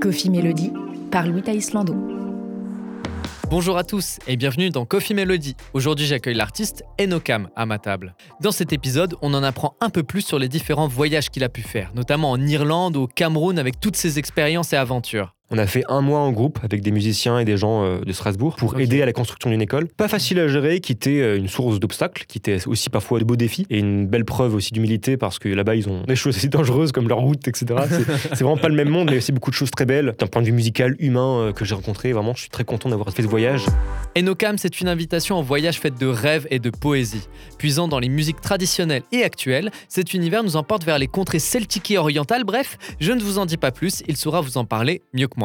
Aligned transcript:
Coffee 0.00 0.30
Melody 0.30 0.72
par 1.10 1.26
Louis 1.26 1.42
Islando. 1.46 1.94
Bonjour 3.50 3.76
à 3.76 3.84
tous 3.84 4.18
et 4.26 4.36
bienvenue 4.36 4.70
dans 4.70 4.86
Coffee 4.86 5.12
Melody. 5.12 5.56
Aujourd'hui, 5.74 6.06
j'accueille 6.06 6.36
l'artiste 6.36 6.84
Enokam 6.98 7.50
à 7.54 7.66
ma 7.66 7.78
table. 7.78 8.14
Dans 8.40 8.50
cet 8.50 8.72
épisode, 8.72 9.16
on 9.20 9.34
en 9.34 9.42
apprend 9.42 9.74
un 9.80 9.90
peu 9.90 10.02
plus 10.02 10.22
sur 10.22 10.38
les 10.38 10.48
différents 10.48 10.88
voyages 10.88 11.28
qu'il 11.28 11.44
a 11.44 11.50
pu 11.50 11.60
faire, 11.60 11.92
notamment 11.94 12.30
en 12.30 12.40
Irlande, 12.40 12.96
au 12.96 13.06
Cameroun, 13.08 13.58
avec 13.58 13.78
toutes 13.78 13.96
ses 13.96 14.18
expériences 14.18 14.72
et 14.72 14.76
aventures. 14.76 15.34
On 15.52 15.58
a 15.58 15.66
fait 15.66 15.82
un 15.88 16.00
mois 16.00 16.20
en 16.20 16.30
groupe 16.30 16.60
avec 16.62 16.80
des 16.80 16.92
musiciens 16.92 17.40
et 17.40 17.44
des 17.44 17.56
gens 17.56 17.82
euh, 17.84 17.98
de 18.06 18.12
Strasbourg 18.12 18.54
pour 18.54 18.78
aider 18.78 19.02
à 19.02 19.06
la 19.06 19.12
construction 19.12 19.50
d'une 19.50 19.60
école. 19.60 19.88
Pas 19.88 20.06
facile 20.06 20.38
à 20.38 20.46
gérer, 20.46 20.78
qui 20.78 20.92
était 20.92 21.20
euh, 21.20 21.36
une 21.36 21.48
source 21.48 21.80
d'obstacles, 21.80 22.24
qui 22.28 22.38
était 22.38 22.68
aussi 22.68 22.88
parfois 22.88 23.18
de 23.18 23.24
beaux 23.24 23.34
défis 23.34 23.66
et 23.68 23.80
une 23.80 24.06
belle 24.06 24.24
preuve 24.24 24.54
aussi 24.54 24.72
d'humilité 24.72 25.16
parce 25.16 25.40
que 25.40 25.48
là-bas 25.48 25.74
ils 25.74 25.88
ont 25.88 26.04
des 26.04 26.14
choses 26.14 26.36
assez 26.36 26.46
dangereuses 26.48 26.92
comme 26.92 27.08
leur 27.08 27.18
route, 27.18 27.48
etc. 27.48 27.66
C'est- 27.88 28.34
vraiment 28.44 28.56
pas 28.56 28.68
le 28.68 28.76
même 28.76 28.90
monde, 28.90 29.10
mais 29.10 29.16
aussi 29.16 29.32
beaucoup 29.32 29.50
de 29.50 29.56
choses 29.56 29.72
très 29.72 29.86
belles 29.86 30.14
d'un 30.20 30.28
point 30.28 30.40
de 30.40 30.46
vue 30.46 30.52
musical, 30.52 30.94
humain 31.00 31.40
euh, 31.48 31.52
que 31.52 31.64
j'ai 31.64 31.74
rencontré. 31.74 32.12
Vraiment, 32.12 32.34
je 32.34 32.42
suis 32.42 32.50
très 32.50 32.64
content 32.64 32.88
d'avoir 32.88 33.10
fait 33.12 33.22
ce 33.22 33.26
voyage. 33.28 33.64
Enokam, 34.16 34.56
c'est 34.56 34.80
une 34.80 34.86
invitation 34.86 35.34
en 35.34 35.42
voyage 35.42 35.80
faite 35.80 35.98
de 35.98 36.06
rêves 36.06 36.46
et 36.50 36.60
de 36.60 36.70
poésie. 36.70 37.26
Puisant 37.58 37.88
dans 37.88 37.98
les 37.98 38.08
musiques 38.08 38.40
traditionnelles 38.40 39.02
et 39.10 39.24
actuelles, 39.24 39.72
cet 39.88 40.14
univers 40.14 40.44
nous 40.44 40.54
emporte 40.54 40.84
vers 40.84 41.00
les 41.00 41.08
contrées 41.08 41.40
celtiques 41.40 41.90
et 41.90 41.98
orientales. 41.98 42.44
Bref, 42.44 42.78
je 43.00 43.10
ne 43.10 43.20
vous 43.20 43.38
en 43.38 43.46
dis 43.46 43.56
pas 43.56 43.72
plus, 43.72 44.04
il 44.06 44.16
saura 44.16 44.40
vous 44.42 44.56
en 44.56 44.64
parler 44.64 45.02
mieux 45.12 45.26
que 45.26 45.34
moi. 45.38 45.39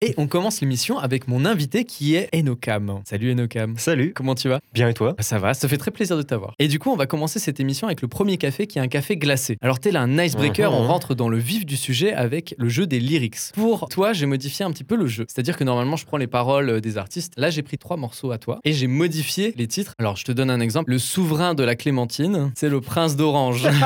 Et 0.00 0.14
on 0.16 0.28
commence 0.28 0.60
l'émission 0.60 0.96
avec 1.00 1.26
mon 1.26 1.44
invité 1.44 1.84
qui 1.84 2.14
est 2.14 2.28
Enokam. 2.32 3.00
Salut 3.04 3.32
Enokam. 3.32 3.76
Salut, 3.78 4.12
Comment 4.14 4.36
tu 4.36 4.48
vas? 4.48 4.60
Bien 4.72 4.88
et 4.88 4.94
toi? 4.94 5.16
Ça 5.18 5.40
va, 5.40 5.54
ça 5.54 5.66
fait 5.66 5.76
très 5.76 5.90
plaisir 5.90 6.16
de 6.16 6.22
t'avoir. 6.22 6.54
Et 6.60 6.68
du 6.68 6.78
coup, 6.78 6.92
on 6.92 6.96
va 6.96 7.06
commencer 7.06 7.40
cette 7.40 7.58
émission 7.58 7.88
avec 7.88 8.00
le 8.00 8.06
premier 8.06 8.36
café 8.36 8.68
qui 8.68 8.78
est 8.78 8.80
un 8.80 8.86
café 8.86 9.16
glacé. 9.16 9.56
Alors, 9.60 9.80
tel 9.80 9.96
un 9.96 10.16
icebreaker, 10.22 10.70
Mhm. 10.70 10.78
on 10.78 10.86
rentre 10.86 11.16
dans 11.16 11.28
le 11.28 11.38
vif 11.38 11.66
du 11.66 11.76
sujet 11.76 12.12
avec 12.12 12.54
le 12.58 12.68
jeu 12.68 12.86
des 12.86 13.00
lyrics. 13.00 13.38
Pour 13.54 13.88
toi, 13.88 14.12
j'ai 14.12 14.26
modifié 14.26 14.64
un 14.64 14.70
petit 14.70 14.84
peu 14.84 14.94
le 14.94 15.08
jeu. 15.08 15.24
C'est-à-dire 15.28 15.56
que 15.56 15.64
normalement, 15.64 15.96
je 15.96 16.06
prends 16.06 16.16
les 16.16 16.28
paroles 16.28 16.70
euh, 16.70 16.80
des 16.80 16.96
artistes. 16.96 17.32
Là, 17.36 17.50
j'ai 17.50 17.62
pris 17.62 17.76
trois 17.76 17.96
morceaux 17.96 18.30
à 18.30 18.38
toi 18.38 18.60
et 18.64 18.74
j'ai 18.74 18.86
modifié 18.86 19.52
les 19.56 19.66
titres. 19.66 19.94
Alors, 19.98 20.14
je 20.16 20.22
te 20.24 20.30
donne 20.30 20.50
un 20.50 20.60
exemple. 20.60 20.92
Le 20.92 20.98
souverain 21.00 21.54
de 21.54 21.64
la 21.64 21.74
Clémentine, 21.74 22.52
c'est 22.54 22.68
le 22.68 22.80
prince 22.80 23.16
d'Orange. 23.16 23.66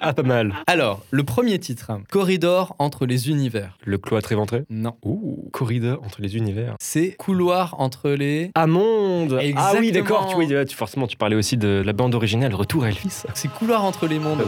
Ah, 0.00 0.12
pas 0.12 0.22
mal. 0.22 0.54
Alors, 0.68 1.02
le 1.10 1.24
premier 1.24 1.58
titre, 1.58 1.90
Corridor 2.10 2.76
entre 2.78 3.06
les 3.06 3.28
univers. 3.28 3.76
Le 3.84 3.98
cloître 3.98 4.30
éventré? 4.30 4.62
Non. 4.70 4.94
Ouh, 5.04 5.25
corridor 5.52 6.00
entre 6.04 6.20
les 6.22 6.36
univers. 6.36 6.74
C'est 6.80 7.12
couloir 7.12 7.74
entre 7.78 8.10
les. 8.10 8.50
Amonde 8.54 9.32
Ah 9.34 9.38
oui, 9.42 9.48
Exactement. 9.48 9.92
d'accord, 9.92 10.26
tu, 10.28 10.36
oui, 10.36 10.48
tu- 10.66 10.76
forcément, 10.76 11.06
tu 11.06 11.16
parlais 11.16 11.36
aussi 11.36 11.56
de 11.56 11.82
la 11.84 11.92
bande 11.92 12.14
originale 12.14 12.54
Retour 12.54 12.84
à 12.84 12.88
Elvis. 12.88 13.22
C'est 13.34 13.48
couloir 13.52 13.84
entre 13.84 14.06
les 14.06 14.18
mondes. 14.18 14.40
Euh, 14.40 14.44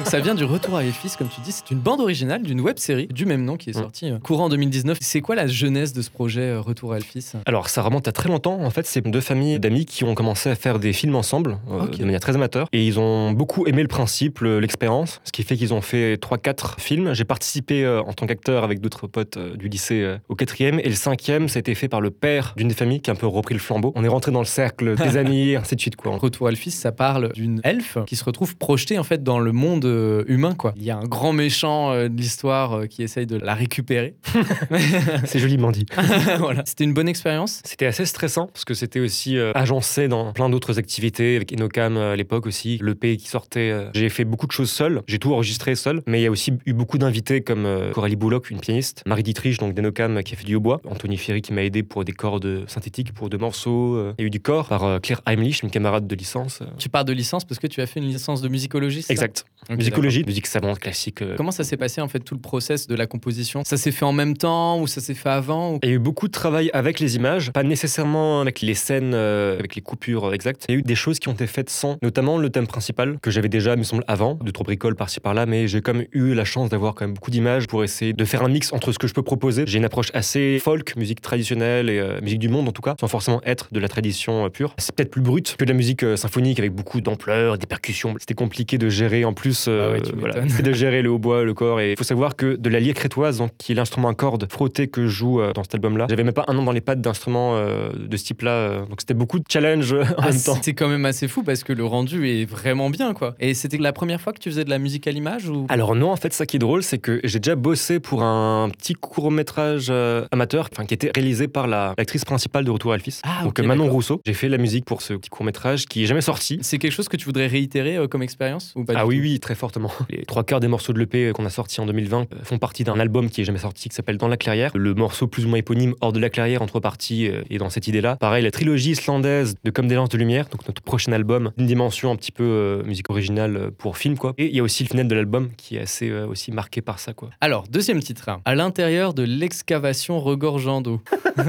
Donc, 0.00 0.08
ça 0.08 0.18
vient 0.20 0.34
du 0.34 0.44
Retour 0.44 0.76
à 0.76 0.82
Elvis, 0.82 1.12
comme 1.18 1.28
tu 1.28 1.42
dis. 1.42 1.52
C'est 1.52 1.70
une 1.70 1.78
bande 1.78 2.00
originale 2.00 2.42
d'une 2.42 2.62
web 2.62 2.78
série 2.78 3.06
du 3.08 3.26
même 3.26 3.44
nom 3.44 3.58
qui 3.58 3.68
est 3.68 3.76
Mm. 3.76 3.82
sortie 3.82 4.10
euh, 4.10 4.18
courant 4.18 4.48
2019. 4.48 4.96
C'est 4.98 5.20
quoi 5.20 5.34
la 5.34 5.46
genèse 5.46 5.92
de 5.92 6.00
ce 6.00 6.08
projet 6.08 6.40
euh, 6.40 6.60
Retour 6.62 6.94
à 6.94 6.96
Elvis 6.96 7.32
Alors, 7.44 7.68
ça 7.68 7.82
remonte 7.82 8.08
à 8.08 8.12
très 8.12 8.30
longtemps. 8.30 8.58
En 8.62 8.70
fait, 8.70 8.86
c'est 8.86 9.06
deux 9.06 9.20
familles 9.20 9.60
d'amis 9.60 9.84
qui 9.84 10.04
ont 10.04 10.14
commencé 10.14 10.48
à 10.48 10.54
faire 10.54 10.78
des 10.78 10.94
films 10.94 11.16
ensemble, 11.16 11.58
euh, 11.70 11.82
Ok. 11.84 11.98
de 11.98 12.04
manière 12.06 12.20
très 12.20 12.34
amateur. 12.34 12.66
Et 12.72 12.86
ils 12.86 12.98
ont 12.98 13.32
beaucoup 13.32 13.66
aimé 13.66 13.82
le 13.82 13.88
principe, 13.88 14.38
le- 14.38 14.58
l'expérience, 14.58 15.20
ce 15.24 15.32
qui 15.32 15.42
fait 15.42 15.54
qu'ils 15.58 15.74
ont 15.74 15.82
fait 15.82 16.16
3-4 16.16 16.76
films. 16.80 17.12
J'ai 17.12 17.24
participé 17.24 17.84
euh, 17.84 18.00
en 18.00 18.14
tant 18.14 18.26
qu'acteur 18.26 18.64
avec 18.64 18.80
d'autres 18.80 19.06
potes 19.06 19.36
euh, 19.36 19.54
du 19.54 19.68
lycée 19.68 20.16
au 20.30 20.34
quatrième. 20.34 20.80
Et 20.80 20.88
le 20.88 20.94
cinquième, 20.94 21.46
ça 21.50 21.58
a 21.58 21.60
été 21.60 21.74
fait 21.74 21.88
par 21.88 22.00
le 22.00 22.10
père 22.10 22.54
d'une 22.56 22.68
des 22.68 22.74
familles 22.74 23.02
qui 23.02 23.10
a 23.10 23.12
un 23.12 23.16
peu 23.16 23.26
repris 23.26 23.52
le 23.52 23.60
flambeau. 23.60 23.92
On 23.96 24.02
est 24.04 24.08
rentré 24.08 24.32
dans 24.32 24.40
le 24.40 24.46
cercle 24.46 24.96
des 24.96 25.16
amis, 25.18 25.56
ainsi 25.56 25.76
de 25.76 25.80
suite. 25.82 25.96
Quoi. 25.96 26.16
Retour 26.16 26.46
à 26.46 26.50
Elvis, 26.52 26.70
ça 26.70 26.90
parle 26.90 27.32
d'une 27.34 27.60
elfe 27.64 27.98
qui 28.06 28.16
se 28.16 28.24
retrouve 28.24 28.56
projetée 28.56 28.98
en 28.98 29.04
fait 29.04 29.22
dans 29.22 29.38
le 29.40 29.52
monde 29.52 29.84
euh, 29.90 30.24
humain. 30.28 30.54
Quoi. 30.54 30.74
Il 30.76 30.82
y 30.82 30.90
a 30.90 30.96
un 30.96 31.04
grand 31.04 31.32
méchant 31.32 31.92
euh, 31.92 32.08
de 32.08 32.16
l'histoire 32.16 32.72
euh, 32.72 32.86
qui 32.86 33.02
essaye 33.02 33.26
de 33.26 33.36
la 33.36 33.54
récupérer. 33.54 34.14
C'est 35.24 35.38
joliment 35.38 35.70
dit. 35.70 35.86
voilà. 36.38 36.62
C'était 36.66 36.84
une 36.84 36.94
bonne 36.94 37.08
expérience. 37.08 37.60
C'était 37.64 37.86
assez 37.86 38.06
stressant 38.06 38.46
parce 38.46 38.64
que 38.64 38.74
c'était 38.74 39.00
aussi 39.00 39.36
euh, 39.36 39.52
agencé 39.54 40.08
dans 40.08 40.32
plein 40.32 40.48
d'autres 40.48 40.78
activités 40.78 41.36
avec 41.36 41.52
Enocam 41.52 41.96
à 41.96 42.16
l'époque 42.16 42.46
aussi, 42.46 42.78
le 42.80 42.94
P 42.94 43.16
qui 43.16 43.28
sortait. 43.28 43.74
J'ai 43.94 44.08
fait 44.08 44.24
beaucoup 44.24 44.46
de 44.46 44.52
choses 44.52 44.70
seul, 44.70 45.02
j'ai 45.06 45.18
tout 45.18 45.32
enregistré 45.34 45.74
seul, 45.74 46.02
mais 46.06 46.20
il 46.20 46.22
y 46.22 46.26
a 46.26 46.30
aussi 46.30 46.52
eu 46.66 46.72
beaucoup 46.72 46.98
d'invités 46.98 47.40
comme 47.40 47.66
Coralie 47.92 48.16
Bouloc, 48.16 48.50
une 48.50 48.60
pianiste, 48.60 49.02
Marie 49.06 49.22
Dietrich 49.22 49.58
donc 49.58 49.74
d'Enocam 49.74 50.22
qui 50.22 50.34
a 50.34 50.36
fait 50.36 50.44
du 50.44 50.54
hautbois, 50.54 50.80
Anthony 50.88 51.16
Ferry 51.16 51.42
qui 51.42 51.52
m'a 51.52 51.62
aidé 51.62 51.82
pour 51.82 52.04
des 52.04 52.12
cordes 52.12 52.64
synthétiques 52.68 53.12
pour 53.12 53.30
deux 53.30 53.38
morceaux, 53.38 54.12
il 54.18 54.22
y 54.22 54.24
a 54.24 54.26
eu 54.26 54.30
du 54.30 54.40
corps 54.40 54.68
par 54.68 55.00
Claire 55.00 55.20
Heimlich, 55.26 55.62
une 55.62 55.70
camarade 55.70 56.06
de 56.06 56.14
licence. 56.14 56.62
Tu 56.78 56.88
pars 56.88 57.04
de 57.04 57.12
licence 57.12 57.44
parce 57.44 57.58
que 57.58 57.66
tu 57.66 57.80
as 57.80 57.86
fait 57.86 58.00
une 58.00 58.06
licence 58.06 58.42
de 58.42 58.48
ça? 58.58 59.12
Exact. 59.12 59.44
Musicologie, 59.76 60.24
musique 60.26 60.46
savante, 60.46 60.78
classique. 60.78 61.22
euh. 61.22 61.34
Comment 61.36 61.50
ça 61.52 61.64
s'est 61.64 61.76
passé 61.76 62.00
en 62.00 62.08
fait 62.08 62.20
tout 62.20 62.34
le 62.34 62.40
process 62.40 62.86
de 62.86 62.94
la 62.94 63.06
composition? 63.06 63.62
Ça 63.64 63.76
s'est 63.76 63.92
fait 63.92 64.04
en 64.04 64.12
même 64.12 64.36
temps 64.36 64.80
ou 64.80 64.86
ça 64.86 65.00
s'est 65.00 65.14
fait 65.14 65.28
avant 65.28 65.74
ou- 65.74 65.78
Il 65.82 65.88
y 65.88 65.92
a 65.92 65.94
eu 65.94 65.98
beaucoup 65.98 66.26
de 66.26 66.32
travail 66.32 66.70
avec 66.72 67.00
les 67.00 67.16
images, 67.16 67.50
pas 67.52 67.62
nécessairement 67.62 68.40
avec 68.40 68.60
les 68.60 68.74
scènes, 68.74 69.12
euh, 69.14 69.58
avec 69.58 69.74
les 69.76 69.82
coupures 69.82 70.26
euh, 70.28 70.32
exactes. 70.32 70.64
Il 70.68 70.72
y 70.72 70.76
a 70.76 70.78
eu 70.78 70.82
des 70.82 70.94
choses 70.94 71.18
qui 71.18 71.28
ont 71.28 71.32
été 71.32 71.46
faites 71.46 71.70
sans, 71.70 71.96
notamment 72.02 72.36
le 72.38 72.50
thème 72.50 72.66
principal, 72.66 73.18
que 73.22 73.30
j'avais 73.30 73.48
déjà, 73.48 73.76
me 73.76 73.82
semble, 73.82 74.04
avant, 74.08 74.34
de 74.42 74.50
trop 74.50 74.64
bricoles 74.64 74.96
par-ci 74.96 75.20
par-là, 75.20 75.46
mais 75.46 75.68
j'ai 75.68 75.80
quand 75.80 75.94
même 75.94 76.06
eu 76.12 76.34
la 76.34 76.44
chance 76.44 76.68
d'avoir 76.70 76.94
quand 76.94 77.04
même 77.06 77.14
beaucoup 77.14 77.30
d'images 77.30 77.66
pour 77.66 77.84
essayer 77.84 78.12
de 78.12 78.24
faire 78.24 78.42
un 78.42 78.48
mix 78.48 78.72
entre 78.72 78.92
ce 78.92 78.98
que 78.98 79.06
je 79.06 79.14
peux 79.14 79.22
proposer. 79.22 79.64
J'ai 79.66 79.78
une 79.78 79.84
approche 79.84 80.08
assez 80.14 80.58
folk, 80.62 80.96
musique 80.96 81.20
traditionnelle 81.20 81.88
et 81.90 81.98
euh, 81.98 82.20
musique 82.22 82.38
du 82.40 82.48
monde 82.48 82.68
en 82.68 82.72
tout 82.72 82.82
cas, 82.82 82.94
sans 83.00 83.08
forcément 83.08 83.40
être 83.44 83.68
de 83.72 83.80
la 83.80 83.88
tradition 83.88 84.46
euh, 84.46 84.48
pure. 84.48 84.74
C'est 84.78 84.94
peut-être 84.94 85.10
plus 85.10 85.20
brut 85.22 85.56
que 85.56 85.64
de 85.64 85.70
la 85.70 85.76
musique 85.76 86.02
euh, 86.02 86.16
symphonique 86.16 86.58
avec 86.58 86.72
beaucoup 86.72 87.00
d'ampleur, 87.00 87.58
des 87.58 87.66
percussions. 87.66 88.14
C'était 88.18 88.34
compliqué 88.34 88.78
de 88.78 88.88
gérer 88.88 89.24
en 89.24 89.32
plus, 89.32 89.59
euh, 89.68 89.88
Ah 89.88 89.92
ouais, 89.92 90.12
voilà, 90.18 90.48
c'est 90.48 90.62
de 90.62 90.72
gérer 90.72 91.02
le 91.02 91.10
hautbois, 91.10 91.44
le 91.44 91.54
corps. 91.54 91.80
Et 91.80 91.92
il 91.92 91.96
faut 91.96 92.04
savoir 92.04 92.36
que 92.36 92.56
de 92.56 92.68
la 92.70 92.80
lyre 92.80 92.94
crétoise, 92.94 93.38
donc, 93.38 93.50
qui 93.58 93.72
est 93.72 93.74
l'instrument 93.74 94.08
à 94.08 94.14
cordes 94.14 94.46
frotté 94.50 94.88
que 94.88 95.02
je 95.06 95.08
joue 95.08 95.40
euh, 95.40 95.52
dans 95.52 95.62
cet 95.62 95.74
album-là, 95.74 96.06
j'avais 96.08 96.24
même 96.24 96.32
pas 96.34 96.44
un 96.48 96.56
an 96.58 96.62
dans 96.62 96.72
les 96.72 96.80
pattes 96.80 97.00
d'instruments 97.00 97.56
euh, 97.56 97.90
de 97.96 98.16
ce 98.16 98.24
type-là. 98.24 98.80
donc 98.88 99.00
c'était 99.00 99.14
beaucoup 99.14 99.38
de 99.38 99.44
challenges 99.48 99.92
euh, 99.92 100.02
en 100.16 100.22
Ah, 100.22 100.30
même 100.30 100.40
temps. 100.42 100.54
C'était 100.54 100.74
quand 100.74 100.88
même 100.88 101.04
assez 101.04 101.28
fou 101.28 101.42
parce 101.42 101.64
que 101.64 101.72
le 101.72 101.84
rendu 101.84 102.28
est 102.28 102.44
vraiment 102.44 102.90
bien 102.90 103.14
quoi. 103.14 103.34
Et 103.40 103.54
c'était 103.54 103.78
la 103.78 103.92
première 103.92 104.20
fois 104.20 104.32
que 104.32 104.38
tu 104.38 104.50
faisais 104.50 104.64
de 104.64 104.70
la 104.70 104.78
musique 104.78 105.06
à 105.06 105.10
l'image 105.12 105.48
ou? 105.48 105.66
Alors 105.68 105.94
non, 105.94 106.10
en 106.10 106.16
fait, 106.16 106.32
ça 106.32 106.46
qui 106.46 106.56
est 106.56 106.58
drôle, 106.60 106.82
c'est 106.82 106.98
que 106.98 107.20
j'ai 107.24 107.38
déjà 107.38 107.54
bossé 107.56 108.00
pour 108.00 108.22
un 108.22 108.68
petit 108.70 108.94
court-métrage 108.94 109.92
amateur, 110.30 110.70
qui 110.70 110.94
était 110.94 111.10
réalisé 111.14 111.48
par 111.48 111.66
la- 111.66 111.94
l'actrice 111.98 112.24
principale 112.24 112.64
de 112.64 112.70
Retour 112.70 112.92
à 112.92 112.96
Elvis, 112.96 113.20
Ah, 113.22 113.44
donc 113.44 113.58
Manon. 113.60 113.88
Rousseau. 113.90 114.20
J'ai 114.26 114.34
fait 114.34 114.48
la 114.48 114.58
musique 114.58 114.84
pour 114.84 115.02
ce 115.02 115.14
petit 115.14 115.30
court-métrage 115.30 115.86
qui 115.86 116.04
est 116.04 116.06
jamais 116.06 116.20
sorti. 116.20 116.58
C'est 116.62 116.78
quelque 116.78 116.92
chose 116.92 117.08
que 117.08 117.16
tu 117.16 117.24
voudrais 117.24 117.46
réitérer 117.46 117.96
euh, 117.96 118.06
comme 118.08 118.22
expérience 118.22 118.72
ou 118.76 118.84
pas 118.84 118.92
Ah 118.96 119.06
oui, 119.06 119.20
oui, 119.20 119.40
très 119.50 119.56
fortement. 119.56 119.90
Les 120.10 120.24
trois 120.24 120.44
quarts 120.44 120.60
des 120.60 120.68
morceaux 120.68 120.92
de 120.92 120.98
l'EP 121.00 121.32
qu'on 121.34 121.44
a 121.44 121.50
sortis 121.50 121.80
en 121.80 121.86
2020 121.86 122.20
euh, 122.20 122.36
font 122.44 122.58
partie 122.58 122.84
d'un 122.84 123.00
album 123.00 123.28
qui 123.28 123.40
est 123.40 123.44
jamais 123.44 123.58
sorti, 123.58 123.88
qui 123.88 123.94
s'appelle 123.96 124.16
Dans 124.16 124.28
la 124.28 124.36
clairière. 124.36 124.70
Le 124.76 124.94
morceau 124.94 125.26
plus 125.26 125.44
ou 125.44 125.48
moins 125.48 125.58
éponyme, 125.58 125.94
Hors 126.00 126.12
de 126.12 126.20
la 126.20 126.30
clairière, 126.30 126.62
en 126.62 126.66
trois 126.66 126.80
parties, 126.80 127.26
euh, 127.26 127.42
est 127.50 127.58
dans 127.58 127.68
cette 127.68 127.88
idée-là. 127.88 128.14
Pareil, 128.14 128.44
la 128.44 128.52
trilogie 128.52 128.92
islandaise 128.92 129.56
de 129.64 129.70
Comme 129.72 129.88
des 129.88 129.96
lances 129.96 130.10
de 130.10 130.18
lumière, 130.18 130.46
donc 130.50 130.64
notre 130.68 130.82
prochain 130.82 131.10
album, 131.10 131.50
une 131.58 131.66
dimension 131.66 132.12
un 132.12 132.16
petit 132.16 132.30
peu 132.30 132.44
euh, 132.44 132.84
musique 132.84 133.10
originale 133.10 133.56
euh, 133.56 133.70
pour 133.76 133.96
film, 133.96 134.16
quoi. 134.16 134.34
Et 134.38 134.46
il 134.46 134.54
y 134.54 134.60
a 134.60 134.62
aussi 134.62 134.84
le 134.84 134.88
final 134.88 135.08
de 135.08 135.14
l'album 135.16 135.50
qui 135.56 135.76
est 135.76 135.80
assez 135.80 136.08
euh, 136.08 136.28
aussi 136.28 136.52
marqué 136.52 136.80
par 136.80 137.00
ça, 137.00 137.12
quoi. 137.12 137.30
Alors, 137.40 137.64
deuxième 137.68 137.98
titre. 138.00 138.28
hein. 138.28 138.40
À 138.44 138.54
l'intérieur 138.54 139.14
de 139.14 139.24
l'excavation 139.24 140.20
regorgeant 140.20 140.80
d'eau. 140.80 141.00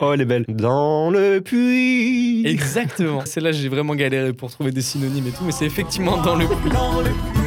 Oh, 0.00 0.12
elle 0.12 0.20
est 0.20 0.24
belle. 0.26 0.44
Dans 0.48 1.10
le 1.10 1.40
puits. 1.40 2.46
Exactement. 2.46 3.22
C'est 3.24 3.40
là 3.40 3.52
j'ai 3.52 3.68
vraiment 3.68 3.94
galéré 3.94 4.32
pour 4.32 4.50
trouver 4.50 4.70
des 4.70 4.82
synonymes 4.82 5.26
et 5.26 5.30
tout, 5.30 5.44
mais 5.44 5.52
c'est 5.52 5.66
effectivement 5.66 6.20
dans 6.22 6.34
le 6.36 6.46
puits. 6.46 6.71
Dans 6.72 7.00
le 7.00 7.10
puits 7.10 7.41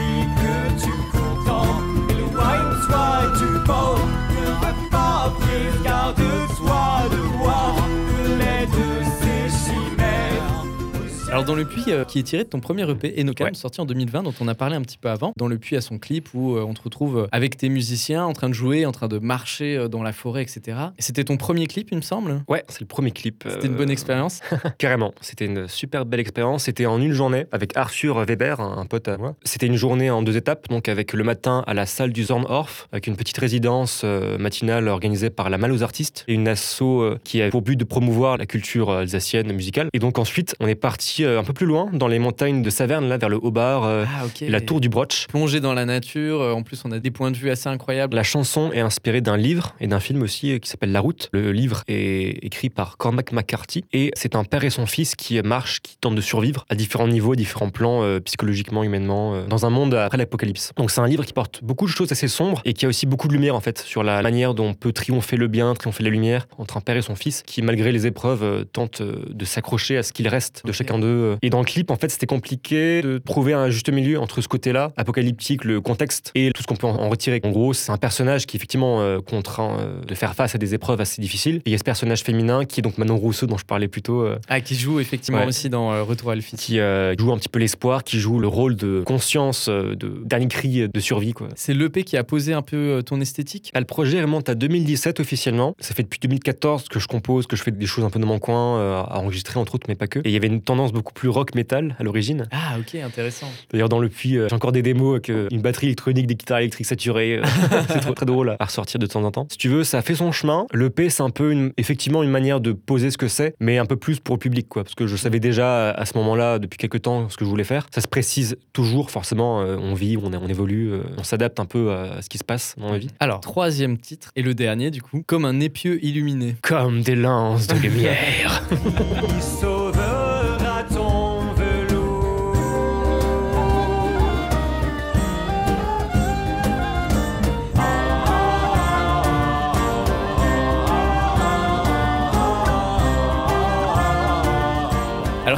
Alors 11.36 11.44
dans 11.44 11.56
le 11.56 11.66
puits 11.66 11.84
euh, 11.90 12.06
qui 12.06 12.20
est 12.20 12.24
tiré 12.24 12.46
de 12.46 12.50
ton 12.50 12.62
premier 12.62 12.90
EP 12.90 13.14
Enocam 13.20 13.48
Ouais. 13.48 13.54
sorti 13.56 13.82
en 13.82 13.86
2020 13.86 14.24
dont 14.24 14.34
on 14.40 14.48
a 14.48 14.56
parlé 14.56 14.78
un 14.78 14.82
petit 14.82 14.98
peu 14.98 15.10
avant. 15.10 15.34
Dans 15.36 15.50
le 15.50 15.58
puits 15.58 15.76
à 15.76 15.82
son 15.82 16.00
clip 16.00 16.30
où 16.34 16.56
euh, 16.56 16.64
on 16.64 16.74
te 16.74 16.82
retrouve 16.82 17.18
euh, 17.18 17.28
avec 17.34 17.58
tes 17.58 17.68
musiciens 17.68 18.24
en 18.24 18.32
train 18.32 18.48
de 18.48 18.54
jouer, 18.54 18.86
en 18.86 18.94
train 18.94 19.10
de 19.10 19.20
marcher 19.20 19.76
euh, 19.76 19.90
dans 19.90 20.02
la 20.02 20.14
forêt, 20.14 20.44
etc. 20.44 20.78
Et 20.98 21.02
C'était 21.02 21.26
ton 21.26 21.36
premier 21.36 21.68
clip 21.68 21.90
il 21.92 21.98
me 21.98 22.02
semble? 22.02 22.42
Ouais, 22.48 22.64
c'est 22.70 22.80
le 22.80 22.86
premier 22.86 23.12
clip. 23.12 23.44
C'était 23.50 23.68
une 23.68 23.76
bonne 23.76 23.90
expérience. 23.90 24.40
Carrément, 24.78 25.14
c'était 25.20 25.44
une 25.44 25.68
super 25.68 26.06
belle 26.06 26.22
expérience. 26.22 26.64
C'était 26.64 26.86
en 26.86 27.02
une 27.02 27.12
journée 27.12 27.48
avec 27.52 27.76
Arthur 27.76 28.24
Weber, 28.24 28.62
un, 28.62 28.86
pote 28.86 29.10
à 29.10 29.18
moi. 29.18 29.36
C'était 29.44 29.68
une 29.68 29.76
journée 29.76 30.10
en 30.10 30.22
deux 30.22 30.38
étapes, 30.38 30.70
donc 30.70 30.88
avec 30.88 31.12
le 31.12 31.26
matin 31.26 31.66
à 31.68 31.74
la 31.74 31.86
salle 31.86 32.14
du 32.14 32.24
Zornhorf, 32.24 32.88
avec 32.94 33.08
une 33.08 33.18
petite 33.18 33.38
résidence 33.40 34.06
matinale 34.40 34.88
organisée 34.88 35.32
par 35.32 35.50
la 35.50 35.58
Malle 35.58 35.74
aux 35.74 35.84
artistes 35.84 36.24
et 36.30 36.34
une 36.34 36.48
asso 36.48 37.18
qui 37.26 37.42
a 37.42 37.50
pour 37.50 37.62
but 37.62 37.76
de 37.76 37.84
promouvoir 37.84 38.38
la 38.38 38.46
culture 38.46 38.90
alsacienne 38.90 39.52
musicale. 39.52 39.90
Et 39.92 40.00
donc 40.00 40.18
ensuite, 40.18 40.56
on 40.62 40.68
est 40.68 40.76
parti 40.76 41.25
euh, 41.26 41.40
un 41.40 41.44
peu 41.44 41.54
plus 41.54 41.66
loin, 41.66 41.90
dans 41.92 42.08
les 42.08 42.20
montagnes 42.20 42.62
de 42.62 42.70
Saverne, 42.70 43.10
là, 43.10 43.18
vers 43.18 43.30
le 43.30 43.38
Hobart, 43.42 43.84
euh, 43.84 44.06
ah, 44.08 44.26
la 44.48 44.62
tour 44.62 44.80
du 44.80 44.90
Broch. 44.90 45.28
Plongé 45.28 45.60
dans 45.60 45.74
la 45.74 45.86
nature, 45.86 46.42
euh, 46.42 46.54
en 46.54 46.64
plus 46.64 46.84
on 46.86 46.92
a 46.92 47.00
des 47.00 47.12
points 47.12 47.32
de 47.32 47.38
vue 47.38 47.50
assez 47.50 47.68
incroyables. 47.68 48.16
La 48.16 48.24
chanson 48.24 48.72
est 48.72 48.80
inspirée 48.80 49.22
d'un 49.22 49.38
livre 49.38 49.76
et 49.80 49.88
d'un 49.88 50.00
film 50.00 50.22
aussi 50.22 50.60
qui 50.60 50.70
s'appelle 50.70 50.92
La 50.92 51.00
Route. 51.00 51.30
Le 51.34 51.52
livre 51.52 51.84
est 51.88 52.44
écrit 52.44 52.70
par 52.70 52.98
Cormac 52.98 53.32
McCarthy 53.32 53.84
et 53.92 54.12
c'est 54.16 54.36
un 54.36 54.44
père 54.44 54.64
et 54.64 54.70
son 54.70 54.86
fils 54.86 55.16
qui 55.16 55.42
marchent, 55.42 55.82
qui 55.82 55.98
tentent 55.98 56.16
de 56.16 56.22
survivre 56.22 56.66
à 56.70 56.76
différents 56.76 57.08
niveaux, 57.08 57.34
à 57.34 57.36
différents 57.36 57.70
plans, 57.70 58.04
psychologiquement, 58.24 58.84
humainement, 58.84 59.46
dans 59.48 59.66
un 59.66 59.70
monde 59.70 59.94
après 59.96 60.18
l'apocalypse. 60.18 60.72
Donc 60.78 60.92
c'est 60.92 61.02
un 61.02 61.08
livre 61.08 61.26
qui 61.26 61.34
porte 61.34 61.64
beaucoup 61.64 61.86
de 61.86 61.92
choses 61.92 62.12
assez 62.12 62.28
sombres 62.28 62.62
et 62.66 62.74
qui 62.74 62.86
a 62.86 62.90
aussi 62.90 63.06
beaucoup 63.06 63.28
de 63.28 63.34
lumière 63.34 63.56
en 63.56 63.62
fait 63.62 63.80
sur 63.80 64.04
la 64.04 64.22
manière 64.22 64.54
dont 64.54 64.70
on 64.70 64.74
peut 64.74 64.92
triompher 64.92 65.38
le 65.38 65.48
bien, 65.48 65.74
triompher 65.74 66.04
la 66.04 66.10
lumière 66.10 66.48
entre 66.58 66.78
un 66.78 66.82
père 66.82 66.98
et 66.98 67.02
son 67.02 67.16
fils 67.16 67.44
qui 67.44 67.62
malgré 67.62 67.92
les 67.92 68.08
épreuves 68.08 68.44
euh, 68.44 68.64
tente 68.64 69.02
de 69.02 69.46
s'accrocher 69.46 69.98
à 69.98 70.04
ce 70.04 70.14
qu'il 70.14 70.28
reste 70.28 70.64
de 70.66 70.72
chacun 70.72 71.00
de 71.00 71.05
euh. 71.06 71.38
Et 71.42 71.50
dans 71.50 71.60
le 71.60 71.66
clip, 71.66 71.92
en 71.92 71.96
fait, 71.96 72.10
c'était 72.10 72.26
compliqué 72.26 73.02
de 73.02 73.18
trouver 73.18 73.54
un 73.54 73.70
juste 73.70 73.90
milieu 73.90 74.20
entre 74.20 74.42
ce 74.42 74.48
côté-là, 74.48 74.92
apocalyptique, 74.98 75.64
le 75.64 75.82
contexte, 75.82 76.32
et 76.36 76.52
tout 76.54 76.62
ce 76.62 76.68
qu'on 76.68 76.76
peut 76.76 76.88
en 76.88 77.10
retirer. 77.10 77.42
En 77.44 77.52
gros, 77.52 77.74
c'est 77.74 77.92
un 77.92 77.98
personnage 77.98 78.46
qui 78.46 78.58
est 78.58 78.60
effectivement 78.60 79.02
euh, 79.02 79.20
contraint 79.20 79.78
euh, 79.80 80.02
de 80.02 80.16
faire 80.16 80.36
face 80.36 80.56
à 80.56 80.58
des 80.58 80.74
épreuves 80.74 81.02
assez 81.02 81.22
difficiles. 81.22 81.58
Et 81.58 81.62
il 81.68 81.72
y 81.72 81.76
a 81.76 81.78
ce 81.78 81.84
personnage 81.84 82.24
féminin 82.24 82.66
qui 82.66 82.80
est 82.80 82.84
donc 82.84 82.98
Manon 82.98 83.18
Rousseau, 83.18 83.48
dont 83.48 83.58
je 83.58 83.66
parlais 83.66 83.88
plus 83.88 84.02
tôt. 84.02 84.22
Euh. 84.22 84.38
Ah, 84.50 84.62
qui 84.62 84.76
joue 84.76 85.00
effectivement 85.00 85.46
aussi 85.46 85.70
dans 85.70 86.06
Retour 86.06 86.32
à 86.32 86.36
l'Elfie. 86.36 86.56
Qui 86.56 86.78
joue 86.78 87.32
un 87.32 87.38
petit 87.38 87.50
peu 87.50 87.60
l'espoir, 87.60 88.04
qui 88.04 88.20
joue 88.20 88.40
le 88.40 88.48
rôle 88.48 88.76
de 88.76 89.04
conscience, 89.06 89.70
de 89.70 90.22
dernier 90.24 90.48
cri 90.48 90.88
de 90.88 91.00
survie. 91.00 91.34
C'est 91.56 91.74
l'EP 91.74 92.04
qui 92.04 92.18
a 92.18 92.24
posé 92.24 92.54
un 92.54 92.62
peu 92.62 93.02
ton 93.06 93.20
esthétique? 93.20 93.72
Bah, 93.74 93.80
le 93.80 93.86
projet 93.86 94.22
remonte 94.22 94.50
à 94.50 94.56
2017 94.56 95.20
officiellement. 95.20 95.76
Ça 95.80 95.94
fait 95.94 96.04
depuis 96.04 96.20
2014 96.20 96.88
que 96.88 97.00
je 97.00 97.08
compose, 97.08 97.48
que 97.48 97.56
je 97.56 97.64
fais 97.64 97.72
des 97.72 97.86
choses 97.86 98.06
un 98.06 98.10
peu 98.10 98.20
dans 98.20 98.28
mon 98.28 98.40
coin, 98.40 98.80
à 99.04 99.20
enregistrer 99.20 99.60
entre 99.60 99.76
autres, 99.76 99.88
mais 99.88 99.96
pas 99.96 100.08
que. 100.08 100.20
Et 100.20 100.24
il 100.26 100.32
y 100.32 100.38
avait 100.38 100.48
une 100.48 100.62
tendance 100.62 100.94
beaucoup 100.96 101.14
plus 101.14 101.30
rock 101.30 101.54
metal 101.54 101.96
à 102.00 102.04
l'origine. 102.04 102.48
Ah, 102.52 102.78
ok, 102.80 102.96
intéressant. 102.96 103.52
D'ailleurs, 103.72 103.90
dans 103.90 104.00
le 104.00 104.10
puits, 104.10 104.38
euh, 104.38 104.48
j'ai 104.50 104.56
encore 104.56 104.72
des 104.72 104.82
démos 104.82 105.12
avec 105.16 105.30
euh, 105.30 105.48
une 105.52 105.62
batterie 105.62 105.88
électronique, 105.88 106.26
des 106.26 106.36
guitares 106.36 106.60
électriques 106.60 106.88
saturées. 106.88 107.38
euh, 107.38 107.44
c'est 107.90 108.00
trop, 108.00 108.14
très 108.14 108.26
drôle 108.26 108.56
à 108.60 108.66
ressortir 108.66 109.00
de 109.00 109.06
temps 109.06 109.24
en 109.24 109.32
temps. 109.32 109.48
Si 109.52 109.58
tu 109.58 109.70
veux, 109.70 109.84
ça 109.84 110.00
a 110.00 110.02
fait 110.02 110.16
son 110.16 110.32
chemin. 110.32 110.66
Le 110.74 110.90
P, 110.90 111.10
c'est 111.10 111.22
un 111.24 111.30
peu 111.30 111.52
une- 111.52 111.72
effectivement 111.78 112.24
une 112.24 112.30
manière 112.32 112.60
de 112.62 112.72
poser 112.72 113.12
ce 113.12 113.18
que 113.18 113.28
c'est, 113.28 113.54
mais 113.60 113.78
un 113.78 113.86
peu 113.86 113.96
plus 113.98 114.20
pour 114.20 114.36
le 114.36 114.40
public, 114.40 114.68
quoi. 114.70 114.84
Parce 114.84 114.96
que 114.96 115.06
je 115.06 115.16
savais 115.16 115.40
déjà 115.40 115.92
à 115.92 116.06
ce 116.06 116.18
moment-là, 116.18 116.58
depuis 116.60 116.78
quelques 116.78 117.04
temps, 117.04 117.30
ce 117.30 117.38
que 117.38 117.46
je 117.46 117.50
voulais 117.50 117.64
faire. 117.64 117.88
Ça 117.94 118.02
se 118.02 118.08
précise 118.08 118.58
toujours, 118.74 119.12
forcément. 119.12 119.60
on 119.60 119.94
vit, 119.94 120.18
on, 120.18 120.32
on 120.34 120.48
évolue, 120.48 120.92
on 121.18 121.24
s'adapte 121.24 121.60
un 121.60 121.66
peu 121.66 121.92
à 121.92 122.22
ce 122.22 122.30
qui 122.30 122.38
se 122.38 122.44
passe 122.44 122.76
dans 122.78 122.92
la 122.92 122.98
vie. 122.98 123.10
Alors, 123.20 123.42
troisième 123.42 123.98
titre, 123.98 124.30
et 124.36 124.42
le 124.42 124.54
dernier 124.54 124.92
du 124.92 125.02
coup, 125.02 125.24
comme 125.28 125.46
un 125.46 125.60
épieu 125.60 126.04
illuminé. 126.04 126.56
Comme 126.62 127.02
des 127.02 127.16
lances 127.16 127.68
de 127.68 127.76
lumière. 127.80 128.64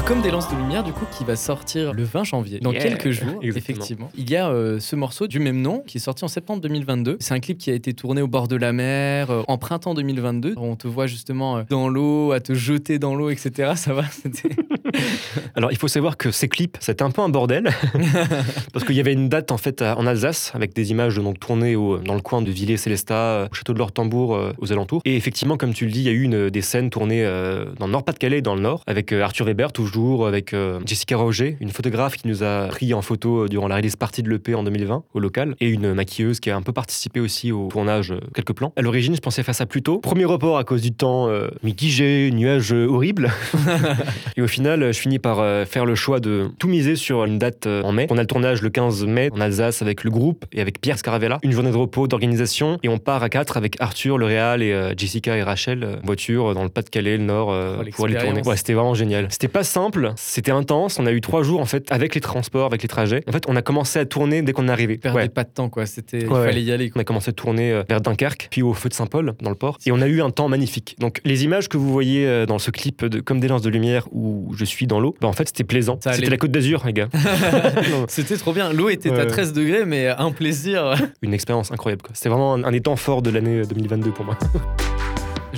Comme 0.08 0.22
des 0.22 0.32
lances 0.32 0.50
de 0.50 0.56
lumière, 0.56 0.84
du 0.84 0.94
coup, 0.94 1.06
qui 1.18 1.26
va 1.26 1.36
sortir 1.36 1.92
le 1.94 2.04
20 2.04 2.24
janvier, 2.24 2.60
dans 2.62 2.72
Yeah. 2.72 2.82
quelques 2.82 3.10
jours, 3.12 3.28
Exactement. 3.42 3.78
effectivement. 3.78 4.12
Il 4.18 4.30
y 4.30 4.38
a 4.38 4.50
euh, 4.50 4.80
ce 4.80 4.96
morceau 4.96 5.28
du 5.28 5.40
même 5.40 5.62
nom 5.62 5.84
qui 5.86 5.98
est 5.98 6.02
sorti 6.02 6.24
en 6.24 6.30
septembre 6.30 6.62
2022. 6.62 7.18
C'est 7.20 7.34
un 7.34 7.42
clip 7.42 7.58
qui 7.58 7.72
a 7.72 7.74
été 7.74 7.94
tourné 7.94 8.22
au 8.22 8.28
bord 8.28 8.48
de 8.48 8.56
la 8.56 8.72
mer 8.72 9.30
euh, 9.32 9.42
en 9.50 9.58
printemps 9.58 9.94
2022. 9.94 10.54
On 10.56 10.78
te 10.78 10.88
voit 10.88 11.08
justement 11.08 11.58
euh, 11.58 11.64
dans 11.70 11.90
l'eau, 11.90 12.32
à 12.32 12.40
te 12.40 12.54
jeter 12.54 13.00
dans 13.00 13.16
l'eau, 13.16 13.30
etc. 13.30 13.74
Ça 13.76 13.94
va 13.94 14.04
C'était- 14.12 14.56
Alors, 15.56 15.72
il 15.72 15.78
faut 15.78 15.88
savoir 15.88 16.18
que 16.18 16.32
ces 16.32 16.48
clips, 16.48 16.78
c'était 16.80 17.04
un 17.04 17.12
peu 17.12 17.22
un 17.22 17.30
bordel. 17.30 17.70
parce 18.74 18.86
qu'il 18.86 18.96
y 18.96 19.00
avait 19.00 19.14
une 19.14 19.30
date, 19.30 19.52
en 19.52 19.58
fait, 19.58 19.82
en 19.82 20.06
Alsace, 20.08 20.52
avec 20.54 20.74
des 20.74 20.92
images 20.92 21.16
donc, 21.18 21.40
tournées 21.40 21.76
au- 21.76 21.98
dans 21.98 22.14
le 22.16 22.22
coin 22.22 22.42
de 22.42 22.52
Villers-Célestat, 22.52 23.48
au 23.52 23.54
château 23.56 23.74
de 23.74 23.80
l'Ortembourg, 23.80 24.36
euh, 24.36 24.52
aux 24.60 24.72
alentours. 24.72 25.02
Et 25.06 25.16
effectivement, 25.16 25.58
comme 25.58 25.74
tu 25.74 25.86
le 25.86 25.92
dis, 25.92 26.00
il 26.02 26.06
y 26.06 26.10
a 26.10 26.12
eu 26.12 26.22
une, 26.24 26.50
des 26.50 26.62
scènes 26.62 26.90
tournées 26.90 27.24
euh, 27.26 27.66
dans 27.80 27.88
le 27.88 27.92
Nord-Pas-de-Calais 27.92 28.42
dans 28.42 28.56
le 28.56 28.62
Nord, 28.62 28.84
avec 28.88 29.12
euh, 29.12 29.22
Arthur 29.24 29.46
Weber, 29.46 29.72
toujours, 29.72 30.28
avec 30.28 30.54
euh, 30.54 30.80
Jessica 30.86 31.18
Roger, 31.18 31.58
une 31.60 31.70
photographe 31.70 32.16
qui 32.18 32.28
nous 32.28 32.44
a 32.44 32.68
pris 32.68 32.94
en 32.94 33.02
photo 33.02 33.44
euh, 33.46 33.48
durant 33.48 33.68
la 33.68 33.76
release 33.78 33.96
partie 33.96 34.24
de 34.24 34.30
l'EP 34.30 34.56
en 34.56 34.64
2020, 34.64 35.04
au 35.14 35.20
local, 35.20 35.56
et 35.60 35.68
une 35.70 35.94
maquilleuse 35.94 36.40
qui 36.40 36.50
a 36.50 36.56
un 36.56 36.62
peu 36.62 36.72
participé 36.74 37.20
aussi 37.20 37.52
au 37.52 37.68
tournage, 37.70 38.12
euh, 38.12 38.20
quelques 38.34 38.54
plans. 38.54 38.74
À 38.76 38.82
l'origine, 38.82 39.16
je 39.16 39.22
pensais 39.22 39.44
faire 39.44 39.56
ça 39.56 39.66
plus 39.66 39.82
tôt. 39.82 40.00
Premier 40.00 40.26
report 40.26 40.58
à 40.58 40.64
cause 40.64 40.82
du 40.82 40.92
temps 40.92 41.28
euh, 41.30 41.48
mitigé, 41.64 42.30
nuages 42.32 42.74
euh, 42.74 42.88
horribles. 42.88 43.32
Et 44.38 44.42
au 44.42 44.48
final, 44.48 44.77
je 44.92 45.00
finis 45.00 45.20
par 45.20 45.40
euh, 45.40 45.66
faire 45.66 45.86
le 45.86 45.96
choix 45.96 46.20
de 46.20 46.50
tout 46.60 46.68
miser 46.68 46.96
sur 46.96 47.26
une 47.26 47.38
date 47.38 47.68
euh, 47.68 47.82
en 47.84 47.92
mai. 47.92 48.08
On 48.10 48.18
a 48.18 48.22
le 48.22 48.28
tournage 48.28 48.62
le 48.62 48.70
15 48.70 49.06
mai 49.06 49.30
en 49.34 49.40
Alsace 49.42 49.82
avec 49.82 50.04
le 50.04 50.10
groupe 50.12 50.46
et 50.52 50.62
avec 50.62 50.80
Pierre 50.82 50.98
Scaravella. 51.00 51.40
Une 51.44 51.52
journée 51.52 51.72
de 51.72 51.76
repos, 51.78 52.08
d'organisation. 52.08 52.80
Et 52.84 52.90
on 52.90 52.98
part 52.98 53.24
à 53.24 53.30
quatre 53.30 53.58
avec 53.58 53.76
Arthur, 53.80 54.18
le 54.18 54.26
Réal 54.26 54.62
et 54.64 54.72
euh, 54.74 54.94
Jessica 54.98 55.36
et 55.38 55.44
Rachel 55.44 56.00
voiture 56.04 56.54
dans 56.54 56.64
le 56.64 56.70
Pas-de-Calais, 56.70 57.18
le 57.18 57.24
Nord, 57.24 57.48
Oh, 57.48 57.84
pour 57.94 58.06
aller 58.06 58.16
tourner. 58.18 58.42
Ouais, 58.46 58.58
c'était 58.58 58.74
vraiment 58.74 58.94
génial. 58.94 59.28
C'était 59.30 59.48
pas 59.48 59.64
simple, 59.64 60.12
c'était 60.16 60.52
intense. 60.52 61.00
On 61.00 61.06
a 61.06 61.12
eu 61.12 61.22
trois 61.22 61.44
jours 61.44 61.60
en 61.62 61.66
fait 61.66 61.92
avec 61.92 62.14
les 62.16 62.22
transports, 62.22 62.66
avec 62.68 62.82
les 62.82 62.88
trajets. 62.88 63.24
En 63.28 63.32
fait, 63.32 63.44
on 63.48 63.56
a 63.56 63.62
commencé 63.62 64.00
à 64.00 64.06
tourner 64.06 64.42
dès 64.42 64.54
qu'on 64.54 64.68
est 64.68 64.72
arrivé. 64.72 64.98
Perdez 64.98 65.18
Ouais. 65.18 65.30
pas 65.30 65.44
de 65.44 65.50
temps, 65.50 65.70
quoi. 65.70 65.86
C'était, 65.86 66.20
il 66.20 66.28
Ouais, 66.28 66.46
fallait 66.46 66.62
y 66.64 66.72
aller. 66.72 66.92
On 66.96 67.00
a 67.00 67.04
commencé 67.04 67.30
à 67.30 67.34
tourner 67.34 67.82
vers 67.90 68.02
Dunkerque, 68.02 68.48
puis 68.52 68.62
au 68.62 68.74
feu 68.74 68.90
de 68.90 68.94
Saint-Paul, 68.94 69.34
dans 69.42 69.50
le 69.50 69.56
port. 69.56 69.78
Et 69.86 69.92
on 69.92 70.02
a 70.02 70.08
eu 70.08 70.22
un 70.22 70.30
temps 70.30 70.48
magnifique. 70.50 70.96
Donc, 71.00 71.22
les 71.26 71.44
images 71.44 71.70
que 71.70 71.78
vous 71.78 71.92
voyez 71.92 72.46
dans 72.46 72.60
ce 72.60 72.72
clip 72.72 73.06
de 73.06 73.20
Comme 73.20 73.40
des 73.40 73.48
lances 73.48 73.62
de 73.62 73.70
lumière 73.70 74.08
où 74.12 74.54
je 74.56 74.66
suis 74.68 74.88
dans 74.88 75.00
l'eau, 75.00 75.16
bah, 75.22 75.28
en 75.28 75.34
fait, 75.34 75.48
c'était 75.48 75.64
plaisant. 75.64 75.98
C'était 76.02 76.30
la 76.30 76.38
côte 76.38 76.52
d'Azur, 76.52 76.84
les 76.86 76.94
gars. 76.94 77.10
C'était 78.08 78.38
trop 78.38 78.54
bien. 78.54 78.72
L'eau 78.74 78.90
était 78.90 79.10
à 79.12 79.14
Ouais. 79.14 79.28
13 79.28 79.54
degrés, 79.54 79.86
mais 79.86 80.08
un 80.08 80.32
plaisir. 80.32 80.94
Une 81.22 81.34
expérience 81.34 81.72
incroyable. 81.72 82.02
quoi. 82.04 82.12
C'était 82.14 82.30
vraiment 82.30 82.54
un, 82.56 82.64
un 82.64 82.72
des 82.72 82.82
temps 82.82 82.96
forts 82.96 83.22
de 83.22 83.30
l'année 83.30 83.62
2022 83.68 84.12
pour 84.12 84.26
moi. 84.26 84.38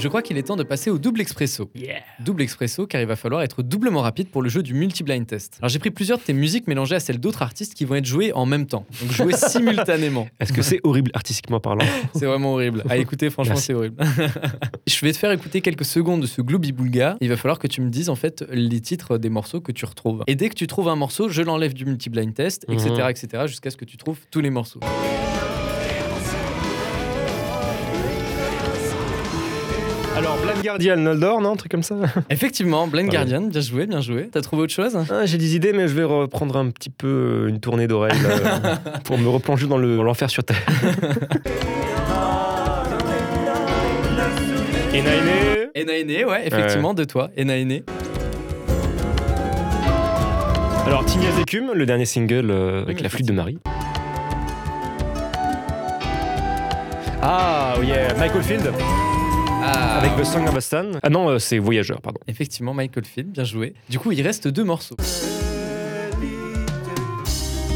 Je 0.02 0.08
crois 0.08 0.22
qu'il 0.22 0.38
est 0.38 0.44
temps 0.44 0.56
de 0.56 0.64
passer 0.64 0.90
au 0.90 0.98
double 0.98 1.20
expresso. 1.22 1.70
Double 2.22 2.42
expresso, 2.42 2.88
car 2.88 3.02
il 3.02 3.08
va 3.08 3.16
falloir 3.18 3.42
être 3.42 3.62
doublement 3.64 4.02
rapide 4.02 4.30
pour 4.30 4.42
le 4.42 4.48
jeu 4.50 4.64
du 4.64 4.74
multi-blind 4.74 5.28
test. 5.28 5.58
Alors 5.60 5.70
j'ai 5.70 5.80
pris 5.80 5.92
plusieurs 5.92 6.18
de 6.18 6.24
tes 6.24 6.34
musiques 6.34 6.68
mélangées 6.68 6.96
à 6.96 7.00
celles 7.00 7.20
d'autres 7.20 7.42
artistes 7.42 7.74
qui 7.74 7.84
vont 7.86 7.96
être 7.96 8.06
jouées 8.06 8.32
en 8.34 8.46
même 8.46 8.66
temps. 8.66 8.86
Donc 9.02 9.12
jouées 9.12 9.34
simultanément. 9.38 10.28
Est-ce 10.40 10.54
que 10.54 10.62
c'est 10.62 10.80
horrible 10.84 11.12
artistiquement 11.14 11.60
parlant 11.60 11.86
C'est 12.16 12.26
vraiment 12.26 12.54
horrible. 12.54 12.84
À 12.90 12.98
écouter, 12.98 13.30
franchement, 13.30 13.56
c'est 13.58 13.74
horrible. 13.74 13.98
Je 14.88 15.06
vais 15.06 15.12
te 15.12 15.18
faire 15.18 15.32
écouter 15.32 15.62
quelques 15.62 15.86
secondes 15.86 16.22
de 16.22 16.28
ce 16.28 16.42
Glooby 16.42 16.72
Boulga. 16.72 17.18
Il 17.22 17.30
va 17.30 17.38
falloir 17.38 17.60
que 17.60 17.68
tu 17.68 17.82
me 17.82 17.90
dises 17.90 18.10
en 18.10 18.16
fait 18.16 18.46
les 18.52 18.80
titres 18.82 19.18
des 19.18 19.30
morceaux 19.30 19.60
que 19.62 19.72
tu 19.72 19.86
retrouves. 19.86 20.24
Et 20.28 20.36
dès 20.36 20.50
que 20.50 20.56
tu 20.56 20.68
trouves 20.68 20.88
un 20.88 20.96
morceau, 20.96 21.30
je 21.30 21.42
l'enlève 21.42 21.74
du 21.74 21.86
multi-blind 21.86 22.34
test, 22.34 22.66
etc., 22.70 22.90
Mhm. 22.90 23.10
etc., 23.10 23.44
jusqu'à 23.48 23.70
ce 23.70 23.78
que 23.78 23.86
tu 23.86 23.98
trouves 23.98 24.20
tous 24.32 24.40
les 24.42 24.50
morceaux. 24.50 24.80
Blind 30.60 30.64
Guardian, 30.66 30.98
Noldor, 30.98 31.42
non 31.42 31.54
Un 31.54 31.56
truc 31.56 31.72
comme 31.72 31.84
ça 31.84 31.96
Effectivement, 32.30 32.88
Blind. 32.88 33.10
Guardian, 33.10 33.42
bien 33.42 33.62
joué, 33.62 33.86
bien 33.86 34.02
joué. 34.02 34.30
T'as 34.32 34.42
trouvé 34.42 34.64
autre 34.64 34.74
chose 34.74 34.98
Ah, 35.10 35.26
J'ai 35.26 35.38
des 35.38 35.56
idées, 35.56 35.74
mais 35.74 35.88
je 35.88 35.94
vais 35.94 36.04
reprendre 36.04 36.58
un 36.58 36.70
petit 36.70 36.90
peu 36.90 37.08
euh, 37.08 37.48
une 37.50 37.60
tournée 37.60 37.88
d'oreilles 37.88 38.20
là, 38.22 38.80
pour 39.04 39.18
me 39.18 39.28
replonger 39.30 39.68
dans 39.68 39.78
le- 39.78 39.96
dans 39.98 40.04
l'enfer 40.04 40.30
sur 40.30 40.44
Terre. 40.44 40.58
Et 44.94 45.02
Naïné 45.04 45.70
Enaene, 45.76 46.26
ouais, 46.30 46.48
effectivement, 46.48 46.94
de 46.94 47.04
toi. 47.04 47.30
Enaene. 47.38 47.82
Alors, 50.86 51.06
Tignas 51.06 51.40
Écume, 51.42 51.72
le 51.74 51.86
dernier 51.86 52.06
single 52.06 52.50
euh, 52.50 52.82
avec 52.82 53.00
Mmh, 53.00 53.04
la 53.04 53.10
flûte 53.10 53.28
de 53.28 53.34
Marie. 53.34 53.60
Ah, 57.22 57.76
oui, 57.80 57.88
yeah, 57.88 58.14
Michael 58.16 58.42
Field 58.44 58.72
Ah, 59.62 60.00
avec 60.00 60.16
The 60.16 60.24
Song 60.24 60.48
of 60.48 60.56
a 60.56 60.62
Stan. 60.62 60.86
Ah 61.04 61.10
non, 61.10 61.30
euh, 61.30 61.40
c'est 61.40 61.58
Voyageur, 61.58 62.02
pardon. 62.02 62.20
Effectivement, 62.28 62.74
Michael 62.74 63.06
Field, 63.06 63.32
bien 63.32 63.44
joué. 63.44 63.74
Du 63.90 64.00
coup, 64.00 64.12
il 64.12 64.22
reste 64.22 64.48
deux 64.48 64.64
morceaux. 64.64 64.96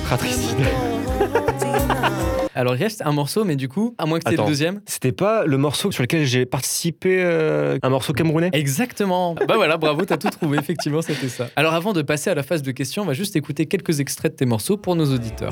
Fratricide. 0.06 0.58
Alors, 2.56 2.76
il 2.76 2.84
reste 2.84 3.02
un 3.04 3.12
morceau, 3.12 3.44
mais 3.46 3.56
du 3.56 3.68
coup, 3.68 3.96
à 3.98 4.06
moins 4.06 4.20
que 4.20 4.24
c'est 4.26 4.36
le 4.36 4.40
Attends. 4.40 4.48
deuxième. 4.48 4.82
C'était 4.86 5.12
pas 5.12 5.46
le 5.46 5.58
morceau 5.58 5.92
sur 5.92 6.04
lequel 6.04 6.24
j'ai 6.26 6.46
participé, 6.46 7.18
euh, 7.24 7.78
un 7.82 7.90
morceau 7.90 8.14
camerounais? 8.14 8.50
Exactement. 8.54 9.36
Bah 9.48 9.56
voilà, 9.56 9.78
bravo, 9.78 10.06
t'as 10.06 10.18
tout 10.18 10.30
trouvé. 10.30 10.58
Effectivement, 10.60 11.02
c'était 11.02 11.28
ça. 11.30 11.50
Alors, 11.56 11.74
avant 11.74 11.94
de 11.94 12.02
passer 12.02 12.30
à 12.30 12.36
la 12.36 12.44
phase 12.44 12.62
de 12.62 12.72
questions, 12.72 13.02
on 13.04 13.06
va 13.06 13.14
juste 13.14 13.36
écouter 13.36 13.66
quelques 13.66 14.00
extraits 14.00 14.32
de 14.34 14.38
tes 14.38 14.46
morceaux 14.46 14.78
pour 14.78 14.96
nos 14.96 15.12
auditeurs. 15.14 15.52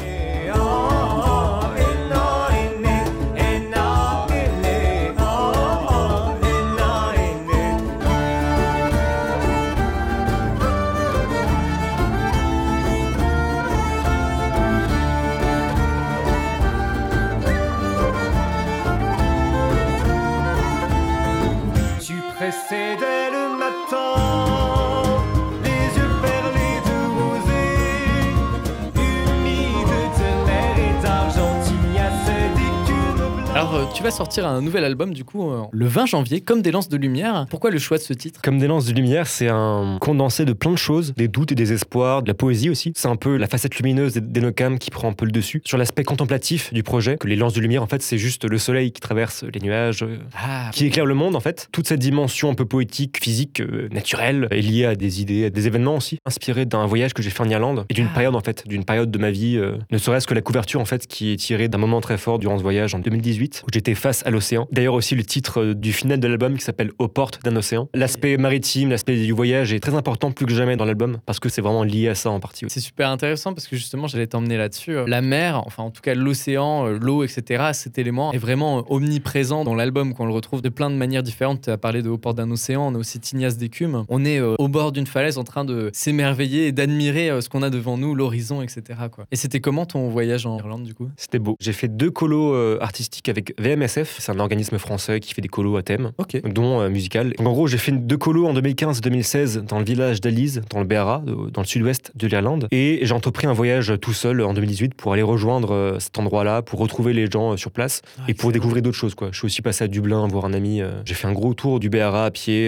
Tu 34.01 34.05
vas 34.05 34.11
sortir 34.11 34.47
un 34.47 34.63
nouvel 34.63 34.83
album 34.83 35.13
du 35.13 35.23
coup 35.23 35.51
euh, 35.51 35.61
le 35.71 35.85
20 35.85 36.07
janvier, 36.07 36.41
comme 36.41 36.63
des 36.63 36.71
lances 36.71 36.89
de 36.89 36.97
lumière. 36.97 37.45
Pourquoi 37.51 37.69
le 37.69 37.77
choix 37.77 37.99
de 37.99 38.01
ce 38.01 38.13
titre? 38.13 38.41
Comme 38.41 38.57
des 38.57 38.65
lances 38.65 38.87
de 38.87 38.93
lumière, 38.93 39.27
c'est 39.27 39.47
un 39.47 39.99
condensé 40.01 40.43
de 40.43 40.53
plein 40.53 40.71
de 40.71 40.75
choses, 40.75 41.13
des 41.17 41.27
doutes 41.27 41.51
et 41.51 41.55
des 41.55 41.71
espoirs, 41.71 42.23
de 42.23 42.27
la 42.27 42.33
poésie 42.33 42.71
aussi. 42.71 42.93
C'est 42.95 43.09
un 43.09 43.15
peu 43.15 43.37
la 43.37 43.45
facette 43.45 43.75
lumineuse 43.75 44.15
d'Enocam 44.15 44.79
qui 44.79 44.89
prend 44.89 45.07
un 45.09 45.13
peu 45.13 45.25
le 45.25 45.31
dessus. 45.31 45.61
Sur 45.65 45.77
l'aspect 45.77 46.03
contemplatif 46.03 46.73
du 46.73 46.81
projet, 46.81 47.17
que 47.17 47.27
les 47.27 47.35
lances 47.35 47.53
de 47.53 47.61
lumière, 47.61 47.83
en 47.83 47.85
fait, 47.85 48.01
c'est 48.01 48.17
juste 48.17 48.43
le 48.49 48.57
soleil 48.57 48.91
qui 48.91 49.01
traverse 49.01 49.43
les 49.43 49.59
nuages, 49.59 50.01
euh, 50.01 50.17
Ah, 50.35 50.71
qui 50.73 50.87
éclaire 50.87 51.05
le 51.05 51.13
monde, 51.13 51.35
en 51.35 51.39
fait. 51.39 51.67
Toute 51.71 51.87
cette 51.87 51.99
dimension 51.99 52.49
un 52.49 52.55
peu 52.55 52.65
poétique, 52.65 53.19
physique, 53.23 53.59
euh, 53.61 53.87
naturelle, 53.91 54.47
est 54.49 54.61
liée 54.61 54.85
à 54.85 54.95
des 54.95 55.21
idées, 55.21 55.45
à 55.45 55.49
des 55.51 55.67
événements 55.67 55.97
aussi, 55.97 56.17
inspirés 56.25 56.65
d'un 56.65 56.87
voyage 56.87 57.13
que 57.13 57.21
j'ai 57.21 57.29
fait 57.29 57.43
en 57.43 57.49
Irlande 57.49 57.85
et 57.89 57.93
d'une 57.93 58.07
Ah. 58.09 58.15
période, 58.15 58.35
en 58.35 58.41
fait, 58.41 58.67
d'une 58.67 58.83
période 58.83 59.11
de 59.11 59.19
ma 59.19 59.29
vie, 59.29 59.57
euh, 59.57 59.77
ne 59.91 59.99
serait-ce 59.99 60.25
que 60.25 60.33
la 60.33 60.41
couverture, 60.41 60.81
en 60.81 60.85
fait, 60.85 61.05
qui 61.05 61.31
est 61.33 61.37
tirée 61.37 61.67
d'un 61.67 61.77
moment 61.77 62.01
très 62.01 62.17
fort 62.17 62.39
durant 62.39 62.57
ce 62.57 62.63
voyage 62.63 62.95
en 62.95 62.99
2018, 62.99 63.61
où 63.67 63.69
j'étais 63.71 63.90
face 63.95 64.25
à 64.25 64.29
l'océan. 64.29 64.67
D'ailleurs, 64.71 64.93
aussi 64.93 65.15
le 65.15 65.23
titre 65.23 65.61
euh, 65.61 65.73
du 65.73 65.93
final 65.93 66.19
de 66.19 66.27
l'album 66.27 66.57
qui 66.57 66.63
s'appelle 66.63 66.91
Aux 66.99 67.07
portes 67.07 67.43
d'un 67.43 67.55
océan. 67.55 67.89
L'aspect 67.93 68.37
maritime, 68.37 68.89
l'aspect 68.89 69.15
du 69.15 69.31
voyage 69.31 69.73
est 69.73 69.79
très 69.79 69.95
important 69.95 70.31
plus 70.31 70.45
que 70.45 70.53
jamais 70.53 70.75
dans 70.75 70.85
l'album, 70.85 71.19
parce 71.25 71.39
que 71.39 71.49
c'est 71.49 71.61
vraiment 71.61 71.83
lié 71.83 72.09
à 72.09 72.15
ça 72.15 72.29
en 72.29 72.39
partie. 72.39 72.65
C'est 72.69 72.79
super 72.79 73.09
intéressant 73.09 73.53
parce 73.53 73.67
que 73.67 73.75
justement, 73.75 74.07
j'allais 74.07 74.27
t'emmener 74.27 74.57
là-dessus. 74.57 74.95
Euh, 74.95 75.05
La 75.07 75.21
mer, 75.21 75.61
enfin 75.65 75.83
en 75.83 75.91
tout 75.91 76.01
cas 76.01 76.13
l'océan, 76.15 76.87
euh, 76.87 76.97
l'eau, 76.99 77.23
etc., 77.23 77.69
cet 77.73 77.97
élément 77.97 78.31
est 78.33 78.37
vraiment 78.37 78.85
omniprésent 78.91 79.63
dans 79.63 79.75
l'album, 79.75 80.13
qu'on 80.13 80.25
le 80.25 80.33
retrouve 80.33 80.61
de 80.61 80.69
plein 80.69 80.89
de 80.89 80.95
manières 80.95 81.23
différentes. 81.23 81.61
Tu 81.61 81.69
as 81.69 81.77
parlé 81.77 82.01
de 82.01 82.09
Au 82.09 82.17
port 82.17 82.33
d'un 82.33 82.49
océan, 82.51 82.91
on 82.91 82.95
a 82.95 82.97
aussi 82.97 83.19
Tignas 83.19 83.55
d'écume. 83.57 84.05
On 84.09 84.25
est 84.25 84.39
euh, 84.39 84.55
au 84.59 84.67
bord 84.67 84.91
d'une 84.91 85.07
falaise 85.07 85.37
en 85.37 85.43
train 85.43 85.65
de 85.65 85.89
s'émerveiller 85.93 86.67
et 86.67 86.71
d'admirer 86.71 87.29
euh, 87.29 87.41
ce 87.41 87.49
qu'on 87.49 87.63
a 87.63 87.69
devant 87.69 87.97
nous, 87.97 88.15
l'horizon, 88.15 88.61
etc. 88.61 88.99
Quoi. 89.11 89.25
Et 89.31 89.35
c'était 89.35 89.59
comment 89.59 89.85
ton 89.85 90.09
voyage 90.09 90.45
en 90.45 90.57
Irlande 90.57 90.83
du 90.83 90.93
coup? 90.93 91.09
C'était 91.17 91.39
beau. 91.39 91.55
J'ai 91.59 91.73
fait 91.73 91.87
deux 91.87 92.11
colos 92.11 92.53
euh, 92.53 92.77
artistiques 92.81 93.29
avec 93.29 93.53
VMSF, 93.81 94.17
c'est 94.19 94.31
un 94.31 94.39
organisme 94.39 94.77
français 94.77 95.19
qui 95.19 95.33
fait 95.33 95.41
des 95.41 95.47
colos 95.47 95.75
à 95.77 95.83
thème. 95.83 96.11
Dont 96.43 96.81
euh, 96.81 96.89
musical. 96.89 97.33
Donc, 97.37 97.47
en 97.47 97.51
gros, 97.51 97.67
j'ai 97.67 97.77
fait 97.77 97.91
deux 97.91 98.17
colos 98.17 98.47
en 98.47 98.53
2015 98.53 98.99
et 98.99 99.01
2016 99.01 99.63
dans 99.67 99.79
le 99.79 99.85
village 99.85 100.21
d'Alise, 100.21 100.61
dans 100.69 100.79
le 100.79 100.85
BRA, 100.85 101.23
euh, 101.27 101.49
dans 101.51 101.61
le 101.61 101.67
sud-ouest 101.67 102.11
de 102.15 102.27
l'Irlande. 102.27 102.67
Et 102.71 102.99
j'ai 103.01 103.13
entrepris 103.13 103.47
un 103.47 103.53
voyage 103.53 103.93
tout 104.01 104.13
seul 104.13 104.41
en 104.41 104.53
2018 104.53 104.93
pour 104.93 105.13
aller 105.13 105.21
rejoindre 105.21 105.73
euh, 105.73 105.99
cet 105.99 106.17
endroit-là, 106.19 106.61
pour 106.61 106.79
retrouver 106.79 107.13
les 107.13 107.29
gens 107.29 107.57
sur 107.57 107.71
place 107.71 108.01
et 108.27 108.33
pour 108.33 108.51
découvrir 108.51 108.81
d'autres 108.83 108.97
choses. 108.97 109.15
Quoi. 109.15 109.29
Je 109.31 109.37
suis 109.37 109.45
aussi 109.45 109.61
passé 109.61 109.83
à 109.83 109.87
Dublin 109.87 110.27
voir 110.27 110.45
un 110.45 110.53
ami. 110.53 110.81
J'ai 111.05 111.13
fait 111.13 111.27
un 111.27 111.33
gros 111.33 111.53
tour 111.53 111.79
du 111.79 111.89
BRA 111.89 112.25
à 112.25 112.31
pied 112.31 112.67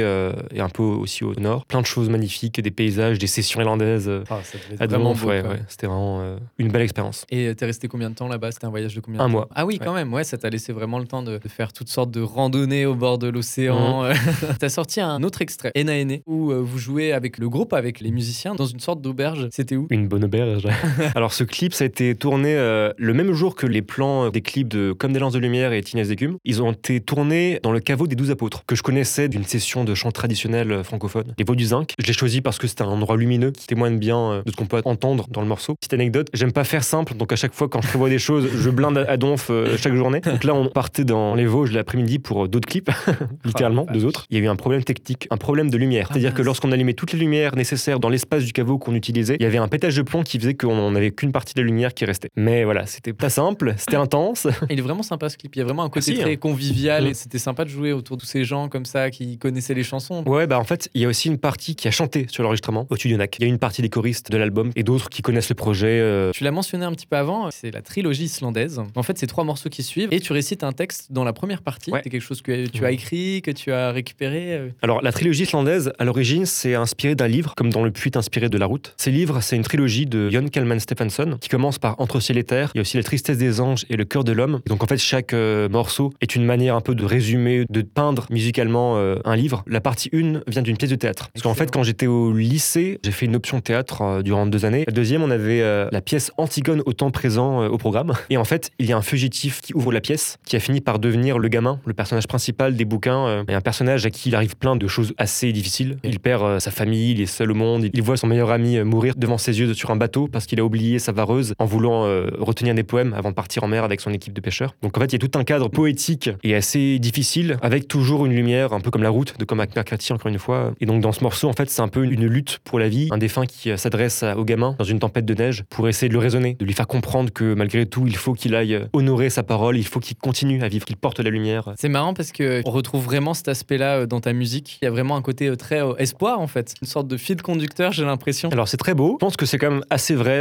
et 0.53 0.60
un 0.60 0.70
peu 0.70 0.84
aussi 0.84 1.24
au 1.24 1.34
nord. 1.36 1.65
Plein 1.65 1.82
de 1.82 1.86
choses 1.86 2.10
magnifiques, 2.10 2.60
des 2.60 2.72
paysages, 2.72 3.20
des 3.20 3.27
sessions 3.27 3.60
irlandaises. 3.62 4.10
Ah, 4.29 4.39
ça 4.43 4.58
devait 4.58 4.75
être 4.75 4.82
à 4.82 4.88
vraiment 4.88 5.10
Donf, 5.12 5.22
beau. 5.24 5.29
ouais, 5.29 5.41
quoi. 5.41 5.51
ouais. 5.51 5.62
C'était 5.67 5.88
vraiment 5.88 6.36
une 6.58 6.70
belle 6.70 6.82
expérience. 6.82 7.25
Et 7.29 7.53
t'es 7.55 7.65
resté 7.65 7.88
combien 7.88 8.10
de 8.10 8.15
temps 8.15 8.27
là-bas? 8.27 8.51
C'était 8.51 8.65
un 8.65 8.70
voyage 8.70 8.96
de 8.96 9.00
combien 9.01 9.20
de 9.20 9.24
Un 9.24 9.27
temps? 9.27 9.32
mois. 9.32 9.48
Ah 9.55 9.65
oui, 9.65 9.79
quand 9.84 9.93
même, 9.93 10.13
ouais, 10.13 10.24
ça 10.24 10.38
t'a 10.38 10.50
laissé 10.50 10.74
vraiment 10.74 11.00
le 11.03 11.07
temps 11.07 11.24
de, 11.24 11.38
de 11.38 11.50
faire 11.50 11.72
toutes 11.74 11.89
sortes 11.89 12.12
de 12.12 12.22
randonnées 12.22 12.86
au 12.86 12.95
bord 12.95 13.17
de 13.17 13.27
l'océan. 13.27 14.03
Mhm. 14.03 14.13
T'as 14.60 14.69
sorti 14.69 15.01
un 15.01 15.22
autre 15.24 15.41
extrait, 15.41 15.72
Ena 15.75 15.98
Ene, 15.98 16.19
où 16.25 16.51
euh, 16.51 16.62
vous 16.62 16.79
jouez 16.79 17.13
avec 17.13 17.38
le 17.38 17.50
groupe, 17.50 17.74
avec 17.74 18.00
les 18.00 18.12
musiciens, 18.12 18.55
dans 18.55 18.65
une 18.65 18.79
sorte 18.79 19.01
d'auberge. 19.01 19.48
C'était 19.51 19.75
où? 19.75 19.88
Une 19.89 20.07
bonne 20.07 20.24
auberge. 20.24 20.67
Alors 21.15 21.33
ce 21.33 21.43
clip, 21.43 21.74
ça 21.74 21.83
a 21.83 21.88
été 21.88 22.15
tourné 22.15 22.55
euh, 22.55 22.91
le 22.98 23.13
même 23.13 23.33
jour 23.33 23.55
que 23.55 23.67
les 23.67 23.81
plans 23.81 24.29
des 24.29 24.41
clips 24.41 24.67
de 24.67 24.93
Comme 24.93 25.13
des 25.13 25.19
lances 25.19 25.33
de 25.33 25.39
lumière 25.39 25.74
et 25.74 25.81
Tinez 25.81 26.05
d'écume. 26.05 26.38
Ils 26.43 26.62
ont 26.62 26.72
été 26.72 27.00
tournés 27.00 27.60
dans 27.63 27.72
le 27.72 27.79
caveau 27.79 28.07
des 28.07 28.15
douze 28.15 28.31
apôtres, 28.31 28.63
que 28.65 28.75
je 28.75 28.83
connaissais 28.83 29.29
d'une 29.29 29.43
session 29.43 29.83
de 29.83 29.93
chant 29.93 30.12
traditionnel 30.12 30.72
euh, 30.72 30.83
francophone, 30.83 31.33
les 31.38 31.45
Vaux 31.45 31.55
du 31.55 31.65
Zinc. 31.65 31.93
Je 32.00 32.07
l'ai 32.07 32.13
choisi 32.13 32.41
parce 32.41 32.57
que 32.57 32.67
c'était 32.67 32.83
un 32.83 32.88
endroit 32.88 33.17
lumineux 33.17 33.51
qui 33.51 33.67
témoigne 33.67 33.98
bien 33.98 34.41
de 34.45 34.51
ce 34.51 34.55
qu'on 34.55 34.65
peut 34.65 34.81
entendre 34.86 35.27
dans 35.29 35.41
le 35.41 35.48
morceau. 35.48 35.75
Petite 35.75 35.93
anecdote, 35.93 36.29
j'aime 36.33 36.51
pas 36.51 36.63
faire 36.63 36.83
simple, 36.83 37.15
donc 37.15 37.31
à 37.31 37.36
chaque 37.36 37.53
fois 37.53 37.67
quand 37.69 37.81
je 37.81 37.88
prévois 37.88 38.10
des 38.10 38.19
choses, 38.19 38.48
je 38.53 38.69
blinde 38.69 38.98
à 38.98 39.17
donf 39.17 39.50
euh, 39.50 39.77
chaque 39.77 39.95
journée. 39.95 40.22
Donc 40.22 40.43
là, 40.43 40.53
on 40.53 40.67
dans 41.01 41.35
les 41.35 41.45
Vosges 41.45 41.71
l'après-midi 41.71 42.19
pour 42.19 42.45
euh, 42.45 42.47
d'autres 42.47 42.67
clips, 42.67 42.89
littéralement, 43.45 43.85
Ah, 43.89 43.93
deux 43.93 44.05
autres. 44.05 44.25
Il 44.29 44.38
y 44.38 44.41
a 44.41 44.43
eu 44.43 44.47
un 44.47 44.55
problème 44.55 44.83
technique, 44.83 45.27
un 45.31 45.38
problème 45.38 45.69
de 45.69 45.77
lumière. 45.77 46.07
Ah, 46.09 46.13
C'est-à-dire 46.13 46.33
que 46.33 46.41
lorsqu'on 46.41 46.71
allumait 46.71 46.93
toutes 46.93 47.12
les 47.13 47.19
lumières 47.19 47.55
nécessaires 47.55 48.00
dans 48.00 48.09
l'espace 48.09 48.43
du 48.45 48.53
caveau 48.53 48.77
qu'on 48.77 48.95
utilisait, 48.95 49.35
il 49.39 49.43
y 49.43 49.45
avait 49.45 49.57
un 49.57 49.67
pétage 49.67 49.95
de 49.95 50.01
plomb 50.01 50.23
qui 50.23 50.39
faisait 50.39 50.53
qu'on 50.53 50.91
n'avait 50.91 51.12
qu'une 51.12 51.31
partie 51.31 51.53
de 51.53 51.62
la 51.62 51.65
lumière 51.65 51.93
qui 51.93 52.05
restait. 52.05 52.29
Mais 52.35 52.63
voilà, 52.63 52.85
c'était 52.85 53.13
pas 53.13 53.29
simple, 53.29 53.73
c'était 53.77 53.95
intense. 53.97 54.47
Il 54.69 54.79
est 54.79 54.81
vraiment 54.81 55.03
sympa 55.03 55.29
ce 55.29 55.38
clip. 55.38 55.55
Il 55.55 55.59
y 55.59 55.62
a 55.62 55.65
vraiment 55.65 55.83
un 55.83 55.89
côté 55.89 56.12
Merci, 56.12 56.21
très 56.23 56.33
hein. 56.33 56.38
convivial 56.38 57.03
Mm. 57.03 57.07
et 57.07 57.13
c'était 57.13 57.39
sympa 57.39 57.65
de 57.65 57.69
jouer 57.69 57.91
autour 57.93 58.17
de 58.17 58.21
tous 58.21 58.27
ces 58.27 58.43
gens 58.45 58.67
comme 58.69 58.85
ça 58.85 59.09
qui 59.09 59.38
connaissaient 59.38 59.73
les 59.73 59.83
chansons. 59.83 60.23
Ouais, 60.27 60.47
bah 60.47 60.59
en 60.59 60.63
fait, 60.63 60.89
il 60.93 61.01
y 61.01 61.05
a 61.05 61.07
aussi 61.07 61.27
une 61.27 61.38
partie 61.38 61.75
qui 61.75 61.88
a 61.88 61.91
chanté 61.91 62.25
sur 62.29 62.43
l'enregistrement 62.43 62.85
au 62.89 62.97
Tudionac. 62.97 63.35
Il 63.39 63.43
y 63.43 63.45
a 63.45 63.47
une 63.50 63.57
partie 63.59 63.81
des 63.81 63.89
choristes 63.89 64.31
de 64.31 64.38
l'album 64.38 64.71
et 64.75 64.83
d'autres 64.83 65.09
qui 65.09 65.21
connaissent 65.21 65.50
le 65.50 65.55
projet. 65.55 66.00
euh, 66.01 66.31
Tu 66.33 66.43
l'as 66.43 66.51
mentionné 66.51 66.85
un 66.85 66.91
petit 66.91 67.07
peu 67.07 67.15
avant, 67.17 67.50
c'est 67.51 67.71
la 67.71 67.81
trilogie 67.81 68.25
islandaise. 68.25 68.81
En 68.95 69.03
fait, 69.03 69.17
c'est 69.17 69.27
trois 69.27 69.43
morceaux 69.43 69.69
qui 69.69 69.81
suivent 69.83 70.09
et 70.12 70.19
tu 70.19 70.33
récites 70.33 70.63
un 70.63 70.71
texte 70.71 70.82
dans 71.09 71.23
la 71.23 71.33
première 71.33 71.61
partie. 71.61 71.91
Ouais. 71.91 72.01
C'est 72.03 72.09
quelque 72.09 72.21
chose 72.21 72.41
que 72.41 72.67
tu 72.67 72.85
as 72.85 72.91
écrit, 72.91 73.41
que 73.41 73.51
tu 73.51 73.71
as 73.71 73.91
récupéré. 73.91 74.53
euh. 74.53 74.69
Alors, 74.81 75.01
la 75.01 75.11
trilogie 75.11 75.43
islandaise, 75.43 75.91
à 75.99 76.05
l'origine, 76.05 76.45
c'est 76.45 76.75
inspiré 76.75 77.15
d'un 77.15 77.27
livre, 77.27 77.53
comme 77.55 77.71
dans 77.71 77.83
Le 77.83 77.91
Puits 77.91 78.11
inspiré 78.15 78.49
de 78.49 78.57
la 78.57 78.65
route. 78.65 78.93
Ces 78.97 79.11
livres, 79.11 79.41
c'est 79.41 79.55
une 79.55 79.63
trilogie 79.63 80.05
de 80.05 80.29
Jon 80.29 80.47
Kalman 80.47 80.79
Stephenson, 80.79 81.37
qui 81.39 81.49
commence 81.49 81.79
par 81.79 81.99
Entre 81.99 82.19
ciel 82.19 82.37
et 82.37 82.43
terre. 82.43 82.71
Il 82.73 82.77
y 82.77 82.79
a 82.79 82.81
aussi 82.81 82.97
La 82.97 83.03
tristesse 83.03 83.37
des 83.37 83.61
anges 83.61 83.85
et 83.89 83.97
Le 83.97 84.05
cœur 84.05 84.23
de 84.23 84.31
l'homme. 84.31 84.61
Donc, 84.67 84.83
en 84.83 84.87
fait, 84.87 84.97
chaque 84.97 85.33
euh, 85.33 85.69
morceau 85.69 86.13
est 86.21 86.35
une 86.35 86.45
manière 86.45 86.75
un 86.75 86.81
peu 86.81 86.95
de 86.95 87.05
résumer, 87.05 87.65
de 87.69 87.81
peindre 87.81 88.25
musicalement 88.29 88.97
euh, 88.97 89.15
un 89.25 89.35
livre. 89.35 89.63
La 89.67 89.81
partie 89.81 90.09
1 90.13 90.41
vient 90.47 90.61
d'une 90.61 90.77
pièce 90.77 90.91
de 90.91 90.95
théâtre. 90.95 91.29
Parce 91.33 91.43
qu'en 91.43 91.53
fait, 91.53 91.71
quand 91.71 91.83
j'étais 91.83 92.07
au 92.07 92.33
lycée, 92.33 92.99
j'ai 93.03 93.11
fait 93.11 93.25
une 93.25 93.35
option 93.35 93.61
théâtre 93.61 94.01
euh, 94.01 94.21
durant 94.21 94.45
deux 94.45 94.65
années. 94.65 94.83
La 94.87 94.93
deuxième, 94.93 95.23
on 95.23 95.31
avait 95.31 95.61
la 95.91 96.01
pièce 96.01 96.31
Antigone 96.37 96.81
au 96.85 96.93
temps 96.93 97.11
présent 97.11 97.65
au 97.67 97.77
programme. 97.77 98.13
Et 98.29 98.37
en 98.37 98.43
fait, 98.43 98.71
il 98.79 98.85
y 98.87 98.93
a 98.93 98.97
un 98.97 99.01
fugitif 99.01 99.61
qui 99.61 99.73
ouvre 99.73 99.91
la 99.91 100.01
pièce, 100.01 100.37
qui 100.45 100.55
a 100.55 100.59
fini 100.63 100.82
par 100.82 100.98
devenir 100.98 101.38
le 101.38 101.48
gamin, 101.50 101.79
le 101.86 101.93
personnage 101.93 102.27
principal 102.27 102.75
des 102.75 102.86
bouquins, 102.86 103.27
euh, 103.27 103.43
et 103.50 103.53
un 103.53 103.62
personnage 103.62 104.05
à 104.05 104.10
qui 104.10 104.29
il 104.29 104.36
arrive 104.36 104.55
plein 104.55 104.75
de 104.75 104.88
choses 104.88 105.13
assez 105.17 105.51
difficiles. 105.51 105.98
Il 106.03 106.20
perd 106.20 106.43
euh, 106.43 106.60
sa 106.60 106.72
famille, 106.72 107.12
il 107.12 107.22
est 107.22 107.25
seul 107.25 107.51
au 107.51 107.55
monde, 107.55 107.89
il 107.93 108.01
voit 108.01 108.17
son 108.17 108.27
meilleur 108.27 108.50
ami 108.50 108.77
euh, 108.77 108.86
mourir 108.86 109.13
devant 109.17 109.38
ses 109.38 109.60
yeux 109.60 109.74
sur 109.74 109.91
un 109.91 109.96
bateau 109.96 110.27
parce 110.27 110.46
qu'il 110.46 110.60
a 110.60 110.63
oublié 110.63 111.00
sa 111.00 111.12
vareuse 111.12 111.53
en 111.60 111.65
voulant 111.65 112.03
retenir 112.39 112.74
des 112.74 112.84
poèmes 112.84 113.13
avant 113.13 113.29
de 113.29 113.36
partir 113.36 113.63
en 113.63 113.67
mer 113.67 113.84
avec 113.84 114.00
son 114.00 114.12
équipe 114.12 114.34
de 114.34 114.41
pêcheurs. 114.41 114.75
Donc 114.82 114.98
en 114.98 115.01
fait, 115.01 115.08
il 115.08 115.13
y 115.13 115.15
a 115.24 115.27
tout 115.27 115.38
un 115.38 115.43
cadre 115.43 115.67
poétique 115.67 116.29
et 116.43 116.55
assez 116.55 116.98
difficile, 117.00 117.58
avec 117.62 117.88
toujours 117.88 118.25
une 118.25 118.34
lumière, 118.34 118.74
un 118.74 118.79
peu 118.79 118.89
comme 118.89 119.03
la 119.03 119.10
route 119.10 119.38
de 119.38 119.46
comme 119.46 119.58
McCarthy, 119.58 120.13
encore 120.13 120.29
une 120.29 120.39
fois. 120.39 120.74
Et 120.79 120.86
donc 120.86 121.01
dans 121.01 121.12
ce 121.12 121.24
morceau, 121.24 121.50
en 121.50 121.53
fait, 121.53 121.70
c'est 121.70 121.82
un 121.82 121.88
peu 121.89 122.05
une 122.05 122.25
lutte 122.25 122.60
pour 122.63 122.79
la 122.79 122.88
vie, 122.88 123.10
un 123.12 123.17
défunt 123.17 123.46
qui 123.46 123.77
s'adresse 123.77 124.24
au 124.38 124.46
gamin 124.46 124.75
dans 124.77 124.86
une 124.86 125.00
tempête 125.00 125.25
de 125.25 125.34
neige 125.34 125.63
pour 125.70 125.89
essayer 125.89 126.08
de 126.08 126.13
le 126.13 126.20
raisonner, 126.20 126.55
de 126.60 126.65
lui 126.65 126.74
faire 126.74 126.88
comprendre 126.88 127.32
que 127.32 127.53
malgré 127.53 127.86
tout, 127.86 128.05
il 128.08 128.15
faut 128.15 128.34
qu'il 128.34 128.55
aille 128.55 128.88
honorer 128.93 129.29
sa 129.29 129.43
parole, 129.43 129.77
il 129.77 129.86
faut 129.86 130.00
qu'il 130.00 130.17
continue 130.17 130.52
à 130.62 130.67
vivre, 130.67 130.86
qu'il 130.86 130.98
porte 130.98 131.19
la 131.19 131.29
lumière. 131.29 131.74
C'est 131.77 131.89
marrant 131.89 132.13
parce 132.13 132.31
que 132.31 132.62
on 132.65 132.72
retrouve 132.72 133.03
vraiment 133.03 133.33
cet 133.33 133.48
aspect-là 133.48 134.00
euh, 134.00 134.05
dans 134.05 134.19
ta 134.19 134.33
musique. 134.33 134.79
Il 134.81 134.86
y 134.86 134.88
a 134.88 134.91
vraiment 134.91 135.15
un 135.15 135.22
côté 135.22 135.48
euh, 135.48 135.55
très 135.55 135.81
euh, 135.81 135.95
espoir 135.98 136.39
en 136.39 136.48
fait, 136.48 136.75
une 136.81 136.88
sorte 136.88 137.07
de 137.07 137.17
fil 137.17 137.41
conducteur, 137.41 137.91
j'ai 137.91 138.05
l'impression. 138.05 138.50
Alors 138.50 138.67
c'est 138.67 138.77
très 138.77 138.93
beau. 138.93 139.17
Je 139.19 139.25
pense 139.25 139.38
que 139.38 139.45
c'est 139.45 139.57
quand 139.57 139.72
même 139.72 139.86
assez 139.89 140.15
vrai. 140.15 140.33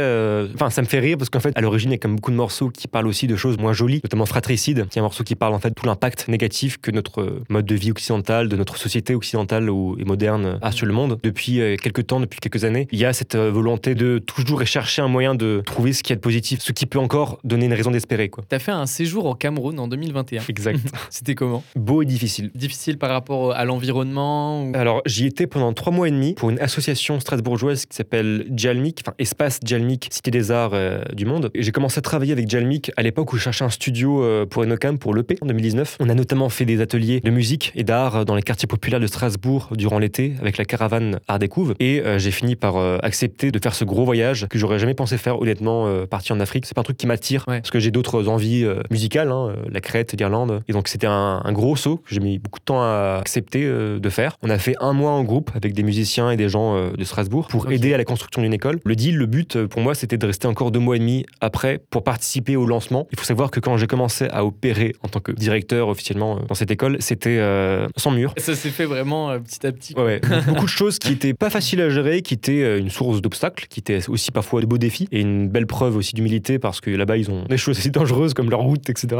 Enfin, 0.55 0.69
ça 0.69 0.81
me 0.81 0.87
fait 0.87 0.99
rire 0.99 1.17
parce 1.17 1.29
qu'en 1.29 1.39
fait, 1.39 1.57
à 1.57 1.61
l'origine, 1.61 1.91
il 1.91 1.93
y 1.93 1.95
a 1.95 1.97
quand 1.97 2.09
même 2.09 2.17
beaucoup 2.17 2.31
de 2.31 2.35
morceaux 2.35 2.69
qui 2.69 2.87
parlent 2.87 3.07
aussi 3.07 3.27
de 3.27 3.35
choses 3.35 3.57
moins 3.57 3.73
jolies, 3.73 4.01
notamment 4.03 4.25
Fratricide, 4.25 4.87
qui 4.89 4.99
est 4.99 5.01
un 5.01 5.03
morceau 5.03 5.23
qui 5.23 5.35
parle 5.35 5.53
en 5.53 5.59
fait 5.59 5.69
de 5.69 5.73
tout 5.73 5.85
l'impact 5.85 6.27
négatif 6.27 6.77
que 6.77 6.91
notre 6.91 7.41
mode 7.49 7.65
de 7.65 7.75
vie 7.75 7.91
occidental, 7.91 8.49
de 8.49 8.55
notre 8.55 8.77
société 8.77 9.15
occidentale 9.15 9.69
ou, 9.69 9.95
et 9.99 10.05
moderne 10.05 10.59
a 10.61 10.71
sur 10.71 10.85
le 10.85 10.93
monde. 10.93 11.19
Depuis 11.23 11.59
quelques 11.81 12.07
temps, 12.07 12.19
depuis 12.19 12.39
quelques 12.39 12.63
années, 12.63 12.87
il 12.91 12.99
y 12.99 13.05
a 13.05 13.13
cette 13.13 13.35
volonté 13.35 13.95
de 13.95 14.19
toujours 14.19 14.65
chercher 14.65 15.01
un 15.01 15.07
moyen 15.07 15.35
de 15.35 15.61
trouver 15.65 15.93
ce 15.93 16.03
qui 16.03 16.13
est 16.13 16.17
positif, 16.17 16.59
ce 16.61 16.71
qui 16.71 16.85
peut 16.85 16.99
encore 16.99 17.39
donner 17.43 17.65
une 17.65 17.73
raison 17.73 17.91
d'espérer. 17.91 18.29
quoi. 18.29 18.43
T'as 18.47 18.59
fait 18.59 18.71
un 18.71 18.85
séjour 18.85 19.25
au 19.25 19.35
Cameroun 19.35 19.79
en 19.79 19.87
2021. 20.03 20.43
Exact. 20.49 20.79
C'était 21.09 21.35
comment? 21.35 21.63
Beau 21.75 22.01
et 22.01 22.05
difficile. 22.05 22.51
Difficile 22.55 22.97
par 22.97 23.09
rapport 23.09 23.53
à 23.53 23.65
l'environnement 23.65 24.63
ou- 24.65 24.71
Alors, 24.75 25.01
j'y 25.05 25.25
étais 25.25 25.47
pendant 25.47 25.73
trois 25.73 25.91
mois 25.93 26.07
et 26.07 26.11
demi 26.11 26.33
pour 26.33 26.49
une 26.49 26.59
association 26.59 27.19
strasbourgeoise 27.19 27.85
qui 27.85 27.95
s'appelle 27.95 28.45
Jalmic, 28.55 29.01
enfin 29.05 29.13
Espace 29.19 29.59
Jalmic, 29.65 30.07
Cité 30.11 30.31
des 30.31 30.51
Arts 30.51 30.71
euh, 30.73 31.03
du 31.13 31.25
Monde. 31.25 31.51
Et 31.53 31.63
j'ai 31.63 31.71
commencé 31.71 31.99
à 31.99 32.01
travailler 32.01 32.31
avec 32.33 32.49
Jalmic 32.49 32.91
à 32.97 33.03
l'époque 33.03 33.33
où 33.33 33.37
je 33.37 33.41
cherchais 33.43 33.63
un 33.63 33.69
studio 33.69 34.23
euh, 34.23 34.45
pour 34.45 34.63
Enocam, 34.63 34.97
pour 34.97 35.13
l'EP 35.13 35.37
en 35.41 35.45
2019. 35.45 35.97
On 35.99 36.09
a 36.09 36.13
notamment 36.13 36.49
fait 36.49 36.65
des 36.65 36.81
ateliers 36.81 37.19
de 37.21 37.29
musique 37.31 37.71
et 37.75 37.83
d'art 37.83 38.25
dans 38.25 38.35
les 38.35 38.41
quartiers 38.43 38.67
populaires 38.67 38.99
de 38.99 39.07
Strasbourg 39.07 39.69
durant 39.77 39.99
l'été 39.99 40.33
avec 40.41 40.57
la 40.57 40.65
caravane 40.65 41.19
Art 41.27 41.39
Découvre. 41.39 41.73
Et 41.79 42.01
euh, 42.01 42.19
j'ai 42.19 42.31
fini 42.31 42.55
par 42.55 42.77
euh, 42.77 42.97
accepter 43.03 43.51
de 43.51 43.59
faire 43.61 43.75
ce 43.75 43.85
gros 43.85 44.05
voyage 44.05 44.47
que 44.49 44.57
j'aurais 44.57 44.79
jamais 44.79 44.93
pensé 44.93 45.17
faire 45.17 45.39
honnêtement 45.41 45.87
euh, 45.87 46.05
partir 46.05 46.35
en 46.35 46.39
Afrique. 46.39 46.65
C'est 46.65 46.73
pas 46.73 46.81
un 46.81 46.85
truc 46.85 46.97
qui 46.97 47.07
m'attire 47.07 47.43
Ouais. 47.47 47.59
parce 47.59 47.71
que 47.71 47.79
j'ai 47.79 47.91
d'autres 47.91 48.27
envies 48.27 48.63
euh, 48.63 48.81
musicales, 48.89 49.29
hein, 49.31 49.49
euh, 49.49 49.55
la 49.71 49.81
Crète, 49.93 50.15
l'Irlande. 50.17 50.63
Et 50.67 50.73
donc 50.73 50.87
c'était 50.87 51.05
un, 51.05 51.39
un 51.45 51.51
gros 51.51 51.75
saut 51.75 51.97
que 51.97 52.15
j'ai 52.15 52.19
mis 52.19 52.39
beaucoup 52.39 52.59
de 52.59 52.65
temps 52.65 52.81
à 52.81 53.19
accepter 53.21 53.63
euh, 53.63 53.99
de 53.99 54.09
faire. 54.09 54.37
On 54.41 54.49
a 54.49 54.57
fait 54.57 54.75
un 54.79 54.91
mois 54.91 55.11
en 55.11 55.23
groupe 55.23 55.51
avec 55.53 55.73
des 55.73 55.83
musiciens 55.83 56.31
et 56.31 56.35
des 56.35 56.49
gens 56.49 56.75
euh, 56.75 56.89
de 56.97 57.03
Strasbourg 57.03 57.47
pour 57.47 57.71
aider 57.71 57.93
à 57.93 57.97
la 57.97 58.03
construction 58.03 58.41
d'une 58.41 58.55
école. 58.55 58.79
Le 58.85 58.95
deal, 58.95 59.15
le 59.15 59.27
but 59.27 59.55
euh, 59.55 59.67
pour 59.67 59.81
moi, 59.81 59.93
c'était 59.93 60.17
de 60.17 60.25
rester 60.25 60.47
encore 60.47 60.71
deux 60.71 60.79
mois 60.79 60.95
et 60.95 60.99
demi 60.99 61.27
après 61.41 61.79
pour 61.91 62.03
participer 62.03 62.55
au 62.55 62.65
lancement. 62.65 63.07
Il 63.11 63.19
faut 63.19 63.25
savoir 63.25 63.51
que 63.51 63.59
quand 63.59 63.77
j'ai 63.77 63.85
commencé 63.85 64.27
à 64.31 64.43
opérer 64.43 64.95
en 65.03 65.09
tant 65.09 65.19
que 65.19 65.31
directeur 65.31 65.89
officiellement 65.89 66.39
dans 66.39 66.55
cette 66.55 66.71
école, 66.71 66.97
c'était 66.99 67.37
euh, 67.37 67.87
sans 67.95 68.09
mur. 68.09 68.33
Ça 68.37 68.55
s'est 68.55 68.71
fait 68.71 68.85
vraiment 68.85 69.39
petit 69.41 69.67
à 69.67 69.71
petit. 69.71 69.93
Ouais. 69.93 70.21
Beaucoup 70.47 70.65
de 70.65 70.69
choses 70.69 70.97
qui 70.97 71.11
étaient 71.11 71.35
pas 71.35 71.51
faciles 71.51 71.81
à 71.81 71.91
gérer, 71.91 72.23
qui 72.23 72.33
étaient 72.33 72.79
une 72.79 72.89
source 72.89 73.21
d'obstacles, 73.21 73.67
qui 73.69 73.79
étaient 73.79 74.09
aussi 74.09 74.31
parfois 74.31 74.59
de 74.61 74.65
beaux 74.65 74.79
défis 74.79 75.07
et 75.11 75.21
une 75.21 75.49
belle 75.49 75.67
preuve 75.67 75.97
aussi 75.97 76.15
d'humilité 76.15 76.57
parce 76.57 76.81
que 76.81 76.89
là-bas 76.89 77.17
ils 77.17 77.29
ont 77.29 77.43
des 77.47 77.57
choses 77.57 77.77
assez 77.77 77.91
dangereuses 77.91 78.33
comme 78.33 78.49
leur 78.49 78.61
route, 78.61 78.89
etc. 78.89 79.17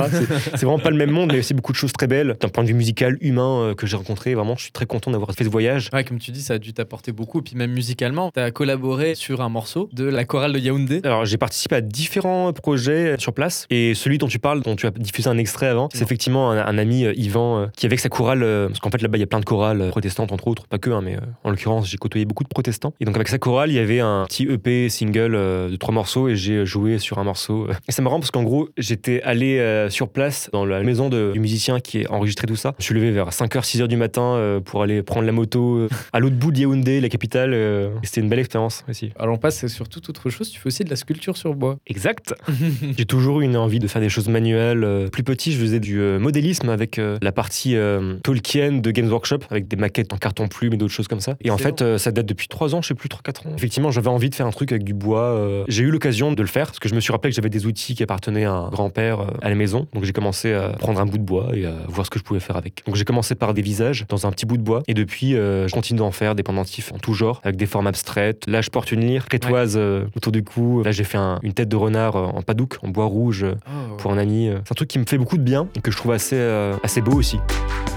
C'est 0.64 0.70
c'est 0.70 0.70
c'est 0.70 0.72
vraiment 0.72 0.82
pas 0.82 0.92
le 0.92 0.98
même 0.98 1.12
monde, 1.12 1.34
mais 1.34 1.40
aussi 1.40 1.54
beaucoup 1.54 1.74
de 1.74 1.78
choses 1.78 1.92
très 1.92 2.08
belles 2.08 2.38
d'un 2.40 2.48
point 2.48 2.64
de 2.64 2.70
vue 2.70 2.74
musical, 2.74 3.18
humain 3.20 3.64
euh, 3.64 3.74
que 3.76 3.86
j'ai 3.86 3.98
rencontré. 3.98 4.34
Vraiment, 4.34 4.56
je 4.56 4.64
suis 4.64 4.72
très 4.72 4.86
content 4.86 5.12
d'avoir 5.12 5.34
fait 5.34 5.44
ce 5.44 5.50
voyage. 5.50 5.90
Ouais, 5.92 6.06
comme 6.06 6.20
tu 6.20 6.32
dis, 6.32 6.42
ça 6.42 6.54
a 6.54 6.58
dû 6.58 6.72
t'apporter 6.72 7.12
beaucoup. 7.12 7.40
Et 7.40 7.42
puis 7.42 7.58
même 7.58 7.72
musicalement, 7.72 8.32
tu 8.32 8.40
as 8.40 8.50
collaboré 8.52 9.14
sur 9.16 9.42
un 9.42 9.50
morceau 9.50 9.90
de 9.92 10.06
la 10.06 10.24
chorale 10.24 10.54
de 10.54 10.60
Yaoundé. 10.60 11.02
Alors, 11.04 11.26
j'ai 11.26 11.38
participé 11.38 11.76
à 11.76 11.82
différents 11.82 12.54
projets 12.54 13.16
sur 13.20 13.34
place 13.34 13.68
et 13.70 13.94
celui 13.94 14.20
dont 14.20 14.28
tu 14.28 14.40
parles, 14.40 14.62
dont 14.62 14.78
tu 14.78 14.88
as 14.88 14.92
diffusé 14.92 15.30
un 15.30 15.38
extrait 15.38 15.68
avant, 15.68 15.90
c'est 15.92 16.02
effectivement 16.02 16.52
un, 16.52 16.66
un 16.66 16.78
ami, 16.78 17.04
euh, 17.04 17.14
Yvan, 17.18 17.60
euh, 17.60 17.68
qui 17.76 17.86
avec 17.86 18.00
sa 18.00 18.08
chorale, 18.08 18.44
euh, 18.44 18.68
parce 18.68 18.80
qu'en 18.80 18.90
fait 18.90 19.02
là-bas 19.02 19.18
il 19.18 19.22
y 19.22 19.26
a 19.26 19.28
plein 19.28 19.42
de 19.42 19.46
chorales 19.46 19.82
euh, 19.82 19.90
protestantes 19.90 20.32
entre 20.32 20.48
autres, 20.48 20.68
pas 20.68 20.78
que, 20.78 20.90
hein, 20.92 21.02
mais 21.04 21.18
euh, 21.18 21.22
en 21.44 21.50
l'occurrence 21.50 21.90
j'ai 21.90 21.98
côtoyé 21.98 22.26
beaucoup 22.26 22.44
de 22.44 22.50
protestants. 22.50 22.94
Et 23.02 23.06
donc 23.06 23.16
avec 23.16 23.28
sa 23.28 23.38
chorale, 23.38 23.70
il 23.70 23.76
y 23.76 23.80
avait 23.80 24.00
un 24.00 24.26
petit 24.28 24.44
EP 24.44 24.88
single 24.88 25.36
euh, 25.36 25.70
de 25.70 25.76
trois 25.76 25.94
morceaux 25.94 26.30
et 26.30 26.36
j'ai 26.36 26.66
joué 26.66 27.00
sur 27.00 27.18
un 27.20 27.26
morceau. 27.26 27.68
Et 27.90 27.92
c'est 27.92 28.02
marrant 28.02 28.20
parce 28.20 28.32
qu'en 28.32 28.44
gros, 28.44 28.70
j'étais 28.78 29.22
allé 29.24 29.60
euh, 29.60 29.90
sur 29.90 30.08
place 30.10 30.50
dans 30.54 30.66
la 30.66 30.82
maison 30.84 31.10
de- 31.10 31.32
du 31.34 31.40
musicien 31.40 31.80
qui 31.80 32.06
a 32.06 32.12
enregistré 32.12 32.48
tout 32.48 32.56
ça. 32.56 32.74
Je 32.80 32.84
suis 32.86 32.94
levé 32.94 33.12
vers 33.12 33.30
5h, 33.34 33.64
6h 33.66 33.88
du 33.88 33.98
matin 33.98 34.22
euh, 34.36 34.60
pour 34.60 34.84
aller 34.84 35.02
prendre 35.04 35.26
la 35.26 35.32
moto 35.32 35.78
euh, 35.78 35.90
à 36.14 36.20
l'autre 36.20 36.36
bout 36.36 36.52
de 36.52 36.60
Yaoundé, 36.60 37.02
la 37.02 37.10
capitale. 37.10 37.52
euh, 37.54 37.90
c'était 38.04 38.22
une 38.22 38.30
belle 38.30 38.40
expérience 38.40 38.86
aussi. 38.88 39.12
Alors 39.18 39.34
on 39.36 39.38
passe 39.40 39.66
sur 39.68 39.90
toute 39.90 40.08
autre 40.10 40.30
chose, 40.30 40.50
tu 40.52 40.60
fais 40.60 40.68
aussi 40.68 40.84
de 40.84 40.90
la 40.92 40.96
sculpture 40.96 41.36
sur 41.38 41.56
bois. 41.56 41.78
Exact. 41.88 42.36
J'ai 42.98 43.06
toujours 43.06 43.42
eu 43.42 43.46
une 43.46 43.58
envie 43.58 43.80
de 43.80 43.88
faire 43.88 44.02
des 44.02 44.10
choses 44.10 44.30
manuelles. 44.30 45.08
Plus 45.12 45.24
petit, 45.24 45.52
je 45.52 45.60
faisais 45.60 45.80
du 45.80 46.00
modélisme 46.00 46.70
avec 46.70 47.00
la 47.22 47.32
partie 47.32 47.76
Tolkien 48.24 48.74
de 48.74 48.92
Games 48.92 49.10
Workshop, 49.10 49.40
avec 49.50 49.68
des 49.68 49.76
maquettes 49.76 50.14
en 50.14 50.18
carton 50.18 50.48
plume 50.48 50.74
et 50.74 50.78
d'autres 50.78 50.94
choses 50.94 51.08
comme 51.08 51.20
ça. 51.20 51.36
Et 51.42 51.50
en 51.50 51.58
fait, 51.58 51.98
ça 51.98 52.12
date 52.12 52.26
depuis 52.26 52.48
3 52.48 52.76
ans, 52.76 52.82
je 52.82 52.90
sais 52.90 52.94
plus, 52.94 53.10
3-4 53.10 53.48
ans. 53.48 53.54
Effectivement, 53.58 53.92
j'avais 53.92 54.10
envie 54.10 54.30
de 54.30 54.36
faire 54.36 54.46
un 54.46 54.52
truc 54.52 54.72
avec 54.72 54.84
du 54.84 54.94
bois. 54.94 55.64
J'ai 55.68 55.84
eu 55.84 55.90
l'occasion 55.92 56.32
de 56.32 56.42
le 56.42 56.48
faire, 56.48 56.68
parce 56.68 56.80
que 56.80 56.90
je 56.90 56.96
me 56.96 57.00
suis 57.00 57.12
rappelé 57.12 57.32
que 57.32 57.36
j'avais 57.36 57.50
des 57.50 57.66
outils 57.66 57.96
qui 57.96 58.04
appartenaient 58.04 58.46
à 58.46 58.52
un 58.52 58.70
grand-père 58.70 59.20
à 59.42 59.50
la 59.50 59.56
maison. 59.56 59.88
Donc 59.94 60.04
j'ai 60.04 60.14
commencé 60.14 60.43
à 60.52 60.70
prendre 60.70 61.00
un 61.00 61.06
bout 61.06 61.18
de 61.18 61.24
bois 61.24 61.52
et 61.54 61.66
à 61.66 61.74
voir 61.88 62.06
ce 62.06 62.10
que 62.12 62.20
je 62.20 62.24
pouvais 62.24 62.40
faire 62.40 62.58
avec. 62.58 62.84
Donc 62.86 62.96
j'ai 62.96 63.06
commencé 63.06 63.36
par 63.36 63.54
des 63.54 63.62
visages 63.62 64.06
dans 64.10 64.26
un 64.28 64.32
petit 64.32 64.46
bout 64.46 64.58
de 64.58 64.64
bois. 64.64 64.84
Et 64.88 64.94
depuis, 64.94 65.36
euh, 65.36 65.68
je 65.68 65.74
continue 65.74 66.00
d'en 66.00 66.12
faire 66.12 66.36
des 66.36 66.44
pendentifs 66.44 66.92
en 66.92 66.98
tout 66.98 67.14
genre, 67.14 67.40
avec 67.44 67.56
des 67.56 67.66
formes 67.68 67.88
abstraites. 67.88 68.44
Là, 68.48 68.62
je 68.62 68.70
porte 68.70 68.92
une 68.92 69.02
lyre 69.02 69.28
crétoise 69.28 69.76
euh, 69.78 70.06
autour 70.18 70.32
du 70.32 70.44
cou. 70.44 70.82
Là, 70.84 70.92
j'ai 70.92 71.04
fait 71.04 71.18
un- 71.20 71.40
une 71.44 71.54
tête 71.54 71.70
de 71.70 71.76
renard 71.76 72.16
euh, 72.16 72.26
en 72.26 72.42
padouk, 72.42 72.78
en 72.84 72.90
bois 72.90 73.06
rouge, 73.06 73.46
Oh. 73.68 73.96
pour 73.98 74.12
un 74.12 74.18
ami. 74.18 74.50
C'est 74.66 74.72
un 74.72 74.76
truc 74.76 74.90
qui 74.90 75.00
me 75.00 75.06
fait 75.06 75.18
beaucoup 75.18 75.38
de 75.38 75.44
bien 75.44 75.68
et 75.76 75.82
que 75.82 75.92
je 75.92 75.98
trouve 75.98 76.12
assez, 76.12 76.40
assez 76.84 77.02
beau 77.02 77.14
aussi. 77.14 77.38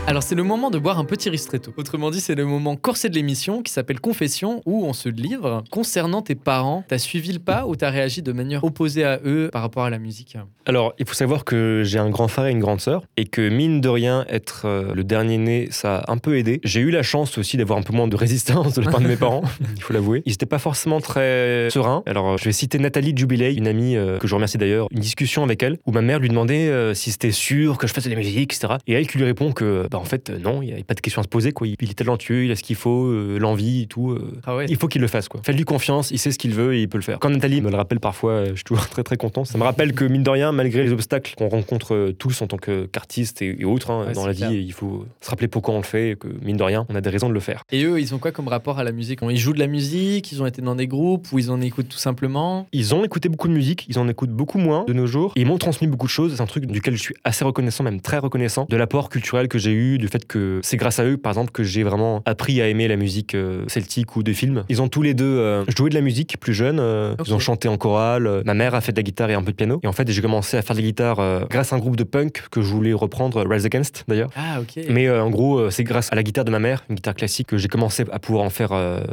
Alors 0.08 0.22
c'est 0.22 0.36
le 0.36 0.44
moment 0.44 0.70
de 0.70 0.78
boire 0.78 1.00
un 1.00 1.04
petit 1.04 1.28
ristretto. 1.30 1.74
Autrement 1.76 2.10
dit, 2.10 2.20
c'est 2.20 2.36
le 2.36 2.44
moment 2.44 2.76
corsé 2.76 3.08
de 3.08 3.16
l'émission 3.16 3.60
qui 3.60 3.72
s'appelle 3.72 3.98
Confession 3.98 4.62
où 4.64 4.86
on 4.86 4.92
se 4.92 5.08
livre. 5.08 5.64
Concernant 5.72 6.22
tes 6.22 6.36
parents, 6.36 6.84
t'as 6.86 6.98
suivi 6.98 7.32
le 7.32 7.40
pas 7.40 7.66
ou 7.66 7.74
t'as 7.74 7.90
réagi 7.90 8.22
de 8.22 8.30
manière 8.30 8.62
opposée 8.62 9.02
à 9.02 9.18
eux 9.24 9.50
par 9.52 9.62
rapport 9.62 9.82
à 9.82 9.90
la 9.90 9.98
musique? 9.98 10.36
Alors, 10.64 10.94
il 11.00 11.06
faut 11.08 11.14
savoir 11.14 11.44
que 11.44 11.82
j'ai 11.84 11.98
un 11.98 12.08
grand 12.08 12.28
frère 12.28 12.46
et 12.46 12.52
une 12.52 12.60
grande 12.60 12.80
sœur, 12.80 13.02
et 13.16 13.24
que 13.24 13.48
mine 13.48 13.80
de 13.80 13.88
rien, 13.88 14.24
être 14.28 14.62
euh, 14.64 14.94
le 14.94 15.02
dernier 15.02 15.38
né, 15.38 15.68
ça 15.70 15.98
a 15.98 16.12
un 16.12 16.18
peu 16.18 16.38
aidé. 16.38 16.60
J'ai 16.62 16.80
eu 16.80 16.90
la 16.90 17.02
chance 17.02 17.36
aussi 17.36 17.56
d'avoir 17.56 17.78
un 17.78 17.82
peu 17.82 17.92
moins 17.92 18.06
de 18.06 18.16
résistance 18.26 18.74
de 18.74 18.82
la 18.82 18.92
part 18.92 19.00
de 19.00 19.08
mes 19.08 19.16
parents, 19.16 19.42
il 19.76 19.82
faut 19.82 19.92
l'avouer. 19.92 20.22
Ils 20.24 20.30
n'étaient 20.30 20.46
pas 20.46 20.60
forcément 20.60 21.00
très 21.00 21.68
sereins. 21.70 22.04
Alors, 22.06 22.38
je 22.38 22.44
vais 22.44 22.52
citer 22.52 22.78
Nathalie 22.78 23.12
Jubilei, 23.16 23.54
une 23.54 23.66
amie 23.66 23.96
euh, 23.96 24.18
que 24.18 24.28
je 24.28 24.34
remercie 24.36 24.56
d'ailleurs, 24.56 24.86
une 24.92 25.00
discussion 25.00 25.42
avec 25.42 25.64
elle, 25.64 25.78
où 25.84 25.90
ma 25.90 26.00
mère 26.00 26.20
lui 26.20 26.28
demandait 26.28 26.68
euh, 26.68 26.94
si 26.94 27.10
c'était 27.10 27.32
sûr 27.32 27.76
que 27.76 27.88
je 27.88 27.92
faisais 27.92 28.08
de 28.08 28.14
la 28.14 28.20
musique, 28.20 28.54
etc. 28.54 28.74
Et 28.86 28.92
elle 28.92 29.08
qui 29.08 29.18
lui 29.18 29.24
répond 29.24 29.50
que, 29.50 29.88
bah, 29.90 29.95
en 29.98 30.04
fait, 30.04 30.30
euh, 30.30 30.38
non, 30.38 30.62
il 30.62 30.74
n'y 30.74 30.80
a 30.80 30.84
pas 30.84 30.94
de 30.94 31.00
question 31.00 31.20
à 31.20 31.22
se 31.24 31.28
poser, 31.28 31.52
quoi. 31.52 31.66
Il, 31.66 31.74
est 31.80 31.94
talentueux, 31.94 32.44
il 32.44 32.50
a 32.50 32.56
ce 32.56 32.62
qu'il 32.62 32.76
faut, 32.76 33.06
euh, 33.06 33.38
l'envie 33.38 33.82
et 33.82 33.86
tout. 33.86 34.10
euh, 34.10 34.32
Ah 34.46 34.56
ouais 34.56 34.66
il 34.68 34.76
faut 34.76 34.88
qu'il 34.88 35.00
le 35.00 35.08
fasse, 35.08 35.28
quoi. 35.28 35.40
Faites-lui 35.44 35.64
confiance, 35.64 36.10
il 36.10 36.18
sait 36.18 36.30
ce 36.30 36.38
qu'il 36.38 36.54
veut 36.54 36.74
et 36.74 36.82
il 36.82 36.88
peut 36.88 36.98
le 36.98 37.02
faire. 37.02 37.18
Quand 37.18 37.30
Nathalie 37.30 37.60
me 37.60 37.70
le 37.70 37.76
rappelle 37.76 38.00
parfois, 38.00 38.46
je 38.46 38.54
suis 38.54 38.64
toujours 38.64 38.86
très 38.88 39.02
très 39.02 39.16
content. 39.16 39.44
Ça 39.44 39.58
me 39.58 39.62
rappelle 39.64 39.92
que, 39.92 40.04
mine 40.04 40.22
de 40.22 40.30
rien, 40.30 40.52
malgré 40.52 40.82
les 40.84 40.92
obstacles 40.92 41.34
qu'on 41.36 41.48
rencontre 41.48 42.12
tous 42.18 42.42
en 42.42 42.46
tant 42.46 42.56
qu'artistes 42.58 43.42
et, 43.42 43.60
et 43.60 43.64
autres 43.64 43.90
hein, 43.90 44.06
Ouais, 44.06 44.12
dans 44.12 44.26
la 44.26 44.34
clair. 44.34 44.50
vie, 44.50 44.58
il 44.62 44.72
faut 44.72 45.06
se 45.20 45.30
rappeler 45.30 45.48
pourquoi 45.48 45.74
on 45.74 45.78
le 45.78 45.82
fait 45.84 46.10
et 46.10 46.16
que, 46.16 46.28
mine 46.42 46.56
de 46.56 46.62
rien, 46.62 46.86
on 46.88 46.94
a 46.94 47.00
des 47.00 47.10
raisons 47.10 47.28
de 47.28 47.34
le 47.34 47.40
faire. 47.40 47.62
Et 47.72 47.82
eux, 47.84 48.00
ils 48.00 48.14
ont 48.14 48.18
quoi 48.18 48.32
comme 48.32 48.48
rapport 48.48 48.78
à 48.78 48.84
la 48.84 48.92
musique? 48.92 49.20
Ils 49.22 49.38
jouent 49.38 49.52
de 49.54 49.58
la 49.58 49.66
musique, 49.66 50.30
ils 50.32 50.42
ont 50.42 50.46
été 50.46 50.62
dans 50.62 50.74
des 50.74 50.86
groupes 50.86 51.26
ou 51.32 51.38
ils 51.38 51.50
en 51.50 51.60
écoutent 51.60 51.88
tout 51.88 51.98
simplement? 51.98 52.66
Ils 52.72 52.94
ont 52.94 53.04
écouté 53.04 53.28
beaucoup 53.28 53.48
de 53.48 53.52
musique, 53.52 53.86
ils 53.88 53.98
en 53.98 54.08
écoutent 54.08 54.30
beaucoup 54.30 54.58
moins 54.58 54.84
de 54.86 54.92
nos 54.92 55.06
jours. 55.06 55.32
Ils 55.36 55.46
m'ont 55.46 55.58
transmis 55.58 55.86
beaucoup 55.88 56.06
de 56.06 56.10
choses. 56.12 56.34
C'est 56.36 56.42
un 56.42 56.46
truc 56.46 56.66
duquel 56.66 56.94
je 56.96 57.00
suis 57.02 57.14
assez 57.24 57.44
reconnaissant, 57.44 57.84
même 57.84 58.00
très 58.00 58.18
reconnaissant, 58.18 58.66
de 58.68 58.76
l'apport 58.76 59.08
culturel 59.08 59.48
que 59.48 59.58
j'ai 59.58 59.72
eu, 59.72 59.85
du 59.98 60.08
fait 60.08 60.26
que 60.26 60.60
c'est 60.62 60.76
grâce 60.76 60.98
à 60.98 61.04
eux, 61.04 61.16
par 61.16 61.32
exemple, 61.32 61.50
que 61.50 61.62
j'ai 61.62 61.82
vraiment 61.82 62.22
appris 62.24 62.60
à 62.60 62.68
aimer 62.68 62.88
la 62.88 62.96
musique 62.96 63.34
euh, 63.34 63.64
celtique 63.68 64.16
ou 64.16 64.22
de 64.22 64.32
films. 64.32 64.64
Ils 64.68 64.82
ont 64.82 64.88
tous 64.88 65.02
les 65.02 65.14
deux 65.14 65.24
euh, 65.24 65.64
joué 65.76 65.90
de 65.90 65.94
la 65.94 66.00
musique 66.00 66.38
plus 66.38 66.54
jeune, 66.54 66.78
euh, 66.80 67.14
ils 67.26 67.34
ont 67.34 67.38
chanté 67.38 67.68
en 67.68 67.76
chorale. 67.76 68.42
Ma 68.44 68.54
mère 68.54 68.74
a 68.74 68.80
fait 68.80 68.92
de 68.92 68.98
la 68.98 69.02
guitare 69.02 69.30
et 69.30 69.34
un 69.34 69.42
peu 69.42 69.52
de 69.52 69.56
piano. 69.56 69.80
Et 69.82 69.86
en 69.86 69.92
fait, 69.92 70.10
j'ai 70.10 70.22
commencé 70.22 70.56
à 70.56 70.62
faire 70.62 70.74
de 70.76 70.80
la 70.80 70.86
guitare 70.86 71.46
grâce 71.48 71.72
à 71.72 71.76
un 71.76 71.78
groupe 71.78 71.96
de 71.96 72.04
punk 72.04 72.44
que 72.50 72.62
je 72.62 72.72
voulais 72.72 72.92
reprendre, 72.92 73.44
Rise 73.48 73.66
Against 73.66 74.04
d'ailleurs. 74.08 74.30
Ah 74.36 74.60
ok. 74.60 74.84
Mais 74.90 75.10
en 75.10 75.30
gros, 75.30 75.70
c'est 75.70 75.84
grâce 75.84 76.12
à 76.12 76.16
la 76.16 76.22
guitare 76.22 76.44
de 76.44 76.50
ma 76.50 76.58
mère, 76.58 76.84
une 76.88 76.96
guitare 76.96 77.14
classique, 77.14 77.48
que 77.48 77.58
j'ai 77.58 77.68
commencé 77.68 78.04
à 78.10 78.18
pouvoir 78.18 78.44
en 78.44 78.50
faire 78.50 78.72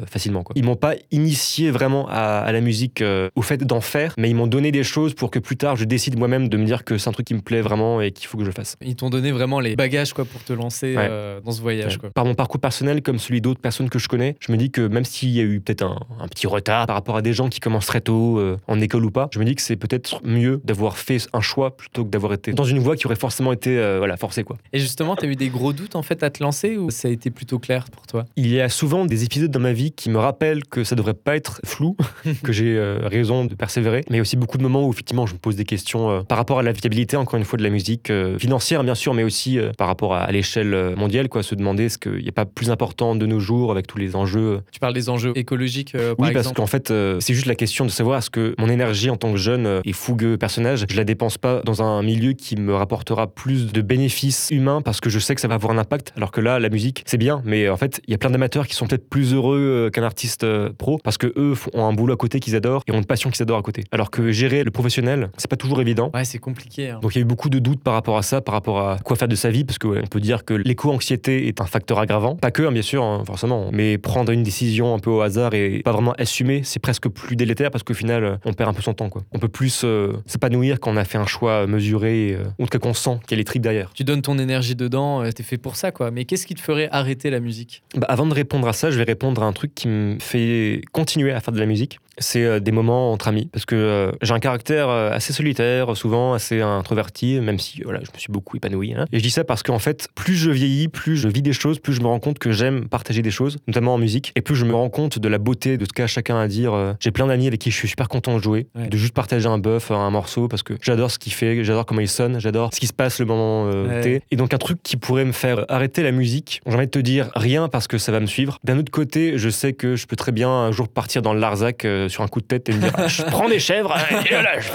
facilement. 0.10 0.44
Quoi. 0.44 0.54
Ils 0.56 0.64
m'ont 0.64 0.76
pas 0.76 0.96
initié 1.12 1.72
vraiment 1.72 2.08
à, 2.10 2.40
à 2.40 2.52
la 2.52 2.62
musique 2.62 3.04
au 3.36 3.42
fait 3.42 3.64
d'en 3.64 3.82
faire, 3.82 4.14
mais 4.18 4.30
ils 4.30 4.36
m'ont 4.36 4.48
donné 4.48 4.72
des 4.72 4.84
choses 4.84 5.14
pour 5.14 5.32
que 5.32 5.40
plus 5.40 5.58
tard 5.58 5.76
je 5.76 5.86
décide 5.86 6.18
moi-même 6.18 6.50
de 6.50 6.58
me 6.58 6.66
dire 6.66 6.84
que 6.84 6.98
c'est 6.98 7.10
un 7.10 7.14
truc 7.14 7.28
qui 7.28 7.34
me 7.34 7.42
plaît 7.42 7.62
vraiment 7.62 8.02
et 8.02 8.12
qu'il 8.12 8.28
faut 8.28 8.38
que 8.38 8.46
je 8.46 8.52
fasse. 8.52 8.78
Ils 8.82 8.96
t'ont 8.96 9.10
donné 9.10 9.32
vraiment 9.32 9.60
les 9.60 9.76
bagages 9.76 10.14
quoi 10.14 10.26
pour 10.26 10.44
te 10.44 10.54
lancer 10.54 10.63
Ouais. 10.70 10.96
euh, 10.98 11.42
dans 11.42 11.52
ce 11.52 11.62
voyage 11.62 11.98
quoi. 11.98 12.10
Par 12.12 12.26
mon 12.26 12.36
parcours 12.36 12.60
personnel, 12.60 13.02
comme 13.02 13.20
celui 13.20 13.42
d'autres 13.42 13.62
personnes 13.62 13.90
que 13.90 14.00
je 14.00 14.08
connais, 14.08 14.36
je 14.40 14.52
me 14.52 14.58
dis 14.58 14.72
que 14.72 14.82
même 14.82 15.06
s'il 15.06 15.30
y 15.30 15.40
a 15.40 15.44
eu 15.44 15.60
peut-être 15.60 15.84
un, 15.84 16.00
un 16.20 16.28
petit 16.28 16.48
retard 16.48 16.88
par 16.88 16.96
rapport 16.96 17.18
à 17.18 17.22
des 17.22 17.34
gens 17.34 17.50
qui 17.50 17.60
commencent 17.60 17.86
très 17.86 18.02
tôt, 18.02 18.40
euh, 18.40 18.58
en 18.68 18.80
école 18.80 19.06
ou 19.06 19.12
pas, 19.12 19.30
je 19.32 19.40
me 19.40 19.46
dis 19.46 19.56
que 19.56 19.62
c'est 19.62 19.76
peut-être 19.76 20.22
mieux 20.24 20.62
d'avoir 20.64 20.98
fait 20.98 21.18
un 21.34 21.42
choix 21.42 21.76
plutôt 21.76 22.04
que 22.06 22.10
d'avoir 22.10 22.34
été 22.34 22.54
dans 22.54 22.64
une 22.64 22.80
voie 22.80 22.96
qui 22.96 23.06
aurait 23.06 23.16
forcément 23.16 23.54
été 23.54 23.78
euh, 23.78 23.98
voilà, 23.98 24.18
forcée. 24.18 24.44
Quoi. 24.44 24.58
Et 24.72 24.80
justement, 24.80 25.16
t'as 25.16 25.28
eu 25.28 25.36
des 25.36 25.50
gros 25.50 25.74
doutes 25.74 25.96
en 25.96 26.02
fait 26.02 26.24
à 26.24 26.30
te 26.30 26.44
lancer 26.44 26.78
ou 26.78 26.90
ça 26.92 27.08
a 27.08 27.12
été 27.12 27.30
plutôt 27.32 27.60
clair 27.60 27.86
pour 27.92 28.08
toi? 28.08 28.26
Il 28.36 28.48
y 28.48 28.62
a 28.62 28.70
souvent 28.70 29.06
des 29.06 29.24
épisodes 29.24 29.52
dans 29.52 29.60
ma 29.60 29.74
vie 29.74 29.92
qui 29.92 30.10
me 30.10 30.18
rappellent 30.18 30.64
que 30.66 30.84
ça 30.84 30.96
devrait 30.96 31.14
pas 31.14 31.36
être 31.36 31.62
flou, 31.66 31.96
que 32.44 32.52
j'ai 32.52 32.80
raison 33.04 33.46
de 33.46 33.56
persévérer, 33.56 34.04
mais 34.10 34.16
il 34.16 34.18
y 34.18 34.20
a 34.20 34.22
aussi 34.22 34.38
beaucoup 34.38 34.58
de 34.58 34.64
moments 34.64 34.88
où 34.88 34.92
effectivement 34.92 35.26
je 35.26 35.34
me 35.34 35.40
pose 35.40 35.56
des 35.56 35.66
questions 35.66 36.24
par 36.24 36.38
rapport 36.38 36.60
à 36.60 36.64
la 36.64 36.72
viabilité, 36.72 37.18
encore 37.18 37.38
une 37.38 37.46
fois, 37.46 37.58
de 37.58 37.64
la 37.64 37.70
musique 37.70 38.12
financière 38.38 38.84
bien 38.84 38.96
sûr, 38.96 39.14
mais 39.14 39.24
aussi 39.24 39.60
par 39.78 39.88
rapport 39.88 40.14
à, 40.14 40.22
à 40.22 40.32
l'échelle 40.32 40.53
euh, 40.58 40.96
mondiale, 40.96 41.30
quoi, 41.30 41.44
se 41.44 41.56
demander 41.56 41.86
est-ce 41.86 41.98
qu'il 41.98 42.22
n'y 42.22 42.30
a 42.30 42.34
pas 42.34 42.46
plus 42.46 42.70
important 42.72 43.16
de 43.16 43.26
nos 43.26 43.40
jours 43.40 43.72
avec 43.72 43.88
tous 43.88 43.98
les 43.98 44.16
enjeux. 44.16 44.62
Tu 44.72 44.80
parles 44.80 44.94
des 44.94 45.10
enjeux 45.10 45.34
écologiques 45.36 45.96
euh, 45.96 46.16
par 46.16 46.28
Oui, 46.28 46.34
parce 46.34 46.52
qu'en 46.54 46.68
fait, 46.68 46.92
euh, 46.92 47.20
c'est 47.20 47.34
juste 47.34 47.46
la 47.48 47.56
question 47.56 47.86
de 47.86 47.90
savoir 47.92 48.20
est-ce 48.20 48.30
que 48.30 48.56
mon 48.58 48.70
énergie 48.70 49.10
en 49.10 49.18
tant 49.18 49.32
que 49.32 49.38
jeune 49.38 49.66
euh, 49.66 49.82
et 49.86 49.94
fougueux 49.94 50.38
personnage, 50.38 50.86
je 50.90 50.96
la 50.98 51.04
dépense 51.04 51.38
pas 51.38 51.62
dans 51.64 51.82
un 51.82 52.02
milieu 52.04 52.34
qui 52.34 52.56
me 52.56 52.74
rapportera 52.74 53.28
plus 53.28 53.72
de 53.72 53.82
bénéfices 53.82 54.50
humains 54.52 54.82
parce 54.82 55.00
que 55.00 55.10
je 55.10 55.20
sais 55.20 55.36
que 55.36 55.42
ça 55.42 55.48
va 55.48 55.56
avoir 55.56 55.74
un 55.74 55.78
impact, 55.78 56.14
alors 56.16 56.32
que 56.32 56.42
là, 56.42 56.60
la 56.60 56.70
musique, 56.70 57.04
c'est 57.06 57.18
bien, 57.18 57.42
mais 57.46 57.70
en 57.70 57.78
fait, 57.78 58.02
il 58.08 58.12
y 58.12 58.14
a 58.14 58.18
plein 58.18 58.30
d'amateurs 58.30 58.68
qui 58.68 58.76
sont 58.76 58.88
peut-être 58.88 59.10
plus 59.10 59.34
heureux 59.34 59.60
euh, 59.60 59.90
qu'un 59.90 60.04
artiste 60.04 60.44
euh, 60.44 60.70
pro 60.78 61.00
parce 61.04 61.18
que 61.18 61.28
eux 61.38 61.54
ont 61.74 61.86
un 61.86 61.94
boulot 61.94 62.14
à 62.14 62.18
côté 62.18 62.40
qu'ils 62.40 62.56
adorent 62.56 62.84
et 62.88 62.92
ont 62.92 62.98
une 62.98 63.06
passion 63.06 63.30
qu'ils 63.30 63.42
adorent 63.44 63.60
à 63.60 63.62
côté. 63.62 63.84
Alors 63.92 64.10
que 64.12 64.32
gérer 64.32 64.64
le 64.64 64.72
professionnel, 64.72 65.30
c'est 65.38 65.50
pas 65.50 65.56
toujours 65.56 65.82
évident. 65.82 66.12
Ouais, 66.14 66.26
c'est 66.26 66.40
compliqué. 66.40 66.90
hein. 66.90 67.00
Donc 67.02 67.16
il 67.16 67.20
y 67.20 67.22
a 67.22 67.24
eu 67.24 67.26
beaucoup 67.26 67.50
de 67.50 67.60
doutes 67.60 67.84
par 67.84 67.94
rapport 67.94 68.18
à 68.18 68.24
ça, 68.24 68.42
par 68.42 68.54
rapport 68.54 68.80
à 68.80 68.98
quoi 69.00 69.16
faire 69.16 69.28
de 69.28 69.36
sa 69.36 69.50
vie, 69.50 69.64
parce 69.64 69.78
qu'on 69.78 70.02
peut 70.10 70.20
dire 70.20 70.33
que 70.42 70.54
l'éco-anxiété 70.54 71.48
est 71.48 71.62
un 71.62 71.66
facteur 71.66 72.00
aggravant. 72.00 72.36
Pas 72.36 72.52
que, 72.52 72.64
hein, 72.64 72.72
bien 72.72 72.82
sûr, 72.82 73.04
hein, 73.04 73.24
forcément, 73.26 73.70
mais 73.72 73.98
prendre 73.98 74.32
une 74.32 74.44
décision 74.44 74.96
un 74.96 75.00
peu 75.00 75.10
au 75.10 75.22
hasard 75.22 75.54
et 75.54 75.82
pas 75.84 75.92
vraiment 75.92 76.14
assumer, 76.18 76.62
c'est 76.64 76.80
presque 76.80 77.08
plus 77.08 77.36
délétère 77.36 77.72
parce 77.72 77.84
qu'au 77.84 77.94
final, 77.94 78.24
euh, 78.24 78.36
on 78.46 78.54
perd 78.54 78.70
un 78.70 78.74
peu 78.74 78.82
son 78.82 78.94
temps. 78.94 79.10
Quoi. 79.10 79.24
On 79.32 79.40
peut 79.40 79.48
plus 79.48 79.84
euh, 79.84 80.14
s'épanouir 80.26 80.80
quand 80.80 80.92
on 80.92 80.98
a 80.98 81.06
fait 81.06 81.18
un 81.18 81.26
choix 81.26 81.68
mesuré, 81.68 82.36
euh, 82.38 82.46
ou 82.60 82.64
en 82.64 82.66
tout 82.66 82.78
cas 82.78 82.80
qu'on 82.80 82.94
sent 82.94 83.20
qu'il 83.28 83.32
y 83.32 83.36
a 83.36 83.38
les 83.38 83.44
tripes 83.44 83.62
derrière. 83.62 83.92
Tu 83.94 84.04
donnes 84.04 84.22
ton 84.22 84.40
énergie 84.40 84.76
dedans, 84.76 85.24
t'es 85.32 85.44
fait 85.44 85.58
pour 85.58 85.76
ça 85.76 85.92
quoi. 85.92 86.12
Mais 86.12 86.26
qu'est-ce 86.26 86.48
qui 86.48 86.56
te 86.56 86.62
ferait 86.62 86.90
arrêter 86.92 87.30
la 87.30 87.40
musique? 87.40 87.84
Bah, 87.96 88.08
avant 88.10 88.26
de 88.26 88.34
répondre 88.34 88.68
à 88.68 88.74
ça, 88.74 88.90
je 88.90 88.98
vais 88.98 89.04
répondre 89.04 89.44
à 89.44 89.46
un 89.46 89.54
truc 89.54 89.76
qui 89.76 89.88
me 89.88 90.18
fait 90.20 90.82
continuer 90.92 91.32
à 91.32 91.40
faire 91.40 91.54
de 91.54 91.60
la 91.60 91.66
musique. 91.66 92.00
C'est 92.20 92.44
euh, 92.44 92.60
des 92.60 92.72
moments 92.72 93.12
entre 93.12 93.28
amis. 93.28 93.50
Parce 93.52 93.66
que 93.66 93.76
euh, 93.76 94.12
j'ai 94.22 94.34
un 94.34 94.40
caractère 94.40 94.90
euh, 94.90 95.12
assez 95.12 95.34
solitaire, 95.34 95.96
souvent 95.98 96.34
assez 96.34 96.62
introverti, 96.62 97.40
même 97.40 97.60
si 97.60 97.82
voilà, 97.84 98.00
je 98.04 98.12
me 98.14 98.18
suis 98.20 98.32
beaucoup 98.32 98.58
épanoui. 98.58 98.94
hein. 98.94 99.06
Et 99.12 99.18
je 99.20 99.24
dis 99.24 99.32
ça 99.32 99.44
parce 99.44 99.64
qu'en 99.64 99.80
fait, 99.80 100.08
plus 100.16 100.36
je 100.36 100.52
vieillis, 100.52 100.88
plus 100.90 101.18
je 101.18 101.28
vis 101.28 101.42
des 101.42 101.54
choses, 101.54 101.80
plus 101.80 101.94
je 101.94 102.02
me 102.02 102.08
rends 102.08 102.20
compte 102.20 102.40
que 102.40 102.52
j'aime 102.52 102.88
partager 102.88 103.22
des 103.22 103.32
choses, 103.32 103.58
notamment 103.68 103.94
en 103.96 103.98
musique. 103.98 104.32
Et 104.36 104.42
plus 104.42 104.56
je 104.56 104.66
me 104.66 104.74
rends 104.76 104.90
compte 104.90 105.20
de 105.20 105.28
la 105.28 105.38
beauté 105.38 105.78
de 105.78 105.86
ce 105.86 105.90
qu'a 105.94 106.08
chacun 106.08 106.38
à 106.40 106.48
dire. 106.48 106.74
Euh, 106.74 106.94
J'ai 107.00 107.12
plein 107.12 107.28
d'amis 107.28 107.48
avec 107.48 107.60
qui 107.60 107.72
je 107.72 107.76
suis 107.78 107.88
super 107.88 108.08
content 108.10 108.38
de 108.38 108.44
jouer, 108.44 108.68
Ouais. 108.76 108.88
de 108.88 108.98
juste 108.98 109.14
partager 109.14 109.48
un 109.48 109.58
buff, 109.58 109.92
un 109.92 110.10
morceau, 110.10 110.48
parce 110.48 110.64
que 110.64 110.74
j'adore 110.82 111.12
ce 111.12 111.20
qu'il 111.20 111.34
fait, 111.34 111.64
j'adore 111.64 111.86
comment 111.86 112.02
il 112.02 112.08
sonne, 112.08 112.40
j'adore 112.40 112.74
ce 112.74 112.80
qui 112.80 112.88
se 112.88 112.94
passe 112.94 113.20
le 113.20 113.26
moment 113.26 113.68
euh, 113.68 113.88
Ouais. 113.88 114.02
T. 114.02 114.22
Et 114.32 114.36
donc 114.36 114.54
un 114.54 114.58
truc 114.58 114.82
qui 114.84 114.98
pourrait 114.98 115.26
me 115.26 115.32
faire 115.32 115.66
arrêter 115.70 116.04
la 116.04 116.12
musique, 116.12 116.62
j'ai 116.66 116.76
envie 116.76 116.86
de 116.86 116.92
te 116.92 117.00
dire 117.00 117.30
rien 117.36 117.68
parce 117.70 117.88
que 117.88 117.98
ça 117.98 118.12
va 118.12 118.20
me 118.20 118.26
suivre. 118.28 118.58
D'un 118.64 118.78
autre 118.78 118.92
côté, 118.92 119.38
je 119.38 119.50
sais 119.50 119.74
que 119.74 119.96
je 119.96 120.06
peux 120.08 120.16
très 120.16 120.32
bien 120.32 120.50
un 120.50 120.72
jour 120.72 120.88
partir 120.90 121.22
dans 121.22 121.34
le 121.34 121.40
Larzac, 121.40 121.86
euh, 122.04 122.06
euh, 122.06 122.10
sur 122.10 122.24
un 122.24 122.28
coup 122.28 122.42
de 122.42 122.46
tête 122.46 122.70
et 122.70 122.74
me 122.74 122.80
dire 122.80 122.94
je 123.08 123.24
prends 123.24 123.48
des 123.50 123.60
chèvres. 123.60 123.96
et 124.12 124.34
je 124.62 124.70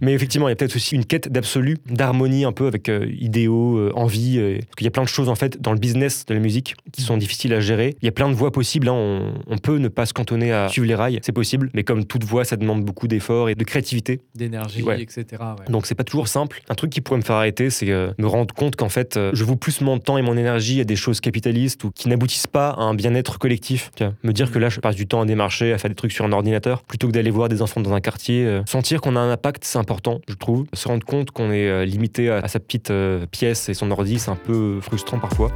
Mais 0.00 0.12
effectivement, 0.12 0.48
il 0.48 0.50
y 0.50 0.52
a 0.52 0.56
peut-être 0.56 0.76
aussi 0.76 0.94
une 0.94 1.04
quête 1.04 1.30
d'absolu, 1.30 1.76
d'harmonie 1.86 2.44
un 2.44 2.52
peu 2.52 2.66
avec 2.66 2.88
euh, 2.88 3.06
idéaux, 3.18 3.76
euh, 3.78 3.92
envie. 3.94 4.38
euh, 4.38 4.56
parce 4.58 4.76
qu'il 4.76 4.84
y 4.84 4.88
a 4.88 4.90
plein 4.90 5.02
de 5.02 5.08
choses 5.08 5.28
en 5.28 5.34
fait 5.34 5.60
dans 5.60 5.72
le 5.72 5.78
business 5.78 6.24
de 6.26 6.34
la 6.34 6.40
musique 6.40 6.74
qui 6.92 7.02
sont 7.02 7.16
difficiles 7.16 7.52
à 7.54 7.60
gérer. 7.60 7.96
Il 8.02 8.06
y 8.06 8.08
a 8.08 8.12
plein 8.12 8.28
de 8.28 8.34
voies 8.34 8.52
possibles. 8.52 8.88
hein. 8.88 8.92
On, 8.94 9.34
on 9.46 9.58
peut 9.58 9.78
ne 9.78 9.88
pas 9.88 10.06
se 10.06 10.12
cantonner 10.12 10.52
à 10.52 10.68
suivre 10.68 10.86
les 10.86 10.94
rails, 10.94 11.18
c'est 11.22 11.32
possible. 11.32 11.70
Mais 11.74 11.84
comme 11.84 12.04
toute 12.04 12.24
voie, 12.24 12.44
ça 12.44 12.56
demande 12.56 12.84
beaucoup 12.84 13.08
d'efforts 13.08 13.48
et 13.48 13.54
de 13.54 13.64
créativité. 13.64 14.20
D'énergie, 14.34 14.82
Ouais. 14.82 15.00
etc. 15.02 15.24
ouais. 15.40 15.70
Donc 15.70 15.86
c'est 15.86 15.94
pas 15.94 16.04
toujours 16.04 16.28
simple. 16.28 16.62
Un 16.68 16.74
truc 16.74 16.90
qui 16.90 17.00
pourrait 17.00 17.18
me 17.18 17.24
faire 17.24 17.36
arrêter, 17.36 17.70
c'est 17.70 17.90
euh, 17.90 18.10
me 18.18 18.26
rendre 18.26 18.54
compte 18.54 18.76
qu'en 18.76 18.88
fait, 18.88 19.16
euh, 19.16 19.30
je 19.34 19.44
voue 19.44 19.56
plus 19.56 19.80
mon 19.80 19.98
temps 19.98 20.18
et 20.18 20.22
mon 20.22 20.36
énergie 20.36 20.80
à 20.80 20.84
des 20.84 20.96
choses 20.96 21.20
capitalistes 21.20 21.82
ou 21.84 21.90
qui 21.90 22.08
n'aboutissent 22.08 22.46
pas 22.46 22.70
à 22.70 22.82
un 22.82 22.94
bien-être 22.94 23.38
collectif. 23.38 23.90
Tiens, 23.96 24.14
me 24.22 24.32
dire 24.32 24.50
que 24.50 24.58
là, 24.58 24.68
je 24.68 24.80
passe 24.80 24.94
du 24.96 25.06
temps 25.06 25.20
à 25.22 25.24
démarcher, 25.26 25.72
à 25.72 25.78
faire 25.78 25.88
des 25.90 25.94
trucs 25.96 26.12
sur 26.12 26.24
un 26.24 26.32
ordinateur, 26.32 26.45
plutôt 26.86 27.08
que 27.08 27.12
d'aller 27.12 27.30
voir 27.30 27.48
des 27.48 27.62
enfants 27.62 27.80
dans 27.80 27.92
un 27.92 28.00
quartier. 28.00 28.44
euh, 28.44 28.62
sentir 28.66 29.00
qu'on 29.00 29.16
a 29.16 29.20
un 29.20 29.30
impact, 29.30 29.64
c'est 29.64 29.78
important, 29.78 30.20
je 30.28 30.34
trouve. 30.34 30.66
Se 30.72 30.88
rendre 30.88 31.04
compte 31.04 31.30
qu'on 31.30 31.50
est 31.50 31.68
euh, 31.68 31.84
limité 31.84 32.30
à, 32.30 32.46
sa 32.48 32.60
petite 32.60 32.90
euh, 32.90 33.26
pièce 33.26 33.68
et 33.68 33.74
son 33.74 33.90
ordi, 33.90 34.18
c'est 34.18 34.30
un 34.30 34.36
peu 34.36 34.80
frustrant 34.80 35.18
parfois. 35.18 35.50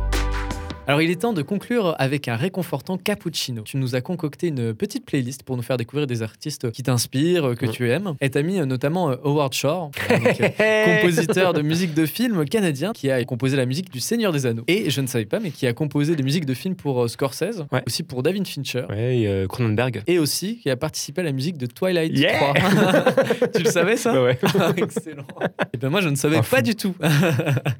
Alors 0.91 1.03
il 1.03 1.11
est 1.13 1.21
temps 1.21 1.33
de 1.33 1.43
conclure 1.43 1.95
avec 2.01 2.27
un 2.27 2.35
réconfortant 2.35 2.99
cappuccino. 2.99 3.63
Tu 3.63 3.77
nous 3.77 3.95
as 3.95 4.01
concocté 4.01 4.49
une 4.49 4.75
petite 4.75 5.07
playlist 5.07 5.45
pour 5.45 5.57
nous 5.57 5.63
faire 5.63 5.77
découvrir 5.77 6.09
des 6.09 6.21
artistes 6.25 6.73
qui 6.73 6.83
t'inspirent, 6.83 7.55
que 7.55 7.67
tu 7.67 7.89
aimes. 7.89 8.15
Et 8.21 8.29
t'as 8.29 8.43
mis 8.43 8.59
euh, 8.59 8.65
notamment 8.67 9.09
euh, 9.13 9.15
Howard 9.23 9.53
Shore, 9.55 9.93
donc, 10.11 10.41
euh, 10.41 10.97
compositeur 11.01 11.53
de 11.53 11.63
musique 11.63 11.95
de 11.95 12.07
film 12.07 12.45
canadien, 12.45 12.91
qui 12.93 13.09
a 13.09 13.23
composé 13.23 13.57
la 13.57 13.67
musique 13.67 13.93
du 13.93 14.01
Seigneur 14.01 14.33
des 14.33 14.47
Anneaux. 14.47 14.65
Et 14.67 14.91
je 14.91 15.01
ne 15.01 15.07
savais 15.07 15.27
pas, 15.27 15.39
mais 15.39 15.53
qui 15.53 15.65
a 15.69 15.73
composé 15.73 16.17
des 16.17 16.25
musiques 16.25 16.45
de 16.45 16.55
films 16.55 16.75
pour 16.75 17.09
Scorsese, 17.09 17.67
Ouais. 17.71 17.85
aussi 17.87 18.03
pour 18.03 18.25
David 18.25 18.49
Fincher. 18.49 18.87
Ouais, 18.91 19.19
et, 19.21 19.29
euh, 19.29 19.47
Cronenberg. 19.47 20.03
Et 20.09 20.19
aussi 20.19 20.57
qui 20.59 20.71
a 20.71 20.77
participé 20.77 21.21
à 21.21 21.25
la 21.25 21.31
musique 21.31 21.57
de 21.57 21.67
Twilight 21.67 22.19
Yeah 22.19 22.33
3. 22.37 22.55
tu 23.55 23.63
le 23.63 23.71
savais 23.71 23.97
ça 23.97 24.13
Ouais, 24.15 24.31
ouais. 24.31 24.39
Ah, 24.59 24.73
Excellent. 24.77 25.23
Et 25.73 25.77
ben 25.77 25.89
moi 25.89 26.01
je 26.01 26.09
ne 26.09 26.17
savais 26.17 26.39
Un 26.39 26.43
pas 26.43 26.57
fou. 26.57 26.63
du 26.65 26.75
tout. 26.75 26.97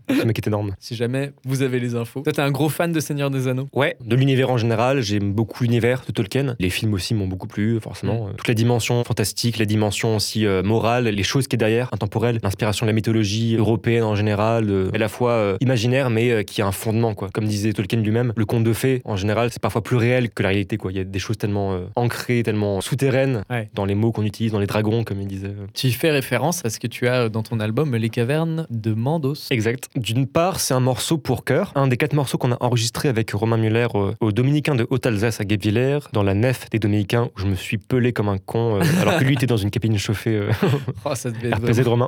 Ce 0.09 0.25
mec 0.25 0.39
est 0.39 0.47
énorme. 0.47 0.77
si 0.79 0.95
jamais 0.95 1.33
vous 1.45 1.63
avez 1.63 1.81
les 1.81 1.97
infos. 1.97 2.21
Toi 2.21 2.33
t'es 2.33 2.41
un 2.41 2.53
gros 2.53 2.69
fan 2.69 2.93
de 2.93 3.00
Seigneur 3.01 3.31
des 3.31 3.49
Anneaux. 3.49 3.69
Ouais, 3.73 3.97
de 4.05 4.17
l'univers 4.17 4.51
en 4.51 4.57
général, 4.59 5.01
j'aime 5.01 5.33
beaucoup 5.33 5.63
l'univers 5.65 6.03
de 6.07 6.13
Tolkien. 6.13 6.57
Les 6.59 6.71
films 6.71 6.95
aussi 6.95 7.15
m'ont 7.15 7.27
beaucoup 7.27 7.47
plu, 7.49 7.79
forcément. 7.81 8.29
Euh, 8.29 8.33
Toute 8.37 8.49
la 8.49 8.55
dimension 8.55 9.03
fantastique, 9.05 9.59
la 9.59 9.65
dimension 9.65 10.17
aussi 10.17 10.47
euh, 10.47 10.63
morale, 10.63 11.05
les 11.09 11.23
choses 11.23 11.49
qui 11.49 11.57
est 11.57 11.59
derrière, 11.59 11.89
intemporelles, 11.93 12.39
l'inspiration 12.43 12.87
de 12.87 12.91
la 12.91 12.95
mythologie 12.95 13.57
européenne 13.57 14.03
en 14.05 14.15
général, 14.15 14.69
euh, 14.71 14.91
à 14.95 14.99
la 14.99 15.09
fois 15.09 15.33
euh, 15.33 15.57
imaginaire 15.61 16.11
mais 16.11 16.31
euh, 16.31 16.43
qui 16.43 16.63
a 16.63 16.67
un 16.67 16.73
fondement, 16.73 17.15
quoi. 17.15 17.29
Comme 17.33 17.47
disait 17.47 17.73
Tolkien 17.73 18.01
lui-même, 18.01 18.33
le 18.37 18.45
conte 18.45 18.65
de 18.65 18.73
fées, 18.73 19.03
en 19.05 19.17
général, 19.17 19.51
c'est 19.53 19.61
parfois 19.63 19.83
plus 19.83 19.97
réel 19.97 20.31
que 20.31 20.43
la 20.43 20.49
réalité, 20.51 20.77
quoi. 20.77 20.93
Il 20.93 20.99
y 20.99 21.01
a 21.01 21.05
des 21.05 21.19
choses 21.19 21.39
tellement 21.39 21.79
ancrées, 21.97 22.43
tellement 22.43 22.81
souterraines 22.81 23.43
Ouais. 23.51 23.69
dans 23.75 23.85
les 23.85 23.95
mots 23.95 24.13
qu'on 24.13 24.25
utilise, 24.25 24.53
dans 24.53 24.59
les 24.59 24.67
dragons, 24.67 25.05
comme 25.05 25.21
il 25.21 25.27
disait. 25.27 25.53
Tu 25.75 25.91
fais 25.91 26.11
référence 26.11 26.65
à 26.65 26.71
ce 26.71 26.79
que 26.79 26.87
tu 26.87 27.09
as 27.09 27.29
dans 27.29 27.43
ton 27.43 27.61
album 27.61 27.95
Les 27.97 28.09
cavernes 28.11 28.67
de 28.71 28.93
Mandos. 28.95 29.35
Exact. 29.51 29.89
D'une 29.97 30.27
part, 30.27 30.61
c'est 30.61 30.75
un 30.75 30.81
morceau 30.81 31.19
pour 31.19 31.45
chœur, 31.45 31.73
un 31.75 31.89
des 31.89 31.97
quatre 31.97 32.13
morceaux 32.15 32.39
qu'on 32.39 32.53
a 32.53 32.57
enregistré 32.61 32.80
avec 33.05 33.31
Romain 33.33 33.57
Muller 33.57 33.87
euh, 33.95 34.13
aux 34.21 34.33
Dominicains 34.33 34.75
de 34.75 34.87
Haute-Alsace 34.91 35.41
à 35.41 35.45
Guebwiller, 35.45 35.99
dans 36.13 36.23
la 36.23 36.35
nef 36.35 36.69
des 36.71 36.79
Dominicains, 36.79 37.31
où 37.37 37.41
je 37.41 37.47
me 37.47 37.55
suis 37.55 37.79
pelé 37.79 38.13
comme 38.13 38.29
un 38.29 38.39
con, 38.39 38.77
euh, 38.77 38.83
alors 39.01 39.19
que 39.19 39.25
lui 39.25 39.35
était 39.35 39.47
dans 39.47 39.57
une 39.57 39.71
cabine 39.71 39.97
chauffée 39.99 40.35
euh, 40.35 40.51
Oh, 41.05 41.15
ça 41.15 41.31
RPZ 41.31 41.83
de 41.83 41.89
Romain. 41.89 42.07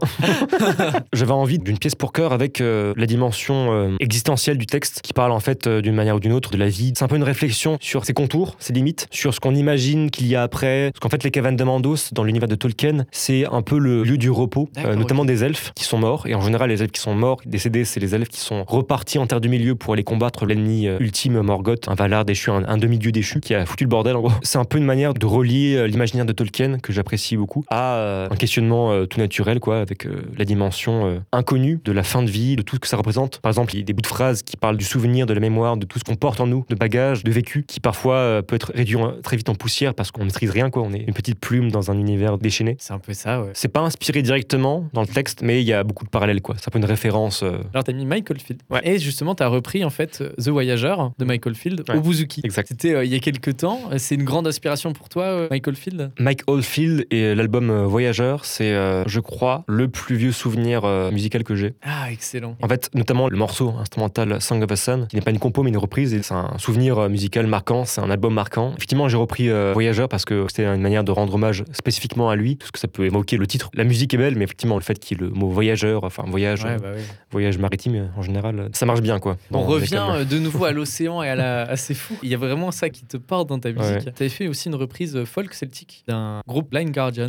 J'avais 1.12 1.32
envie 1.32 1.58
d'une 1.58 1.78
pièce 1.78 1.94
pour 1.94 2.12
chœur 2.12 2.32
avec 2.32 2.60
euh, 2.60 2.92
la 2.96 3.06
dimension 3.06 3.96
existentielle 4.00 4.58
du 4.58 4.66
texte, 4.66 5.00
qui 5.02 5.12
parle 5.12 5.32
en 5.32 5.40
fait 5.40 5.68
d'une 5.68 5.94
manière 5.94 6.16
ou 6.16 6.20
d'une 6.20 6.32
autre 6.32 6.50
de 6.50 6.56
la 6.56 6.68
vie. 6.68 6.92
C'est 6.96 7.04
un 7.04 7.08
peu 7.08 7.16
une 7.16 7.22
réflexion 7.22 7.78
sur 7.80 8.04
ses 8.04 8.12
contours, 8.12 8.56
ses 8.58 8.72
limites, 8.72 9.06
sur 9.10 9.34
ce 9.34 9.40
qu'on 9.40 9.54
imagine 9.54 10.10
qu'il 10.10 10.26
y 10.26 10.36
a 10.36 10.42
après. 10.42 10.90
Parce 10.92 11.00
qu'en 11.00 11.08
fait, 11.08 11.24
les 11.24 11.30
cavernes 11.30 11.56
de 11.56 11.64
Mandos, 11.64 12.12
dans 12.12 12.24
l'univers 12.24 12.48
de 12.48 12.54
Tolkien, 12.54 13.04
c'est 13.10 13.46
un 13.46 13.62
peu 13.62 13.78
le 13.78 14.02
lieu 14.04 14.18
du 14.18 14.30
repos, 14.30 14.68
notamment 14.96 15.24
des 15.24 15.44
elfes 15.44 15.72
qui 15.74 15.84
sont 15.84 15.98
morts. 15.98 16.26
Et 16.26 16.34
en 16.34 16.40
général, 16.40 16.70
les 16.70 16.82
elfes 16.82 16.92
qui 16.92 17.00
sont 17.00 17.14
morts, 17.14 17.40
décédés, 17.46 17.84
c'est 17.84 18.00
les 18.00 18.14
elfes 18.14 18.28
qui 18.28 18.40
sont 18.40 18.64
repartis 18.64 19.18
en 19.18 19.26
Terre 19.26 19.40
du 19.40 19.48
Milieu 19.48 19.74
pour 19.74 19.94
aller 19.94 20.04
combattre 20.04 20.46
l'ennemi 20.46 20.61
euh, 20.68 20.98
ultime 21.00 21.40
Morgoth, 21.40 21.88
un 21.88 21.94
Valar 21.94 22.24
déchu, 22.24 22.50
un, 22.50 22.64
un 22.66 22.78
demi-dieu 22.78 23.12
déchu 23.12 23.40
qui 23.40 23.54
a 23.54 23.66
foutu 23.66 23.84
le 23.84 23.88
bordel 23.88 24.16
en 24.16 24.20
gros. 24.20 24.32
C'est 24.42 24.58
un 24.58 24.64
peu 24.64 24.78
une 24.78 24.84
manière 24.84 25.14
de 25.14 25.26
relier 25.26 25.76
euh, 25.76 25.86
l'imaginaire 25.86 26.26
de 26.26 26.32
Tolkien, 26.32 26.78
que 26.78 26.92
j'apprécie 26.92 27.36
beaucoup, 27.36 27.64
à 27.68 27.94
euh, 27.96 28.28
un 28.30 28.36
questionnement 28.36 29.06
tout 29.06 29.18
naturel, 29.18 29.60
quoi, 29.60 29.80
avec 29.80 30.06
la 30.36 30.44
dimension 30.44 31.22
inconnue 31.32 31.80
de 31.84 31.92
la 31.92 32.02
fin 32.02 32.22
de 32.22 32.30
vie, 32.30 32.56
de 32.56 32.62
tout 32.62 32.76
ce 32.76 32.80
que 32.80 32.88
ça 32.88 32.96
représente. 32.96 33.40
Par 33.40 33.50
exemple, 33.50 33.74
il 33.74 33.78
y 33.78 33.82
a 33.82 33.84
des 33.84 33.92
bouts 33.92 34.02
de 34.02 34.06
phrases 34.06 34.42
qui 34.42 34.56
parlent 34.56 34.76
du 34.76 34.84
souvenir, 34.84 35.26
de 35.26 35.34
la 35.34 35.40
mémoire, 35.40 35.76
de 35.76 35.86
tout 35.86 35.98
ce 35.98 36.04
qu'on 36.04 36.16
porte 36.16 36.40
en 36.40 36.46
nous, 36.46 36.64
de 36.68 36.74
bagages, 36.74 37.24
de 37.24 37.30
vécu, 37.30 37.64
qui 37.66 37.80
parfois 37.80 38.42
peut 38.46 38.56
être 38.56 38.72
réduit 38.74 38.96
très 39.22 39.36
vite 39.36 39.48
en 39.48 39.54
poussière 39.54 39.94
parce 39.94 40.10
qu'on 40.10 40.24
maîtrise 40.24 40.50
rien, 40.50 40.70
quoi. 40.70 40.82
On 40.82 40.92
est 40.92 41.04
une 41.06 41.14
petite 41.14 41.38
plume 41.40 41.70
dans 41.70 41.90
un 41.90 41.98
univers 41.98 42.38
déchaîné. 42.38 42.76
C'est 42.78 42.92
un 42.92 42.98
peu 42.98 43.12
ça, 43.14 43.42
ouais. 43.42 43.50
C'est 43.54 43.68
pas 43.72 43.80
inspiré 43.80 44.22
directement 44.22 44.88
dans 44.92 45.02
le 45.02 45.06
texte, 45.08 45.42
mais 45.42 45.60
il 45.62 45.66
y 45.66 45.72
a 45.72 45.82
beaucoup 45.84 46.04
de 46.04 46.10
parallèles, 46.10 46.42
quoi. 46.42 46.54
C'est 46.58 46.68
un 46.68 46.72
peu 46.72 46.78
une 46.78 46.84
référence. 46.84 47.42
euh, 47.42 47.58
Alors 47.72 47.84
t'as 47.84 47.92
mis 47.92 48.06
Michael 48.06 48.38
Field. 48.38 48.62
Ouais. 48.70 48.80
Et 48.84 48.98
justement 48.98 49.34
t'as 49.34 49.48
repris 49.48 49.84
en 49.84 49.90
fait 49.90 50.22
The 50.42 50.48
Voyageur 50.52 51.12
de 51.18 51.24
Michael 51.24 51.54
Field 51.54 51.82
Ouais. 51.88 51.96
au 51.96 52.00
Buzuki. 52.00 52.40
Exact. 52.44 52.68
C'était 52.68 52.94
euh, 52.94 53.04
il 53.04 53.12
y 53.12 53.14
a 53.16 53.18
quelques 53.18 53.56
temps. 53.58 53.80
C'est 53.98 54.14
une 54.14 54.24
grande 54.24 54.46
inspiration 54.46 54.92
pour 54.92 55.08
toi, 55.08 55.24
euh, 55.24 55.48
Michael 55.50 55.74
Field? 55.76 56.10
Mike 56.18 56.42
Oldfield 56.46 57.06
et 57.10 57.34
l'album 57.34 57.70
euh, 57.70 57.86
Voyageur, 57.86 58.44
c'est, 58.44 58.72
euh, 58.72 59.04
je 59.06 59.20
crois, 59.20 59.64
le 59.68 59.88
plus 59.88 60.16
vieux 60.16 60.32
souvenir 60.32 60.84
euh, 60.84 61.10
musical 61.10 61.42
que 61.44 61.54
j'ai. 61.54 61.74
Ah, 61.82 62.10
excellent. 62.12 62.56
En 62.62 62.68
fait, 62.68 62.90
notamment 62.94 63.28
le 63.28 63.36
morceau 63.36 63.74
instrumental 63.80 64.40
Song 64.40 64.62
of 64.62 64.70
a 64.70 64.76
Sun, 64.76 65.06
qui 65.08 65.16
n'est 65.16 65.22
pas 65.22 65.30
une 65.30 65.38
compo 65.38 65.62
mais 65.62 65.70
une 65.70 65.78
reprise, 65.78 66.14
et 66.14 66.22
c'est 66.22 66.34
un 66.34 66.56
souvenir 66.58 66.98
euh, 66.98 67.08
musical 67.08 67.46
marquant, 67.46 67.84
c'est 67.84 68.00
un 68.00 68.10
album 68.10 68.34
marquant. 68.34 68.72
Effectivement, 68.76 69.08
j'ai 69.08 69.16
repris 69.16 69.48
euh, 69.48 69.72
Voyageur 69.74 70.08
parce 70.08 70.24
que 70.24 70.46
c'était 70.48 70.64
une 70.66 70.80
manière 70.82 71.04
de 71.04 71.10
rendre 71.12 71.34
hommage 71.34 71.64
spécifiquement 71.72 72.30
à 72.30 72.36
lui, 72.36 72.56
tout 72.56 72.66
ce 72.66 72.72
que 72.72 72.78
ça 72.78 72.88
peut 72.88 73.04
évoquer 73.04 73.36
le 73.36 73.46
titre. 73.46 73.70
La 73.74 73.84
musique 73.84 74.14
est 74.14 74.18
belle, 74.18 74.36
mais 74.36 74.44
effectivement, 74.44 74.76
le 74.76 74.82
fait 74.82 74.98
qu'il 74.98 75.18
y 75.18 75.24
ait 75.24 75.24
le 75.26 75.30
mot 75.32 75.48
voyageur, 75.48 76.04
enfin 76.04 76.24
voyage, 76.26 76.64
Ouais, 76.64 76.70
euh, 76.72 76.78
bah 76.78 76.88
oui. 76.96 77.02
voyage 77.30 77.58
maritime 77.58 77.94
euh, 77.94 78.06
en 78.16 78.22
général, 78.22 78.58
euh, 78.58 78.68
ça 78.72 78.86
marche 78.86 79.00
bien 79.00 79.18
quoi. 79.18 79.36
On 79.50 79.62
revient 79.62 80.02
euh, 80.10 80.24
de 80.24 80.38
nouveau 80.42 80.64
à 80.64 80.72
l'océan 80.72 81.22
et 81.22 81.28
à 81.28 81.34
la. 81.34 81.62
à 81.62 81.76
c'est 81.76 81.94
fou. 81.94 82.14
Il 82.22 82.28
y 82.28 82.34
a 82.34 82.38
vraiment 82.38 82.70
ça 82.70 82.90
qui 82.90 83.04
te 83.04 83.16
porte 83.16 83.48
dans 83.48 83.58
ta 83.58 83.70
musique. 83.72 83.82
Ouais. 84.06 84.12
Tu 84.16 84.22
avais 84.22 84.28
fait 84.28 84.48
aussi 84.48 84.68
une 84.68 84.74
reprise 84.74 85.16
euh, 85.16 85.24
folk 85.24 85.54
celtique 85.54 86.04
d'un 86.06 86.40
groupe 86.46 86.70
Blind 86.70 86.90
Guardian. 86.92 87.28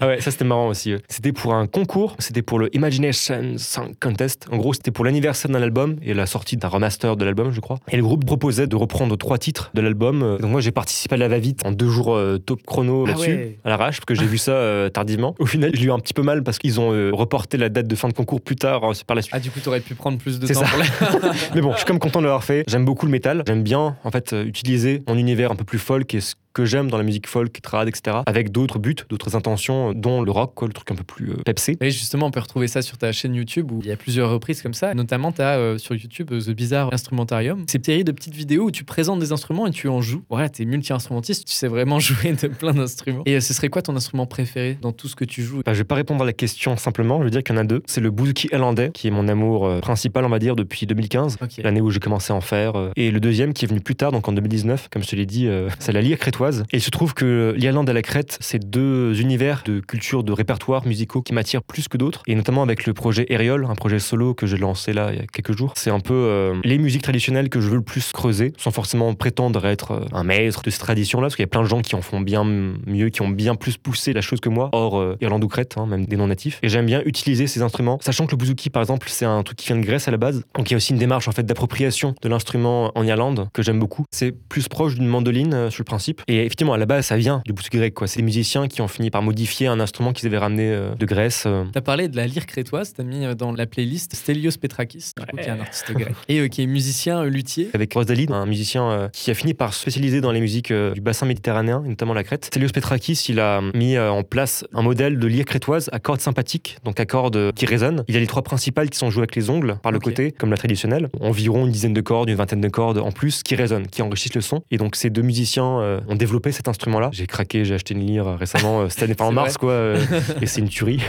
Ah 0.00 0.06
ouais, 0.06 0.20
ça 0.20 0.30
c'était 0.30 0.44
marrant 0.44 0.68
aussi. 0.68 0.94
C'était 1.08 1.32
pour 1.32 1.54
un 1.54 1.66
concours, 1.66 2.16
c'était 2.18 2.42
pour 2.42 2.58
le 2.58 2.74
Imagination 2.74 3.54
Song 3.58 3.92
Contest. 4.00 4.46
En 4.50 4.56
gros, 4.56 4.72
c'était 4.74 4.90
pour 4.90 5.04
l'anniversaire 5.04 5.50
d'un 5.50 5.62
album 5.62 5.96
et 6.02 6.14
la 6.14 6.26
sortie 6.26 6.56
d'un 6.56 6.68
remaster 6.68 7.16
de 7.16 7.24
l'album, 7.24 7.50
je 7.52 7.60
crois. 7.60 7.78
Et 7.90 7.96
le 7.96 8.02
groupe 8.02 8.24
proposait 8.24 8.66
de 8.66 8.76
reprendre 8.76 9.16
trois 9.16 9.38
titres 9.38 9.70
de 9.74 9.80
l'album. 9.80 10.22
Euh, 10.22 10.38
Donc 10.38 10.50
moi, 10.50 10.60
j'ai 10.60 10.72
participé 10.72 11.14
à 11.14 11.18
la 11.18 11.28
va-vite 11.28 11.64
en 11.66 11.72
deux 11.72 11.88
jours 11.88 12.14
euh, 12.14 12.38
top 12.38 12.62
chrono 12.66 13.04
Ah 13.06 13.10
là-dessus, 13.10 13.30
ouais. 13.30 13.58
à 13.64 13.68
l'arrache, 13.70 13.96
parce 13.98 14.06
que 14.06 14.14
j'ai 14.14 14.26
vu 14.26 14.38
ça 14.38 14.52
euh, 14.52 14.88
tardivement. 14.88 15.34
Au 15.38 15.46
final, 15.46 15.70
j'ai 15.74 15.84
eu 15.86 15.92
un 15.92 15.98
petit 15.98 16.14
peu 16.14 16.22
mal 16.22 16.42
parce 16.42 16.58
qu'ils 16.58 16.80
ont 16.80 16.92
euh, 16.92 17.10
reporté 17.12 17.56
la 17.56 17.68
date 17.68 17.86
de 17.86 17.94
fin 17.96 18.08
de 18.08 18.12
concours 18.14 18.40
plus 18.40 18.56
tard, 18.56 18.84
euh, 18.84 18.94
c'est 18.94 19.04
par 19.06 19.14
la 19.16 19.22
suite. 19.22 19.34
Ah, 19.36 19.40
du 19.40 19.50
coup, 19.50 19.60
t'aurais 19.60 19.80
pu 19.80 19.94
prendre 19.94 20.18
plus 20.18 20.38
de 20.38 20.46
C'est 20.46 20.54
temps 20.54 20.60
ça. 20.64 20.68
pour 20.68 20.78
la. 20.78 21.32
Mais 21.54 21.60
bon, 21.60 21.74
je 21.76 21.84
content 21.98 22.20
de 22.20 22.24
l'avoir 22.24 22.44
fait. 22.44 22.64
J'aime 22.68 22.84
beaucoup 22.84 23.06
le 23.06 23.12
métal. 23.12 23.42
J'aime 23.46 23.62
bien, 23.62 23.96
en 24.04 24.10
fait, 24.10 24.32
euh, 24.32 24.44
utiliser 24.44 25.02
mon 25.08 25.16
univers 25.16 25.50
un 25.50 25.56
peu 25.56 25.64
plus 25.64 25.78
folk 25.78 26.14
et 26.14 26.20
ce 26.20 26.34
que 26.52 26.64
j'aime 26.64 26.90
dans 26.90 26.98
la 26.98 27.04
musique 27.04 27.26
folk, 27.26 27.60
trad, 27.62 27.88
etc. 27.88 28.18
Avec 28.26 28.50
d'autres 28.50 28.78
buts, 28.78 28.96
d'autres 29.08 29.36
intentions, 29.36 29.90
euh, 29.90 29.94
dont 29.94 30.22
le 30.22 30.30
rock, 30.30 30.52
quoi, 30.54 30.68
le 30.68 30.74
truc 30.74 30.90
un 30.90 30.94
peu 30.94 31.04
plus 31.04 31.30
euh, 31.30 31.36
pepsé. 31.44 31.76
Et 31.80 31.90
justement, 31.90 32.26
on 32.26 32.30
peut 32.30 32.40
retrouver 32.40 32.68
ça 32.68 32.82
sur 32.82 32.98
ta 32.98 33.12
chaîne 33.12 33.34
YouTube 33.34 33.70
où 33.72 33.80
il 33.82 33.88
y 33.88 33.92
a 33.92 33.96
plusieurs 33.96 34.30
reprises 34.30 34.62
comme 34.62 34.74
ça. 34.74 34.94
Notamment, 34.94 35.32
tu 35.32 35.42
as 35.42 35.78
sur 35.78 35.94
YouTube 35.94 36.30
euh, 36.32 36.40
The 36.40 36.50
Bizarre 36.50 36.92
Instrumentarium. 36.92 37.64
C'est 37.68 37.78
une 37.78 37.84
série 37.84 38.04
de 38.04 38.12
petites 38.12 38.34
vidéos 38.34 38.64
où 38.64 38.70
tu 38.70 38.84
présentes 38.84 39.20
des 39.20 39.32
instruments 39.32 39.66
et 39.66 39.70
tu 39.70 39.88
en 39.88 40.00
joues. 40.00 40.22
Voilà, 40.30 40.48
tu 40.48 40.62
es 40.62 40.64
multi-instrumentiste, 40.64 41.46
tu 41.46 41.54
sais 41.54 41.68
vraiment 41.68 41.98
jouer 42.00 42.32
de 42.32 42.48
plein 42.48 42.72
d'instruments. 42.72 43.22
Et 43.26 43.36
euh, 43.36 43.40
ce 43.40 43.54
serait 43.54 43.68
quoi 43.68 43.82
ton 43.82 43.96
instrument 43.96 44.26
préféré 44.26 44.78
dans 44.80 44.92
tout 44.92 45.08
ce 45.08 45.16
que 45.16 45.24
tu 45.24 45.42
joues? 45.42 45.62
Bah, 45.64 45.72
je 45.74 45.78
vais 45.78 45.84
pas 45.84 45.94
répondre 45.94 46.22
à 46.22 46.26
la 46.26 46.32
question 46.32 46.76
simplement, 46.76 47.18
je 47.18 47.24
veux 47.24 47.30
dire 47.30 47.42
qu'il 47.42 47.54
y 47.54 47.58
en 47.58 47.60
a 47.60 47.64
deux. 47.64 47.82
C'est 47.86 48.00
le 48.00 48.10
bouzouki 48.10 48.48
irlandais, 48.52 48.90
qui 48.92 49.08
est 49.08 49.10
mon 49.10 49.28
amour 49.28 49.66
euh, 49.66 49.80
principal, 49.80 50.24
on 50.24 50.28
va 50.28 50.38
dire, 50.38 50.56
depuis 50.56 50.86
2015. 50.86 51.38
Ok. 51.42 51.48
L'année 51.62 51.80
où 51.80 51.90
j'ai 51.90 52.00
commencé 52.00 52.32
à 52.32 52.36
en 52.36 52.40
faire. 52.40 52.76
euh. 52.76 52.90
Et 52.96 53.10
le 53.10 53.20
deuxième 53.20 53.52
qui 53.52 53.64
est 53.64 53.68
venu 53.68 53.80
plus 53.80 53.96
tard, 53.96 54.12
donc 54.12 54.28
en 54.28 54.32
2019, 54.32 54.88
comme 54.90 55.02
je 55.02 55.08
te 55.08 55.16
l'ai 55.16 55.26
dit, 55.26 55.46
euh, 55.46 55.68
c'est 55.78 55.92
la 55.92 56.00
lyre 56.00 56.18
crétoise. 56.18 56.39
Et 56.72 56.78
il 56.78 56.80
se 56.80 56.90
trouve 56.90 57.14
que 57.14 57.54
l'Irlande 57.56 57.88
et 57.90 57.92
la 57.92 58.02
Crète, 58.02 58.38
c'est 58.40 58.70
deux 58.70 59.20
univers 59.20 59.62
de 59.64 59.80
culture, 59.80 60.24
de 60.24 60.32
répertoires 60.32 60.86
musicaux 60.86 61.22
qui 61.22 61.34
m'attirent 61.34 61.62
plus 61.62 61.88
que 61.88 61.96
d'autres. 61.96 62.22
Et 62.26 62.34
notamment 62.34 62.62
avec 62.62 62.86
le 62.86 62.94
projet 62.94 63.26
Eriol, 63.28 63.66
un 63.68 63.74
projet 63.74 63.98
solo 63.98 64.34
que 64.34 64.46
j'ai 64.46 64.56
lancé 64.56 64.92
là 64.92 65.10
il 65.12 65.18
y 65.18 65.22
a 65.22 65.26
quelques 65.26 65.56
jours. 65.56 65.72
C'est 65.76 65.90
un 65.90 66.00
peu 66.00 66.14
euh, 66.14 66.54
les 66.64 66.78
musiques 66.78 67.02
traditionnelles 67.02 67.48
que 67.48 67.60
je 67.60 67.68
veux 67.68 67.76
le 67.76 67.82
plus 67.82 68.12
creuser, 68.12 68.52
sans 68.56 68.70
forcément 68.70 69.14
prétendre 69.14 69.64
être 69.66 69.92
euh, 69.92 70.04
un 70.12 70.24
maître 70.24 70.62
de 70.62 70.70
ces 70.70 70.78
traditions-là, 70.78 71.26
parce 71.26 71.36
qu'il 71.36 71.42
y 71.42 71.44
a 71.44 71.48
plein 71.48 71.62
de 71.62 71.68
gens 71.68 71.82
qui 71.82 71.94
en 71.94 72.02
font 72.02 72.20
bien 72.20 72.44
mieux, 72.44 73.10
qui 73.10 73.22
ont 73.22 73.28
bien 73.28 73.54
plus 73.54 73.76
poussé 73.76 74.12
la 74.12 74.20
chose 74.20 74.40
que 74.40 74.48
moi, 74.48 74.70
hors 74.72 74.98
euh, 74.98 75.16
Irlande 75.20 75.44
ou 75.44 75.48
Crète, 75.48 75.74
hein, 75.76 75.86
même 75.86 76.06
des 76.06 76.16
non-natifs. 76.16 76.58
Et 76.62 76.68
j'aime 76.68 76.86
bien 76.86 77.02
utiliser 77.04 77.46
ces 77.46 77.62
instruments, 77.62 77.98
sachant 78.00 78.26
que 78.26 78.32
le 78.32 78.36
bouzouki, 78.36 78.70
par 78.70 78.82
exemple, 78.82 79.08
c'est 79.10 79.24
un 79.24 79.42
truc 79.42 79.58
qui 79.58 79.66
vient 79.66 79.76
de 79.76 79.84
Grèce 79.84 80.08
à 80.08 80.10
la 80.10 80.16
base. 80.16 80.44
Donc 80.54 80.70
il 80.70 80.72
y 80.72 80.74
a 80.74 80.76
aussi 80.76 80.92
une 80.92 80.98
démarche 80.98 81.28
en 81.28 81.32
fait 81.32 81.44
d'appropriation 81.44 82.14
de 82.22 82.28
l'instrument 82.28 82.92
en 82.94 83.04
Irlande 83.04 83.48
que 83.52 83.62
j'aime 83.62 83.78
beaucoup. 83.78 84.04
C'est 84.10 84.32
plus 84.32 84.68
proche 84.68 84.94
d'une 84.94 85.06
mandoline 85.06 85.70
sur 85.70 85.82
le 85.82 85.84
principe. 85.84 86.22
Et 86.30 86.44
effectivement, 86.46 86.74
à 86.74 86.78
la 86.78 86.86
base, 86.86 87.06
ça 87.06 87.16
vient 87.16 87.42
du 87.44 87.52
bouscu 87.52 87.76
grec. 87.76 87.92
quoi. 87.92 88.06
C'est 88.06 88.18
des 88.18 88.24
musiciens 88.24 88.68
qui 88.68 88.80
ont 88.82 88.88
fini 88.88 89.10
par 89.10 89.20
modifier 89.20 89.66
un 89.66 89.80
instrument 89.80 90.12
qu'ils 90.12 90.28
avaient 90.28 90.38
ramené 90.38 90.70
euh, 90.70 90.94
de 90.94 91.04
Grèce. 91.04 91.42
euh. 91.46 91.64
T'as 91.72 91.80
parlé 91.80 92.06
de 92.06 92.16
la 92.16 92.28
lyre 92.28 92.46
crétoise, 92.46 92.92
t'as 92.92 93.02
mis 93.02 93.24
euh, 93.24 93.34
dans 93.34 93.50
la 93.50 93.66
playlist 93.66 94.14
Stelios 94.14 94.52
Petrakis, 94.60 95.10
coup, 95.16 95.36
qui 95.36 95.48
est 95.48 95.50
un 95.50 95.58
artiste 95.58 95.90
grec, 95.92 96.14
et 96.28 96.38
euh, 96.38 96.46
qui 96.46 96.62
est 96.62 96.66
musicien 96.66 97.24
luthier. 97.24 97.70
avec 97.74 97.92
Rosalie, 97.92 98.26
un 98.30 98.46
musicien 98.46 99.08
qui 99.12 99.32
a 99.32 99.34
fini 99.34 99.54
par 99.54 99.74
se 99.74 99.80
spécialiser 99.80 100.20
dans 100.20 100.30
les 100.30 100.40
musiques 100.40 100.72
du 100.72 101.00
bassin 101.00 101.26
méditerranéen, 101.26 101.82
et 101.84 101.88
notamment 101.88 102.14
la 102.14 102.22
Crète. 102.22 102.44
Stelios 102.44 102.68
Petrakis, 102.72 103.26
il 103.28 103.40
a 103.40 103.60
mis 103.74 103.98
en 103.98 104.22
place 104.22 104.64
un 104.72 104.82
modèle 104.82 105.18
de 105.18 105.26
lyre 105.26 105.44
crétoise 105.44 105.90
à 105.92 105.98
cordes 105.98 106.20
sympathiques, 106.20 106.78
donc 106.84 107.00
à 107.00 107.06
cordes 107.06 107.52
qui 107.54 107.66
résonnent. 107.66 108.04
Il 108.06 108.14
y 108.14 108.16
a 108.16 108.20
les 108.20 108.26
trois 108.28 108.42
principales 108.42 108.88
qui 108.88 108.98
sont 108.98 109.10
jouées 109.10 109.22
avec 109.22 109.34
les 109.34 109.50
ongles 109.50 109.78
par 109.82 109.90
le 109.90 109.98
côté, 109.98 110.30
comme 110.30 110.50
la 110.50 110.56
traditionnelle. 110.56 111.08
Environ 111.20 111.66
une 111.66 111.72
dizaine 111.72 111.94
de 111.94 112.00
cordes, 112.00 112.28
une 112.28 112.36
vingtaine 112.36 112.60
de 112.60 112.68
cordes 112.68 112.98
en 112.98 113.10
plus 113.10 113.42
qui 113.42 113.56
résonnent, 113.56 113.88
qui 113.88 114.02
enrichissent 114.02 114.34
le 114.34 114.40
son. 114.42 114.62
Et 114.70 114.76
donc 114.76 114.94
ces 114.94 115.10
deux 115.10 115.22
musiciens 115.22 116.00
ont 116.08 116.14
développé 116.20 116.52
cet 116.52 116.68
instrument-là. 116.68 117.08
J'ai 117.12 117.26
craqué, 117.26 117.64
j'ai 117.64 117.74
acheté 117.74 117.94
une 117.94 118.06
lyre 118.06 118.36
récemment, 118.38 118.82
euh, 118.82 118.88
cette 118.90 119.02
année, 119.02 119.16
en 119.18 119.32
mars, 119.40 119.56
quoi. 119.56 119.72
euh, 119.72 120.04
et 120.42 120.46
c'est 120.46 120.60
une 120.60 120.68
tuerie. 120.68 121.02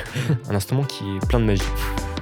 un 0.50 0.56
instrument 0.56 0.84
qui 0.84 1.04
est 1.04 1.28
plein 1.28 1.39
de 1.39 1.45
magie. 1.45 1.62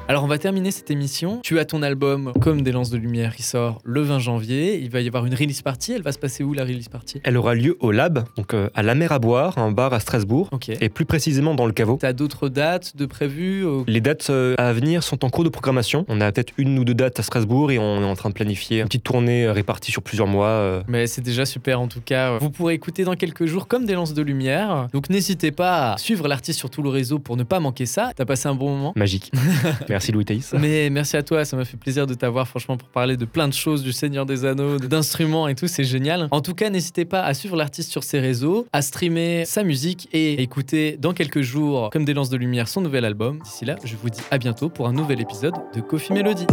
Alors 0.10 0.24
on 0.24 0.28
va 0.28 0.40
terminer 0.40 0.72
cette 0.72 0.90
émission. 0.90 1.40
Tu 1.44 1.60
as 1.60 1.66
ton 1.66 1.84
album 1.84 2.34
Comme 2.42 2.64
des 2.64 2.72
lances 2.72 2.90
de 2.90 2.98
lumière 2.98 3.36
qui 3.36 3.44
sort 3.44 3.78
le 3.84 4.02
20 4.02 4.18
janvier. 4.18 4.80
Il 4.80 4.90
va 4.90 5.02
y 5.02 5.08
avoir 5.08 5.28
une 5.28 5.36
release 5.36 5.62
party. 5.62 5.94
Elle 5.94 6.02
va 6.02 6.12
se 6.12 6.18
passer 6.18 6.44
où 6.44 6.54
la 6.54 6.64
release 6.64 6.90
party? 6.90 7.22
Elle 7.24 7.38
aura 7.38 7.54
lieu 7.54 7.78
au 7.80 7.92
Lab, 7.92 8.26
donc 8.36 8.56
euh, 8.56 8.72
à 8.74 8.82
la 8.82 8.96
mer 8.96 9.12
à 9.12 9.20
boire, 9.20 9.60
un 9.60 9.70
bar 9.70 9.94
à 9.94 10.00
Strasbourg. 10.00 10.50
Et 10.82 10.90
plus 10.90 11.06
précisément 11.06 11.54
dans 11.54 11.68
le 11.68 11.74
caveau. 11.74 12.00
T'as 12.02 12.14
d'autres 12.14 12.50
dates 12.50 12.98
de 12.98 13.06
prévues 13.06 13.64
Les 13.86 14.02
dates 14.02 14.32
euh, 14.32 14.56
à 14.58 14.74
venir 14.74 15.04
sont 15.04 15.24
en 15.24 15.30
cours 15.30 15.44
de 15.44 15.50
programmation. 15.50 16.06
On 16.08 16.22
a 16.22 16.32
peut-être 16.32 16.54
une 16.58 16.80
ou 16.80 16.86
deux 16.86 16.96
dates 16.96 17.20
à 17.20 17.22
Strasbourg 17.22 17.70
et 17.70 17.78
on 17.78 18.02
est 18.02 18.10
en 18.10 18.16
train 18.16 18.30
de 18.30 18.34
planifier 18.34 18.80
une 18.80 18.88
petite 18.88 19.04
tournée 19.04 19.46
euh, 19.46 19.52
répartie 19.52 19.92
sur 19.92 20.02
plusieurs 20.02 20.26
mois. 20.26 20.82
Mais 20.88 21.06
c'est 21.06 21.22
déjà 21.22 21.46
super 21.46 21.80
en 21.80 21.88
tout 21.88 22.02
cas. 22.02 22.40
Vous 22.40 22.50
pourrez 22.50 22.74
écouter 22.74 23.04
dans 23.04 23.14
quelques 23.16 23.46
jours 23.46 23.68
comme 23.68 23.86
des 23.86 23.94
lances 23.94 24.16
de 24.16 24.24
lumière. 24.24 24.88
Donc 24.92 25.12
n'hésitez 25.12 25.52
pas 25.52 25.94
à 25.94 25.98
suivre 26.00 26.28
l'artiste 26.28 26.58
sur 26.58 26.72
tout 26.72 26.82
le 26.82 26.90
réseau 26.90 27.20
pour 27.20 27.38
ne 27.38 27.44
pas 27.44 27.60
manquer 27.60 27.86
ça. 27.86 28.12
T'as 28.16 28.26
passé 28.26 28.48
un 28.48 28.56
bon 28.56 28.76
moment? 28.76 28.94
Magique. 28.96 29.32
Merci 30.00 30.14
Louis 30.14 30.24
Thaïs. 30.24 30.54
Mais 30.58 30.90
merci 30.90 31.18
à 31.18 31.24
toi, 31.24 31.44
ça 31.44 31.58
m'a 31.58 31.66
fait 31.66 31.76
plaisir 31.76 32.08
de 32.08 32.14
t'avoir 32.14 32.48
franchement 32.48 32.78
pour 32.78 32.88
parler 32.88 33.18
de 33.18 33.26
plein 33.26 33.50
de 33.50 33.54
choses, 33.54 33.84
du 33.84 33.92
Seigneur 33.92 34.26
des 34.26 34.46
Anneaux, 34.46 34.78
d'instruments 34.78 35.50
et 35.50 35.56
tout, 35.56 35.68
c'est 35.68 35.84
génial. 35.84 36.30
En 36.32 36.40
tout 36.40 36.54
cas, 36.54 36.70
n'hésitez 36.70 37.04
pas 37.04 37.22
à 37.22 37.34
suivre 37.34 37.58
l'artiste 37.58 37.92
sur 37.92 38.06
ses 38.06 38.22
réseaux, 38.22 38.66
à 38.72 38.82
streamer 38.82 39.44
sa 39.44 39.62
musique 39.62 40.08
et 40.14 40.42
écouter 40.42 40.96
dans 40.98 41.12
quelques 41.12 41.42
jours, 41.42 41.90
comme 41.90 42.06
des 42.06 42.14
lances 42.14 42.30
de 42.30 42.38
lumière, 42.38 42.70
son 42.70 42.80
nouvel 42.80 43.04
album. 43.04 43.40
D'ici 43.44 43.66
là, 43.66 43.76
je 43.84 43.98
vous 43.98 44.10
dis 44.10 44.22
à 44.32 44.38
bientôt 44.38 44.70
pour 44.70 44.88
un 44.88 44.94
nouvel 44.94 45.20
épisode 45.20 45.56
de 45.76 45.82
Coffee 45.82 46.14
Melody. 46.14 46.48